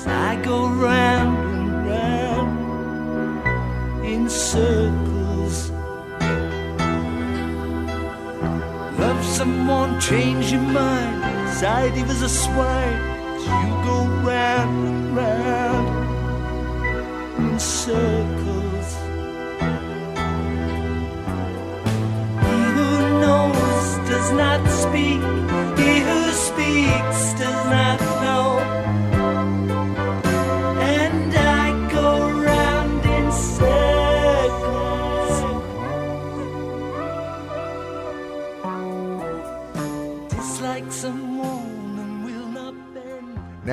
I 0.07 0.35
go 0.43 0.67
round 0.67 1.37
and 1.55 1.71
round 1.89 2.51
in 4.05 4.29
circles. 4.29 5.71
Love 8.99 9.23
someone, 9.25 9.99
change 9.99 10.51
your 10.51 10.61
mind. 10.61 11.21
He 11.95 12.03
was 12.03 12.21
a 12.21 12.27
swine. 12.27 12.99
You 13.39 13.69
go 13.87 13.97
round 14.21 14.87
and 14.89 15.15
round 15.15 15.87
in 17.37 17.57
circles. 17.59 18.87
He 22.45 22.57
who 22.75 22.89
knows 23.23 23.87
does 24.09 24.29
not 24.33 24.61
speak. 24.83 25.21
He 25.79 25.91
who 26.07 26.21
speaks 26.31 27.21
does 27.39 27.61
not 27.75 27.92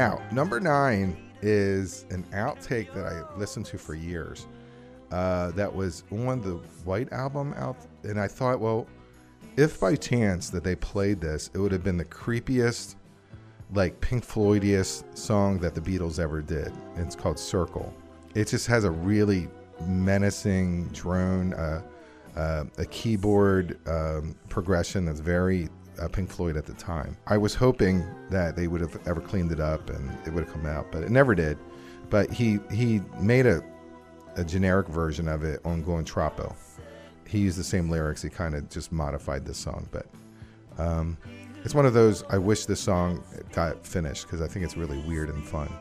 Now, 0.01 0.19
number 0.33 0.61
nine 0.61 1.15
is 1.43 2.07
an 2.09 2.25
outtake 2.33 2.95
that 2.95 3.05
I 3.05 3.39
listened 3.39 3.67
to 3.67 3.77
for 3.77 3.95
years. 3.95 4.47
Uh, 5.11 5.51
that 5.51 5.71
was 5.71 6.05
on 6.11 6.41
the 6.41 6.55
White 6.87 7.13
album 7.13 7.53
out, 7.59 7.77
and 8.05 8.19
I 8.19 8.27
thought, 8.27 8.61
well, 8.61 8.87
if 9.59 9.79
by 9.79 9.97
chance 9.97 10.49
that 10.49 10.65
they 10.65 10.75
played 10.75 11.21
this, 11.21 11.51
it 11.53 11.59
would 11.59 11.71
have 11.71 11.85
been 11.85 11.99
the 11.99 12.07
creepiest, 12.07 12.95
like 13.75 14.01
Pink 14.01 14.27
Floydiest 14.27 15.05
song 15.19 15.59
that 15.59 15.75
the 15.75 15.83
Beatles 15.83 16.19
ever 16.19 16.41
did. 16.41 16.73
It's 16.97 17.15
called 17.15 17.39
Circle. 17.39 17.93
It 18.35 18.49
just 18.49 18.67
has 18.69 18.85
a 18.85 18.91
really 18.91 19.49
menacing 19.87 20.89
drone, 20.95 21.53
uh, 21.53 21.83
uh, 22.37 22.65
a 22.79 22.87
keyboard 22.87 23.79
um, 23.87 24.35
progression 24.49 25.05
that's 25.05 25.21
very 25.21 25.69
uh, 26.01 26.09
Pink 26.09 26.31
Floyd 26.31 26.57
at 26.57 26.67
the 26.67 26.75
time. 26.75 27.17
I 27.27 27.37
was 27.37 27.55
hoping 27.55 28.05
that 28.31 28.57
they 28.57 28.67
would 28.67 28.81
have 28.81 28.99
ever 29.07 29.21
cleaned 29.21 29.53
it 29.53 29.61
up 29.61 29.91
and 29.91 30.11
it 30.27 30.33
would 30.33 30.45
have 30.45 30.53
come 30.53 30.67
out, 30.67 30.91
but 30.91 31.03
it 31.03 31.11
never 31.11 31.35
did. 31.35 31.59
But 32.09 32.31
he 32.31 32.59
he 32.73 33.01
made 33.21 33.47
a 33.47 33.63
a 34.37 34.45
generic 34.45 34.89
version 34.89 35.29
of 35.29 35.45
it 35.45 35.61
on 35.65 35.83
Going. 35.83 36.07
He 37.27 37.39
used 37.39 37.59
the 37.59 37.65
same 37.65 37.89
lyrics. 37.89 38.23
He 38.23 38.29
kind 38.29 38.55
of 38.55 38.69
just 38.69 38.91
modified 38.91 39.47
this 39.47 39.59
song, 39.59 39.89
but 39.93 40.07
um, 40.79 41.17
it's 41.65 41.75
one 41.75 41.87
of 41.87 41.95
those. 41.95 42.25
I 42.29 42.39
wish 42.39 42.67
this 42.67 42.81
song 42.81 43.23
got 43.53 43.87
finished 43.87 44.27
because 44.27 44.41
I 44.41 44.49
think 44.49 44.65
it's 44.65 44.77
really 44.77 44.99
weird 45.07 45.29
and 45.29 45.47
fun. 45.47 45.73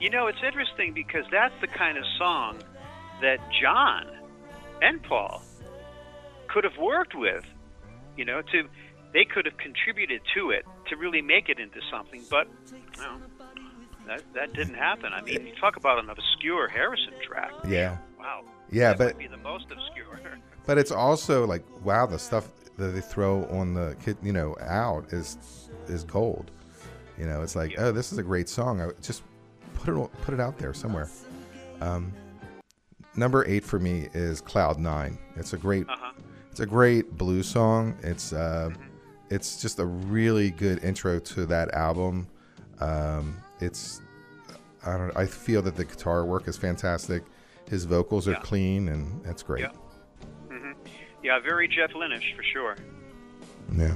You 0.00 0.10
know, 0.10 0.26
it's 0.26 0.42
interesting 0.44 0.92
because 0.92 1.24
that's 1.30 1.54
the 1.60 1.68
kind 1.68 1.98
of 1.98 2.04
song 2.18 2.58
that 3.20 3.38
John 3.60 4.06
and 4.80 5.02
Paul 5.02 5.42
could 6.48 6.64
have 6.64 6.78
worked 6.78 7.14
with. 7.14 7.44
You 8.16 8.24
know, 8.24 8.42
to 8.42 8.68
they 9.12 9.24
could 9.24 9.44
have 9.46 9.56
contributed 9.58 10.20
to 10.34 10.50
it 10.50 10.64
to 10.88 10.96
really 10.96 11.22
make 11.22 11.48
it 11.48 11.58
into 11.58 11.80
something, 11.90 12.22
but 12.30 12.46
you 12.72 13.02
know, 13.02 13.16
that 14.06 14.22
that 14.34 14.52
didn't 14.54 14.74
happen. 14.74 15.12
I 15.12 15.20
mean, 15.22 15.46
you 15.46 15.54
talk 15.60 15.76
about 15.76 16.02
an 16.02 16.10
obscure 16.10 16.68
Harrison 16.68 17.14
track. 17.26 17.52
Yeah, 17.66 17.96
Wow. 18.18 18.42
yeah, 18.70 18.90
that 18.90 18.98
but 18.98 19.06
would 19.14 19.18
be 19.18 19.26
the 19.28 19.36
most 19.38 19.66
obscure. 19.70 20.20
but 20.66 20.78
it's 20.78 20.90
also 20.92 21.46
like 21.46 21.62
wow, 21.84 22.06
the 22.06 22.18
stuff 22.18 22.48
that 22.78 22.88
they 22.88 23.00
throw 23.00 23.44
on 23.46 23.74
the 23.74 23.96
kid, 24.04 24.16
you 24.22 24.32
know, 24.32 24.56
out 24.62 25.12
is 25.12 25.68
is 25.88 26.04
gold. 26.04 26.50
You 27.18 27.26
know, 27.26 27.42
it's 27.42 27.54
like 27.56 27.72
Yeah. 27.72 27.86
oh, 27.86 27.92
this 27.92 28.12
is 28.12 28.18
a 28.18 28.22
great 28.22 28.48
song. 28.48 28.80
I 28.80 28.90
just 29.02 29.22
put 29.74 29.94
it 29.96 30.10
put 30.22 30.34
it 30.34 30.40
out 30.40 30.58
there 30.58 30.72
somewhere. 30.72 31.08
Um, 31.80 32.12
number 33.16 33.44
eight 33.46 33.64
for 33.64 33.78
me 33.78 34.08
is 34.14 34.40
Cloud 34.40 34.78
Nine. 34.78 35.18
It's 35.36 35.52
a 35.52 35.56
great 35.58 35.88
Uh 35.88 35.96
huh. 35.98 36.12
It's 36.50 36.60
a 36.60 36.66
great 36.66 37.16
blues 37.16 37.46
song. 37.48 37.96
It's 38.02 38.32
uh, 38.32 38.70
it's 39.30 39.60
just 39.62 39.78
a 39.78 39.86
really 39.86 40.50
good 40.50 40.82
intro 40.84 41.18
to 41.20 41.46
that 41.46 41.72
album. 41.74 42.26
Um, 42.80 43.36
it's 43.60 44.00
I 44.84 44.96
don't 44.96 45.16
I 45.16 45.26
feel 45.26 45.62
that 45.62 45.76
the 45.76 45.84
guitar 45.84 46.24
work 46.24 46.48
is 46.48 46.56
fantastic. 46.56 47.22
His 47.68 47.84
vocals 47.84 48.26
are 48.28 48.32
Yeah. 48.32 48.40
clean 48.40 48.88
and 48.88 49.24
that's 49.24 49.42
great. 49.42 49.62
Yeah. 49.62 49.70
Yeah, 51.22 51.38
very 51.38 51.68
Jeff 51.68 51.90
Lynnish 51.92 52.34
for 52.34 52.42
sure. 52.42 52.76
Yeah. 53.76 53.94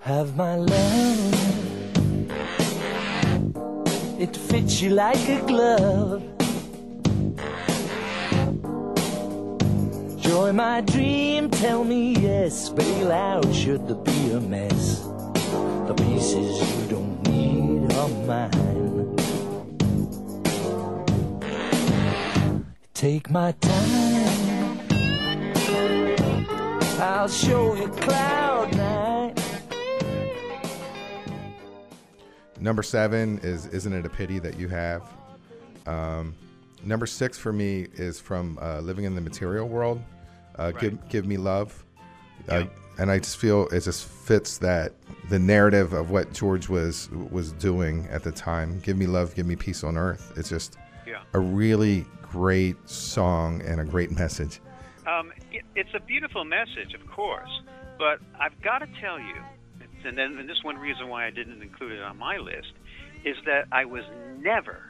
Have 0.00 0.34
my 0.36 0.56
love. 0.56 1.34
It 4.18 4.34
fits 4.36 4.80
you 4.80 4.90
like 4.90 5.28
a 5.28 5.40
glove. 5.46 6.22
Joy, 10.28 10.52
my 10.52 10.82
dream, 10.82 11.48
tell 11.48 11.84
me 11.84 12.12
yes. 12.12 12.68
Bail 12.68 13.10
out 13.10 13.50
should 13.54 13.88
there 13.88 13.96
be 13.96 14.32
a 14.32 14.40
mess. 14.40 15.00
The 15.86 15.94
pieces 15.96 16.82
you 16.82 16.86
don't 16.90 17.26
need 17.26 17.90
are 17.94 18.08
mine. 18.26 19.16
Take 22.92 23.30
my 23.30 23.52
time. 23.52 24.80
I'll 27.00 27.28
show 27.28 27.74
you 27.74 27.88
cloud 27.88 28.76
nine. 28.76 29.34
Number 32.60 32.82
seven 32.82 33.38
is 33.38 33.64
"Isn't 33.68 33.94
It 33.94 34.04
a 34.04 34.10
Pity 34.10 34.40
That 34.40 34.58
You 34.58 34.68
Have." 34.68 35.04
Um, 35.86 36.34
number 36.84 37.06
six 37.06 37.38
for 37.38 37.50
me 37.50 37.86
is 37.94 38.20
from 38.20 38.58
uh, 38.60 38.80
"Living 38.80 39.06
in 39.06 39.14
the 39.14 39.22
Material 39.22 39.66
World." 39.66 40.02
Uh, 40.58 40.64
Right. 40.74 40.78
Give 40.78 41.08
Give 41.08 41.26
Me 41.26 41.36
Love. 41.36 41.84
Yeah. 42.48 42.54
Uh, 42.54 42.66
and 42.98 43.10
I 43.12 43.18
just 43.18 43.36
feel 43.36 43.68
it 43.68 43.80
just 43.84 44.06
fits 44.06 44.58
that 44.58 44.92
the 45.28 45.38
narrative 45.38 45.92
of 45.92 46.10
what 46.10 46.32
George 46.32 46.68
was 46.68 47.08
was 47.30 47.52
doing 47.52 48.06
at 48.10 48.22
the 48.24 48.32
time. 48.32 48.80
Give 48.80 48.96
me 48.96 49.06
love, 49.06 49.34
give 49.36 49.46
me 49.46 49.54
peace 49.56 49.84
on 49.84 49.96
earth. 49.96 50.32
It's 50.36 50.48
just 50.48 50.76
Yeah. 51.06 51.22
a 51.32 51.38
really 51.38 52.04
great 52.22 52.76
song 52.88 53.62
and 53.62 53.80
a 53.80 53.84
great 53.84 54.10
message. 54.10 54.60
Um, 55.06 55.32
it, 55.52 55.62
it's 55.76 55.94
a 55.94 56.00
beautiful 56.00 56.44
message, 56.44 56.92
of 56.92 57.06
course, 57.06 57.62
but 57.98 58.18
I've 58.38 58.60
got 58.62 58.80
to 58.80 58.86
tell 59.00 59.18
you, 59.18 59.36
and 60.04 60.18
then 60.18 60.36
and 60.38 60.48
this 60.48 60.62
one 60.64 60.76
reason 60.76 61.08
why 61.08 61.24
I 61.26 61.30
didn't 61.30 61.62
include 61.62 61.92
it 61.92 62.02
on 62.02 62.18
my 62.18 62.36
list, 62.38 62.72
is 63.24 63.36
that 63.46 63.66
I 63.72 63.84
was 63.84 64.02
never, 64.40 64.82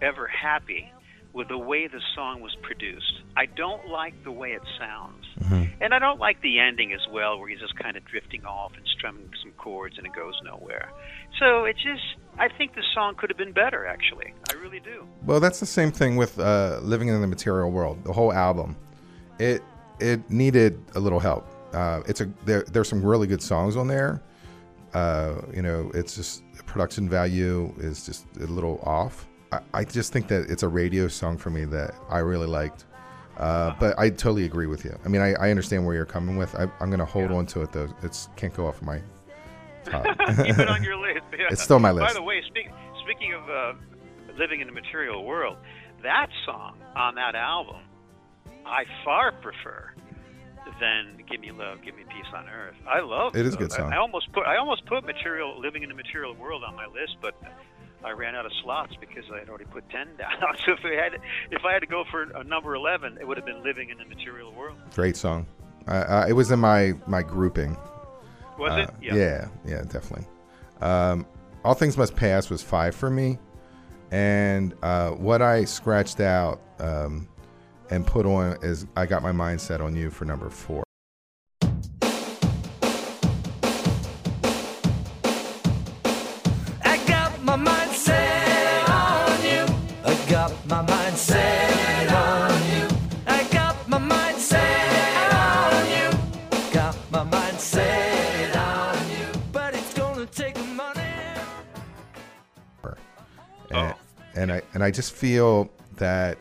ever 0.00 0.26
happy 0.26 0.90
with 1.32 1.48
the 1.48 1.58
way 1.58 1.86
the 1.86 2.00
song 2.14 2.40
was 2.40 2.54
produced. 2.62 3.22
I 3.36 3.46
don't 3.46 3.88
like 3.88 4.12
the 4.22 4.30
way 4.32 4.50
it 4.52 4.62
sounds. 4.78 5.24
Mm-hmm. 5.40 5.82
And 5.82 5.94
I 5.94 5.98
don't 5.98 6.20
like 6.20 6.42
the 6.42 6.58
ending 6.58 6.92
as 6.92 7.00
well, 7.10 7.38
where 7.38 7.48
he's 7.48 7.60
just 7.60 7.76
kind 7.76 7.96
of 7.96 8.04
drifting 8.04 8.44
off 8.44 8.72
and 8.76 8.86
strumming 8.86 9.30
some 9.42 9.52
chords 9.52 9.96
and 9.96 10.06
it 10.06 10.12
goes 10.14 10.34
nowhere. 10.44 10.90
So 11.38 11.64
it 11.64 11.76
just, 11.76 12.02
I 12.38 12.48
think 12.48 12.74
the 12.74 12.82
song 12.94 13.14
could 13.16 13.30
have 13.30 13.38
been 13.38 13.52
better, 13.52 13.86
actually. 13.86 14.34
I 14.50 14.54
really 14.54 14.80
do. 14.80 15.06
Well, 15.24 15.40
that's 15.40 15.58
the 15.60 15.66
same 15.66 15.90
thing 15.90 16.16
with 16.16 16.38
uh, 16.38 16.80
living 16.82 17.08
in 17.08 17.20
the 17.20 17.26
material 17.26 17.70
world. 17.70 18.04
The 18.04 18.12
whole 18.12 18.32
album, 18.32 18.76
it 19.38 19.62
it 19.98 20.28
needed 20.30 20.78
a 20.94 21.00
little 21.00 21.20
help. 21.20 21.46
Uh, 21.72 22.02
it's 22.06 22.20
a 22.20 22.28
there, 22.44 22.64
there's 22.64 22.88
some 22.88 23.04
really 23.04 23.26
good 23.26 23.42
songs 23.42 23.76
on 23.76 23.88
there. 23.88 24.20
Uh, 24.92 25.40
you 25.54 25.62
know, 25.62 25.90
it's 25.94 26.14
just 26.14 26.42
production 26.66 27.08
value 27.08 27.72
is 27.78 28.04
just 28.04 28.26
a 28.40 28.46
little 28.46 28.80
off. 28.82 29.26
I, 29.52 29.60
I 29.74 29.84
just 29.84 30.12
think 30.12 30.28
that 30.28 30.50
it's 30.50 30.62
a 30.62 30.68
radio 30.68 31.08
song 31.08 31.36
for 31.36 31.50
me 31.50 31.64
that 31.66 31.94
I 32.08 32.18
really 32.18 32.46
liked. 32.46 32.86
Uh, 33.36 33.74
but 33.78 33.98
I 33.98 34.10
totally 34.10 34.44
agree 34.44 34.66
with 34.66 34.84
you. 34.84 34.98
I 35.04 35.08
mean, 35.08 35.22
I, 35.22 35.34
I 35.34 35.50
understand 35.50 35.84
where 35.86 35.94
you're 35.94 36.04
coming 36.04 36.36
with. 36.36 36.54
I, 36.54 36.64
I'm 36.80 36.88
going 36.88 36.98
to 36.98 37.04
hold 37.04 37.30
on 37.30 37.46
to 37.46 37.62
it 37.62 37.72
though. 37.72 37.88
It's 38.02 38.28
can't 38.36 38.54
go 38.54 38.66
off 38.66 38.82
my 38.82 39.00
top. 39.84 40.04
Keep 40.04 40.58
it 40.58 40.68
on 40.68 40.82
your 40.84 40.96
list. 40.96 41.24
Yeah. 41.32 41.46
It's 41.50 41.62
still 41.62 41.78
my 41.78 41.90
list. 41.90 42.06
By 42.08 42.12
the 42.12 42.22
way, 42.22 42.42
speak, 42.46 42.68
speaking 43.02 43.34
of 43.34 43.48
uh, 43.48 43.72
living 44.38 44.60
in 44.60 44.66
the 44.66 44.72
material 44.72 45.24
world, 45.24 45.56
that 46.02 46.28
song 46.44 46.78
on 46.94 47.14
that 47.14 47.34
album, 47.34 47.82
I 48.66 48.84
far 49.04 49.32
prefer 49.32 49.94
than 50.78 51.22
"Give 51.28 51.40
Me 51.40 51.52
Love, 51.52 51.82
Give 51.82 51.96
Me 51.96 52.04
Peace 52.04 52.32
on 52.34 52.48
Earth." 52.48 52.76
I 52.86 53.00
love 53.00 53.34
it. 53.34 53.40
It 53.40 53.46
is 53.46 53.54
a 53.54 53.56
good 53.58 53.72
song. 53.72 53.92
I, 53.92 53.96
I 53.96 53.98
almost 53.98 54.30
put 54.32 54.46
I 54.46 54.56
almost 54.58 54.84
put 54.86 55.04
material 55.04 55.58
living 55.58 55.82
in 55.82 55.88
the 55.88 55.94
material 55.94 56.34
world 56.34 56.62
on 56.64 56.76
my 56.76 56.86
list, 56.86 57.16
but 57.20 57.34
I 58.04 58.10
ran 58.10 58.34
out 58.34 58.46
of 58.46 58.52
slots 58.62 58.94
because 59.00 59.24
I 59.34 59.38
had 59.38 59.48
already 59.48 59.64
put 59.66 59.88
ten 59.90 60.08
down. 60.18 60.30
so 60.64 60.72
if 60.72 60.80
I 60.84 60.94
had 61.02 61.14
if 61.50 61.64
I 61.64 61.72
had 61.72 61.80
to 61.80 61.86
go 61.86 62.04
for 62.10 62.22
a 62.22 62.44
number 62.44 62.74
eleven, 62.74 63.18
it 63.20 63.26
would 63.26 63.36
have 63.36 63.46
been 63.46 63.62
living 63.62 63.90
in 63.90 63.98
the 63.98 64.04
material 64.04 64.52
world. 64.52 64.76
Great 64.94 65.16
song. 65.16 65.46
Uh, 65.88 65.90
uh, 65.92 66.26
it 66.28 66.32
was 66.32 66.50
in 66.50 66.58
my 66.60 66.92
my 67.06 67.22
grouping. 67.22 67.76
Was 68.58 68.72
Uh, 68.72 68.76
it? 68.82 68.90
yeah, 69.14 69.48
yeah, 69.64 69.82
definitely. 69.82 70.26
Um, 70.80 71.26
All 71.64 71.74
Things 71.74 71.96
Must 71.96 72.14
Pass 72.14 72.50
was 72.50 72.62
five 72.62 72.94
for 72.94 73.08
me, 73.10 73.38
and 74.10 74.74
uh, 74.82 75.10
what 75.12 75.42
I 75.42 75.64
scratched 75.64 76.20
out 76.20 76.60
um, 76.78 77.28
and 77.90 78.06
put 78.06 78.26
on 78.26 78.58
is 78.62 78.86
I 78.96 79.06
got 79.06 79.22
my 79.22 79.32
mindset 79.32 79.80
on 79.80 79.96
you 79.96 80.10
for 80.10 80.24
number 80.24 80.50
four. 80.50 80.84
And. 104.42 104.52
I 104.52 104.62
and 104.74 104.82
I 104.84 104.90
just 104.90 105.12
feel 105.12 105.70
that 105.96 106.36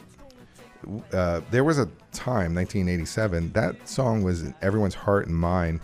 uh, 1.13 1.41
there 1.51 1.63
was 1.63 1.77
a 1.77 1.85
time, 2.11 2.53
1987, 2.55 3.51
that 3.53 3.87
song 3.87 4.23
was 4.23 4.41
in 4.41 4.55
everyone's 4.61 4.95
heart 4.95 5.27
and 5.27 5.35
mind. 5.35 5.79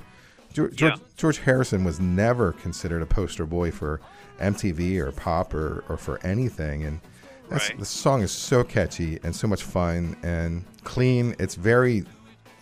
George, 0.54 0.82
Yeah. 0.82 0.96
George 1.18 1.38
Harrison 1.40 1.84
was 1.84 2.00
never 2.00 2.54
considered 2.54 3.02
a 3.02 3.06
poster 3.06 3.46
boy 3.46 3.70
for 3.72 4.02
MTV 4.40 4.98
or 4.98 5.12
pop 5.12 5.54
or, 5.54 5.84
or 5.88 5.98
for 5.98 6.20
anything, 6.26 6.84
and 6.84 7.00
that's, 7.50 7.70
Right. 7.70 7.80
the 7.80 7.86
song 7.86 8.22
is 8.24 8.32
so 8.32 8.64
catchy 8.64 9.20
and 9.24 9.36
so 9.36 9.48
much 9.48 9.64
fun 9.64 10.18
and 10.24 10.66
clean. 10.84 11.36
It's 11.40 11.56
very, 11.56 12.04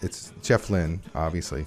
it's 0.02 0.34
Jeff 0.44 0.70
Lynne, 0.70 1.02
obviously. 1.16 1.66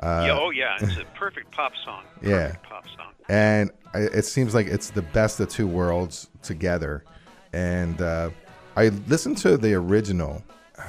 Uh, 0.00 0.24
yeah, 0.26 0.38
oh 0.38 0.50
yeah, 0.50 0.76
it's 0.80 0.96
a 0.98 1.04
perfect 1.16 1.50
pop 1.52 1.72
song. 1.84 2.02
Yeah. 2.22 2.54
Pop 2.62 2.84
song. 2.96 3.12
and 3.28 3.70
it 3.94 4.24
seems 4.26 4.54
like 4.54 4.66
it's 4.66 4.90
the 4.90 5.02
best 5.02 5.40
of 5.40 5.48
two 5.48 5.66
worlds 5.66 6.28
together. 6.42 7.04
And 7.52 8.00
uh, 8.00 8.30
I 8.76 8.88
listened 9.08 9.38
to 9.38 9.56
the 9.56 9.74
original, 9.74 10.42
oh, 10.78 10.82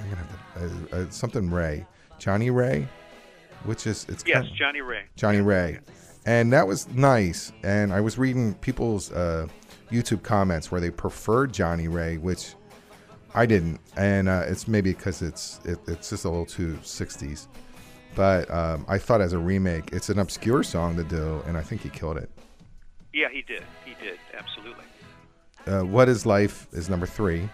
I'm 0.00 0.10
gonna 0.10 0.16
have 0.16 0.90
to, 0.90 0.96
uh, 0.96 1.00
uh, 1.02 1.10
something 1.10 1.50
Ray, 1.50 1.86
Johnny 2.18 2.50
Ray, 2.50 2.86
which 3.64 3.86
is 3.86 4.06
it's 4.08 4.24
Yes, 4.26 4.44
kind- 4.44 4.54
Johnny 4.54 4.80
Ray. 4.80 5.04
Johnny 5.16 5.40
Ray, 5.40 5.78
and 6.26 6.52
that 6.52 6.66
was 6.66 6.88
nice. 6.88 7.52
And 7.62 7.92
I 7.92 8.00
was 8.00 8.18
reading 8.18 8.54
people's 8.54 9.10
uh, 9.12 9.46
YouTube 9.90 10.22
comments 10.22 10.70
where 10.70 10.80
they 10.80 10.90
preferred 10.90 11.52
Johnny 11.52 11.88
Ray, 11.88 12.18
which 12.18 12.54
I 13.34 13.46
didn't, 13.46 13.80
and 13.96 14.28
uh, 14.28 14.42
it's 14.46 14.68
maybe 14.68 14.92
because 14.92 15.22
it's 15.22 15.60
it, 15.64 15.78
it's 15.86 16.10
just 16.10 16.24
a 16.26 16.28
little 16.28 16.44
too 16.46 16.78
'60s. 16.82 17.46
But 18.14 18.50
um, 18.50 18.84
I 18.88 18.98
thought 18.98 19.22
as 19.22 19.32
a 19.32 19.38
remake, 19.38 19.88
it's 19.92 20.10
an 20.10 20.18
obscure 20.18 20.62
song 20.62 20.96
to 20.96 21.04
do, 21.04 21.42
and 21.46 21.56
I 21.56 21.62
think 21.62 21.80
he 21.80 21.88
killed 21.88 22.18
it. 22.18 22.28
Yeah, 23.14 23.28
he 23.32 23.40
did. 23.40 23.62
He 23.86 23.94
did. 24.04 24.18
Absolutely. 24.34 24.84
Uh, 25.66 25.82
what 25.82 26.08
is 26.08 26.26
life 26.26 26.66
is 26.72 26.88
number 26.88 27.06
three, 27.06 27.48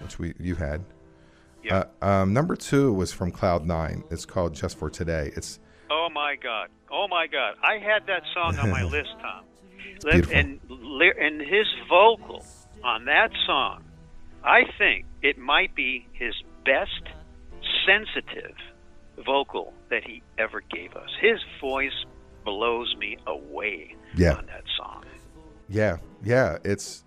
which 0.00 0.18
we 0.18 0.34
you 0.38 0.54
had. 0.56 0.84
Yeah. 1.62 1.84
Uh, 2.00 2.06
um, 2.06 2.32
number 2.32 2.56
two 2.56 2.92
was 2.92 3.12
from 3.12 3.30
Cloud 3.30 3.64
Nine. 3.66 4.02
It's 4.10 4.24
called 4.26 4.54
Just 4.54 4.76
for 4.78 4.90
Today. 4.90 5.30
It's 5.36 5.60
oh 5.90 6.08
my 6.12 6.34
God. 6.42 6.68
Oh 6.90 7.06
my 7.08 7.26
God. 7.26 7.54
I 7.62 7.78
had 7.78 8.06
that 8.06 8.22
song 8.34 8.58
on 8.58 8.70
my 8.70 8.82
list, 8.96 9.10
Tom. 9.20 9.44
Beautiful. 10.02 10.34
And 10.36 10.60
and 11.20 11.40
his 11.40 11.66
vocal 11.88 12.44
on 12.82 13.04
that 13.04 13.30
song, 13.46 13.84
I 14.42 14.62
think 14.76 15.04
it 15.22 15.38
might 15.38 15.74
be 15.76 16.06
his 16.12 16.34
best 16.64 17.02
sensitive 17.86 18.56
vocal 19.24 19.72
that 19.90 20.02
he 20.04 20.22
ever 20.38 20.62
gave 20.74 20.96
us. 20.96 21.10
His 21.20 21.38
voice 21.60 21.92
blows 22.44 22.96
me 22.98 23.18
away 23.28 23.94
Yeah. 24.16 24.34
on 24.34 24.46
that 24.46 24.64
song. 24.76 25.04
Yeah, 25.68 25.98
yeah. 26.24 26.58
It's 26.64 27.04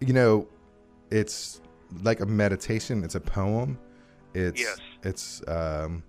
you 0.00 0.12
know, 0.12 0.48
it's 1.10 1.60
like 2.02 2.20
a 2.20 2.26
meditation. 2.26 3.04
It's 3.04 3.14
a 3.14 3.20
poem. 3.20 3.78
It's 4.34 4.60
Yes. 4.60 4.78
it's 5.02 5.48
um, 5.48 6.02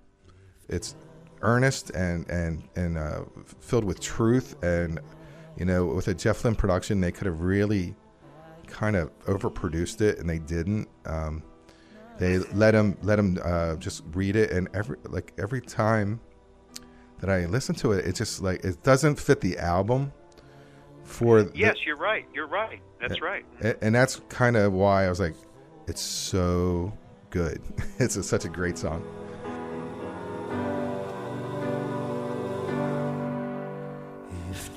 it's 0.69 0.95
earnest 1.41 1.91
and 1.91 2.29
and 2.29 2.63
and 2.75 2.97
uh, 2.97 3.21
filled 3.59 3.85
with 3.85 3.99
truth. 3.99 4.61
And 4.63 4.99
you 5.57 5.65
know, 5.65 5.85
with 5.85 6.07
a 6.07 6.13
Jeff 6.13 6.43
Lynne 6.43 6.55
production, 6.55 6.99
they 7.01 7.11
could 7.11 7.27
have 7.27 7.41
really 7.41 7.95
kind 8.67 8.95
of 8.95 9.17
overproduced 9.25 10.01
it, 10.01 10.19
and 10.19 10.29
they 10.29 10.39
didn't. 10.39 10.87
Um, 11.05 11.41
they 12.19 12.39
let 12.39 12.73
him 12.73 12.97
let 13.03 13.19
him 13.19 13.37
uh, 13.43 13.75
just 13.75 14.03
read 14.13 14.35
it, 14.35 14.51
and 14.51 14.67
every 14.73 14.97
like 15.09 15.33
every 15.37 15.61
time 15.61 16.19
that 17.19 17.29
I 17.29 17.45
listen 17.45 17.75
to 17.75 17.93
it, 17.93 18.05
it 18.05 18.15
just 18.15 18.41
like 18.41 18.63
it 18.63 18.83
doesn't 18.83 19.19
fit 19.19 19.39
the 19.41 19.57
album. 19.57 20.11
For 21.07 21.41
the- 21.43 21.57
Yes, 21.57 21.77
you're 21.85 21.95
right. 21.95 22.25
You're 22.33 22.47
right. 22.47 22.81
That's 22.99 23.21
right. 23.21 23.45
a- 23.61 23.81
and 23.83 23.95
that's 23.95 24.19
kind 24.29 24.57
of 24.57 24.73
why 24.73 25.05
I 25.05 25.09
was 25.09 25.19
like, 25.19 25.35
it's 25.87 26.01
so 26.01 26.91
good. 27.29 27.61
it's 27.99 28.17
a, 28.17 28.23
such 28.23 28.43
a 28.45 28.49
great 28.49 28.77
song. 28.77 29.03
If 34.51 34.75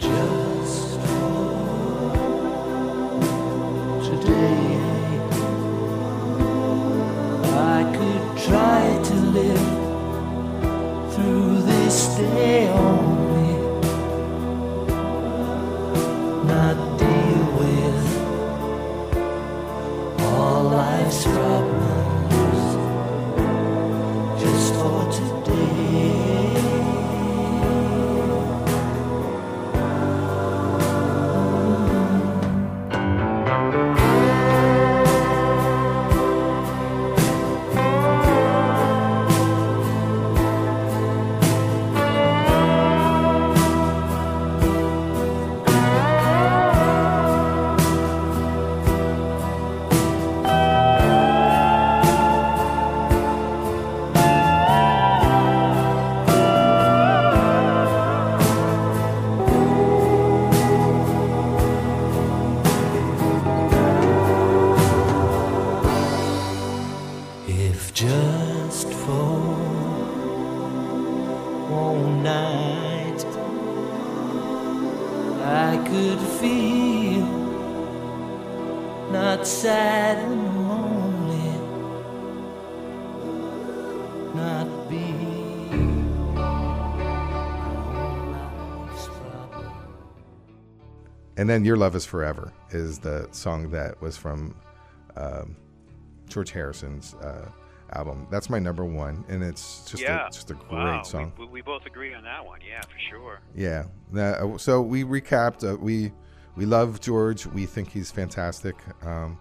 then 91.50 91.64
Your 91.64 91.76
Love 91.76 91.96
is 91.96 92.06
Forever 92.06 92.52
is 92.70 92.98
the 92.98 93.28
song 93.32 93.70
that 93.70 94.00
was 94.00 94.16
from 94.16 94.54
um, 95.16 95.56
George 96.28 96.50
Harrison's 96.50 97.14
uh, 97.14 97.48
album. 97.92 98.26
That's 98.30 98.48
my 98.48 98.58
number 98.58 98.84
one, 98.84 99.24
and 99.28 99.42
it's 99.42 99.84
just 99.84 100.02
yeah. 100.02 100.28
a, 100.28 100.30
just 100.30 100.50
a 100.50 100.54
great 100.54 100.72
wow. 100.72 101.02
song. 101.02 101.32
We, 101.38 101.46
we, 101.46 101.62
both 101.62 101.86
agree 101.86 102.14
on 102.14 102.22
that 102.24 102.44
one. 102.44 102.60
Yeah, 102.66 102.80
for 102.82 102.98
sure. 102.98 103.40
Yeah. 103.54 103.84
Uh, 104.16 104.56
so 104.58 104.80
we 104.80 105.04
recapped. 105.04 105.68
Uh, 105.68 105.76
we 105.76 106.12
we 106.56 106.66
love 106.66 107.00
George. 107.00 107.46
We 107.46 107.66
think 107.66 107.90
he's 107.90 108.10
fantastic. 108.10 108.76
Um, 109.02 109.38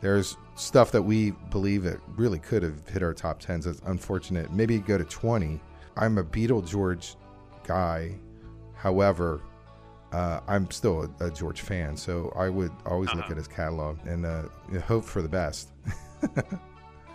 there's 0.00 0.36
stuff 0.54 0.92
that 0.92 1.02
we 1.02 1.32
believe 1.50 1.82
that 1.82 1.98
really 2.16 2.38
could 2.38 2.62
have 2.62 2.88
hit 2.88 3.02
our 3.02 3.14
top 3.14 3.40
tens. 3.40 3.66
It's 3.66 3.80
unfortunate. 3.86 4.52
Maybe 4.52 4.78
go 4.78 4.96
to 4.98 5.04
twenty. 5.04 5.60
I'm 5.96 6.18
a 6.18 6.24
Beatle 6.24 6.66
George 6.66 7.16
guy. 7.66 8.14
However, 8.74 9.42
uh, 10.12 10.40
I'm 10.46 10.70
still 10.70 11.10
a, 11.20 11.26
a, 11.26 11.30
George 11.30 11.60
fan, 11.60 11.96
so 11.96 12.32
I 12.36 12.48
would 12.48 12.72
always 12.86 13.08
uh-huh. 13.10 13.18
look 13.18 13.30
at 13.30 13.36
his 13.36 13.48
catalog 13.48 13.98
and 14.06 14.24
uh, 14.24 14.42
hope 14.86 15.04
for 15.04 15.22
the 15.22 15.28
best. 15.28 15.70
uh 16.22 16.28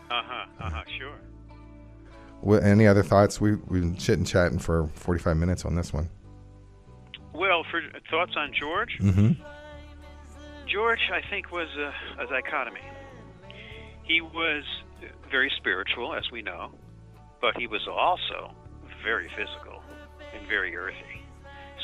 huh. 0.09 0.45
Uh 0.59 0.69
huh. 0.69 0.83
Sure. 0.97 1.15
Well, 2.41 2.61
any 2.61 2.85
other 2.85 3.03
thoughts? 3.03 3.41
We 3.41 3.55
we've 3.55 3.81
been 3.81 3.95
chitting 3.95 4.25
chatting 4.25 4.59
for 4.59 4.89
45 4.95 5.37
minutes 5.37 5.65
on 5.65 5.75
this 5.75 5.93
one. 5.93 6.09
Well, 7.33 7.63
for 7.69 7.81
thoughts 8.11 8.33
on 8.37 8.53
George. 8.53 8.97
Mm-hmm. 8.99 9.41
George, 10.67 11.09
I 11.11 11.21
think, 11.29 11.51
was 11.51 11.67
a, 11.77 12.23
a 12.23 12.27
dichotomy. 12.27 12.79
He 14.03 14.21
was 14.21 14.63
very 15.31 15.51
spiritual, 15.57 16.13
as 16.13 16.29
we 16.31 16.41
know, 16.41 16.71
but 17.41 17.57
he 17.57 17.67
was 17.67 17.87
also 17.87 18.53
very 19.03 19.29
physical 19.29 19.81
and 20.33 20.47
very 20.47 20.75
earthy. 20.75 21.12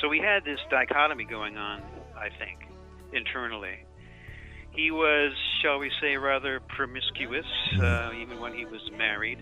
So 0.02 0.08
we 0.08 0.20
had 0.20 0.46
this 0.46 0.60
dichotomy 0.70 1.26
going 1.26 1.58
on, 1.58 1.82
I 2.16 2.30
think, 2.30 2.60
internally. 3.12 3.86
He 4.72 4.92
was, 4.92 5.34
shall 5.62 5.80
we 5.80 5.92
say, 6.00 6.16
rather 6.16 6.62
promiscuous, 6.62 7.46
mm-hmm. 7.74 7.82
uh, 7.82 8.22
even 8.22 8.40
when 8.40 8.54
he 8.54 8.66
was 8.66 8.82
married. 8.98 9.40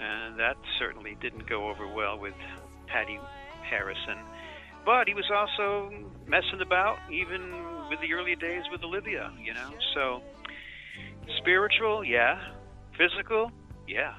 And 0.00 0.38
that 0.40 0.56
certainly 0.78 1.16
didn't 1.20 1.48
go 1.48 1.68
over 1.68 1.86
well 1.86 2.18
with 2.18 2.34
Pattie 2.86 3.20
Harrison. 3.62 4.18
But 4.84 5.06
he 5.06 5.14
was 5.14 5.30
also 5.30 5.92
messing 6.26 6.62
about, 6.62 6.98
even 7.12 7.52
with 7.90 8.00
the 8.00 8.14
early 8.14 8.34
days 8.34 8.62
with 8.72 8.82
Olivia, 8.82 9.30
you 9.40 9.52
know? 9.52 9.70
So, 9.94 10.22
spiritual, 11.38 12.02
yeah. 12.02 12.40
Physical, 12.96 13.52
yeah. 13.86 14.14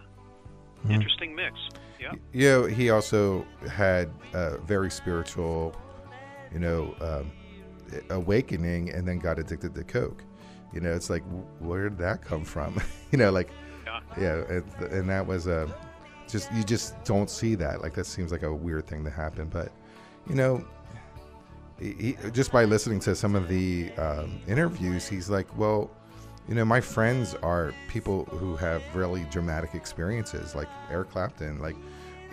Mm-hmm. 0.80 0.92
Interesting 0.92 1.36
mix. 1.36 1.56
Yeah. 2.02 2.14
You 2.34 2.50
know, 2.50 2.66
he 2.66 2.90
also 2.90 3.46
had 3.70 4.10
a 4.34 4.58
very 4.58 4.90
spiritual, 4.90 5.76
you 6.52 6.60
know, 6.60 6.96
um, 7.00 7.32
awakening 8.10 8.90
and 8.90 9.08
then 9.08 9.20
got 9.20 9.38
addicted 9.38 9.76
to 9.76 9.84
coke. 9.84 10.24
You 10.74 10.80
know, 10.80 10.92
it's 10.94 11.10
like, 11.10 11.24
where 11.60 11.90
did 11.90 11.98
that 12.00 12.24
come 12.24 12.44
from? 12.44 12.82
you 13.12 13.18
know, 13.18 13.32
like, 13.32 13.50
yeah, 13.86 14.00
yeah 14.20 14.44
and, 14.50 14.82
and 14.92 15.10
that 15.10 15.26
was 15.26 15.48
a, 15.48 15.74
just, 16.28 16.52
you 16.54 16.64
just 16.64 17.04
don't 17.04 17.30
see 17.30 17.56
that. 17.56 17.82
Like, 17.82 17.94
that 17.94 18.06
seems 18.06 18.32
like 18.32 18.44
a 18.44 18.54
weird 18.54 18.88
thing 18.88 19.04
to 19.04 19.12
happen. 19.12 19.48
But, 19.48 19.72
you 20.28 20.36
know, 20.36 20.66
he, 21.80 22.18
just 22.32 22.52
by 22.52 22.64
listening 22.66 23.00
to 23.02 23.16
some 23.16 23.36
of 23.36 23.48
the 23.48 23.92
um, 23.94 24.40
interviews, 24.48 25.08
he's 25.08 25.30
like, 25.30 25.56
well, 25.58 25.92
you 26.52 26.56
know, 26.56 26.66
my 26.66 26.82
friends 26.82 27.34
are 27.36 27.74
people 27.88 28.26
who 28.26 28.58
have 28.58 28.84
really 28.94 29.26
dramatic 29.32 29.74
experiences, 29.74 30.54
like 30.54 30.68
Eric 30.90 31.10
Clapton. 31.10 31.62
Like, 31.62 31.78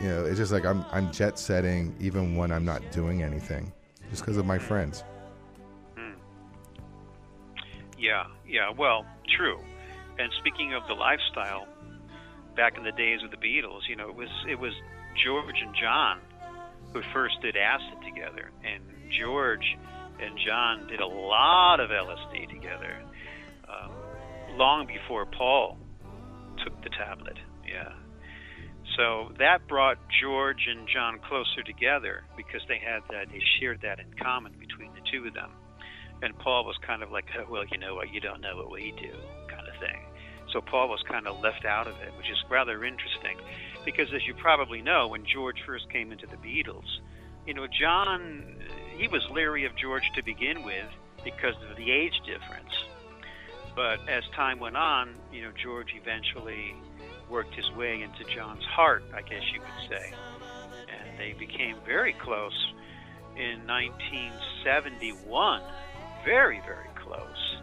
you 0.00 0.08
know, 0.08 0.24
it's 0.24 0.38
just 0.38 0.50
like 0.50 0.64
I'm 0.64 0.84
I'm 0.90 1.12
jet 1.12 1.38
setting 1.38 1.94
even 2.00 2.34
when 2.34 2.50
I'm 2.50 2.64
not 2.64 2.82
doing 2.90 3.22
anything, 3.22 3.72
just 4.10 4.22
because 4.22 4.36
of 4.36 4.44
my 4.44 4.58
friends. 4.58 5.04
Hmm. 5.96 6.18
Yeah, 7.96 8.24
yeah. 8.44 8.70
Well, 8.76 9.06
true. 9.36 9.60
And 10.18 10.32
speaking 10.40 10.74
of 10.74 10.82
the 10.88 10.94
lifestyle, 10.94 11.68
back 12.56 12.76
in 12.76 12.82
the 12.82 12.90
days 12.90 13.20
of 13.22 13.30
the 13.30 13.36
Beatles, 13.36 13.82
you 13.88 13.94
know, 13.94 14.08
it 14.08 14.16
was 14.16 14.30
it 14.50 14.58
was 14.58 14.72
George 15.24 15.62
and 15.64 15.76
John 15.80 16.18
who 16.92 17.02
first 17.12 17.40
did 17.40 17.56
acid 17.56 18.02
together, 18.04 18.50
and 18.64 18.82
George 19.16 19.78
and 20.20 20.36
John 20.44 20.88
did 20.88 20.98
a 20.98 21.06
lot 21.06 21.78
of 21.78 21.90
LSD 21.90 22.48
together 22.48 22.96
long 24.58 24.86
before 24.86 25.24
Paul 25.24 25.78
took 26.62 26.82
the 26.82 26.90
tablet. 26.90 27.38
Yeah. 27.66 27.92
So 28.96 29.32
that 29.38 29.68
brought 29.68 29.98
George 30.20 30.66
and 30.68 30.88
John 30.92 31.20
closer 31.20 31.62
together 31.62 32.24
because 32.36 32.62
they 32.68 32.78
had 32.78 33.02
that, 33.10 33.30
they 33.30 33.40
shared 33.60 33.80
that 33.82 34.00
in 34.00 34.06
common 34.20 34.54
between 34.58 34.92
the 34.92 35.00
two 35.10 35.28
of 35.28 35.34
them. 35.34 35.50
And 36.20 36.36
Paul 36.38 36.64
was 36.64 36.76
kind 36.84 37.02
of 37.04 37.12
like, 37.12 37.26
oh, 37.38 37.46
well, 37.48 37.64
you 37.70 37.78
know 37.78 37.94
what, 37.94 38.12
you 38.12 38.20
don't 38.20 38.40
know 38.40 38.56
what 38.56 38.72
we 38.72 38.92
do, 38.98 39.12
kind 39.48 39.68
of 39.68 39.74
thing. 39.78 40.02
So 40.52 40.60
Paul 40.60 40.88
was 40.88 41.00
kind 41.08 41.28
of 41.28 41.38
left 41.40 41.64
out 41.64 41.86
of 41.86 41.94
it, 42.00 42.12
which 42.16 42.28
is 42.28 42.38
rather 42.50 42.84
interesting 42.84 43.38
because, 43.84 44.08
as 44.12 44.26
you 44.26 44.34
probably 44.34 44.82
know, 44.82 45.06
when 45.06 45.24
George 45.24 45.62
first 45.64 45.88
came 45.90 46.10
into 46.10 46.26
the 46.26 46.36
Beatles, 46.36 46.88
you 47.46 47.54
know, 47.54 47.66
John, 47.68 48.56
he 48.96 49.06
was 49.06 49.22
leery 49.30 49.64
of 49.64 49.76
George 49.76 50.10
to 50.16 50.24
begin 50.24 50.64
with 50.64 50.88
because 51.22 51.54
of 51.70 51.76
the 51.76 51.92
age 51.92 52.20
difference. 52.26 52.72
But 53.78 54.00
as 54.08 54.24
time 54.34 54.58
went 54.58 54.76
on, 54.76 55.14
you 55.32 55.42
know, 55.42 55.52
George 55.62 55.94
eventually 55.94 56.74
worked 57.30 57.54
his 57.54 57.70
way 57.76 58.02
into 58.02 58.24
John's 58.34 58.64
heart, 58.64 59.04
I 59.14 59.22
guess 59.22 59.42
you 59.54 59.60
could 59.60 59.88
say. 59.88 60.12
And 60.88 61.16
they 61.16 61.32
became 61.38 61.76
very 61.86 62.12
close 62.14 62.72
in 63.36 63.64
1971. 63.68 65.62
Very, 66.24 66.60
very 66.66 66.88
close. 66.96 67.60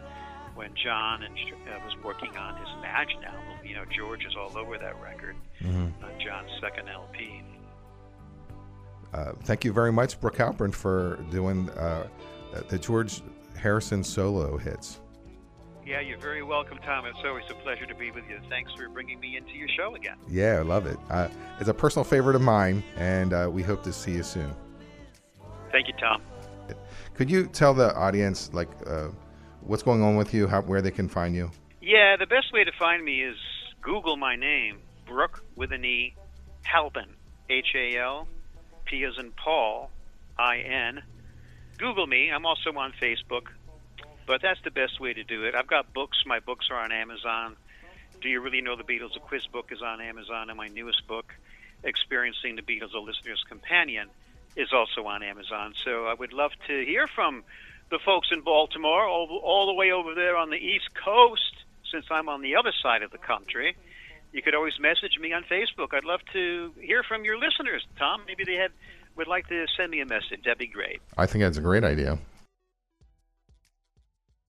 When 0.54 0.70
John 0.82 1.22
and, 1.22 1.36
uh, 1.36 1.80
was 1.84 1.94
working 2.02 2.34
on 2.34 2.56
his 2.60 2.68
Imagine 2.78 3.22
album. 3.22 3.58
You 3.62 3.74
know, 3.74 3.84
George 3.94 4.24
is 4.24 4.34
all 4.38 4.56
over 4.56 4.78
that 4.78 4.98
record 5.02 5.36
mm-hmm. 5.60 6.02
on 6.02 6.18
John's 6.18 6.50
second 6.62 6.88
LP. 6.88 7.42
Uh, 9.12 9.32
thank 9.42 9.66
you 9.66 9.72
very 9.74 9.92
much, 9.92 10.18
Brooke 10.18 10.38
Halpin, 10.38 10.72
for 10.72 11.22
doing 11.30 11.68
uh, 11.72 12.06
the 12.68 12.78
George 12.78 13.20
Harrison 13.54 14.02
solo 14.02 14.56
hits. 14.56 15.00
Yeah, 15.86 16.00
you're 16.00 16.18
very 16.18 16.42
welcome, 16.42 16.78
Tom. 16.84 17.06
It's 17.06 17.20
always 17.24 17.44
a 17.48 17.54
pleasure 17.54 17.86
to 17.86 17.94
be 17.94 18.10
with 18.10 18.24
you. 18.28 18.40
Thanks 18.48 18.72
for 18.72 18.88
bringing 18.88 19.20
me 19.20 19.36
into 19.36 19.52
your 19.52 19.68
show 19.68 19.94
again. 19.94 20.16
Yeah, 20.28 20.56
I 20.58 20.62
love 20.62 20.84
it. 20.84 20.98
Uh, 21.08 21.28
it's 21.60 21.68
a 21.68 21.74
personal 21.74 22.02
favorite 22.02 22.34
of 22.34 22.42
mine, 22.42 22.82
and 22.96 23.32
uh, 23.32 23.48
we 23.52 23.62
hope 23.62 23.84
to 23.84 23.92
see 23.92 24.10
you 24.10 24.24
soon. 24.24 24.52
Thank 25.70 25.86
you, 25.86 25.94
Tom. 26.00 26.22
Could 27.14 27.30
you 27.30 27.46
tell 27.46 27.72
the 27.72 27.94
audience 27.94 28.50
like 28.52 28.68
uh, 28.84 29.10
what's 29.60 29.84
going 29.84 30.02
on 30.02 30.16
with 30.16 30.34
you, 30.34 30.48
how, 30.48 30.62
where 30.62 30.82
they 30.82 30.90
can 30.90 31.08
find 31.08 31.36
you? 31.36 31.52
Yeah, 31.80 32.16
the 32.16 32.26
best 32.26 32.52
way 32.52 32.64
to 32.64 32.72
find 32.76 33.04
me 33.04 33.22
is 33.22 33.36
Google 33.80 34.16
my 34.16 34.34
name, 34.34 34.80
Brooke 35.06 35.44
with 35.54 35.70
an 35.70 35.84
E, 35.84 36.16
Halpin, 36.64 37.14
H 37.48 37.76
A 37.76 37.96
L, 37.96 38.26
P 38.86 39.04
as 39.04 39.18
in 39.18 39.30
Paul, 39.30 39.92
I 40.36 40.58
N. 40.58 41.02
Google 41.78 42.08
me. 42.08 42.32
I'm 42.32 42.44
also 42.44 42.70
on 42.76 42.92
Facebook. 43.00 43.48
But 44.26 44.42
that's 44.42 44.60
the 44.62 44.70
best 44.70 45.00
way 45.00 45.12
to 45.12 45.22
do 45.22 45.44
it. 45.44 45.54
I've 45.54 45.66
got 45.66 45.92
books. 45.92 46.18
My 46.26 46.40
books 46.40 46.68
are 46.70 46.76
on 46.76 46.92
Amazon. 46.92 47.56
Do 48.20 48.28
You 48.28 48.40
Really 48.40 48.60
Know 48.60 48.76
the 48.76 48.82
Beatles? 48.82 49.16
A 49.16 49.20
quiz 49.20 49.46
book 49.46 49.70
is 49.70 49.82
on 49.82 50.00
Amazon, 50.00 50.48
and 50.50 50.56
my 50.56 50.68
newest 50.68 51.06
book, 51.06 51.34
Experiencing 51.84 52.56
the 52.56 52.62
Beatles, 52.62 52.94
a 52.94 52.98
Listener's 52.98 53.44
Companion, 53.48 54.08
is 54.56 54.72
also 54.72 55.06
on 55.06 55.22
Amazon. 55.22 55.74
So 55.84 56.06
I 56.06 56.14
would 56.14 56.32
love 56.32 56.52
to 56.66 56.84
hear 56.84 57.06
from 57.06 57.44
the 57.90 57.98
folks 58.04 58.28
in 58.32 58.40
Baltimore, 58.40 59.06
all, 59.06 59.28
all 59.44 59.66
the 59.66 59.74
way 59.74 59.92
over 59.92 60.14
there 60.14 60.36
on 60.36 60.50
the 60.50 60.56
East 60.56 60.88
Coast, 60.94 61.54
since 61.90 62.06
I'm 62.10 62.28
on 62.28 62.42
the 62.42 62.56
other 62.56 62.72
side 62.82 63.02
of 63.02 63.12
the 63.12 63.18
country. 63.18 63.76
You 64.32 64.42
could 64.42 64.54
always 64.54 64.80
message 64.80 65.18
me 65.20 65.32
on 65.32 65.44
Facebook. 65.44 65.94
I'd 65.94 66.04
love 66.04 66.20
to 66.32 66.72
hear 66.80 67.02
from 67.04 67.24
your 67.24 67.38
listeners, 67.38 67.86
Tom. 67.98 68.22
Maybe 68.26 68.44
they 68.44 68.56
had 68.56 68.72
would 69.16 69.28
like 69.28 69.48
to 69.48 69.66
send 69.76 69.90
me 69.90 70.00
a 70.00 70.06
message. 70.06 70.42
That'd 70.44 70.58
be 70.58 70.66
great. 70.66 71.00
I 71.16 71.26
think 71.26 71.42
that's 71.42 71.56
a 71.56 71.62
great 71.62 71.84
idea. 71.84 72.18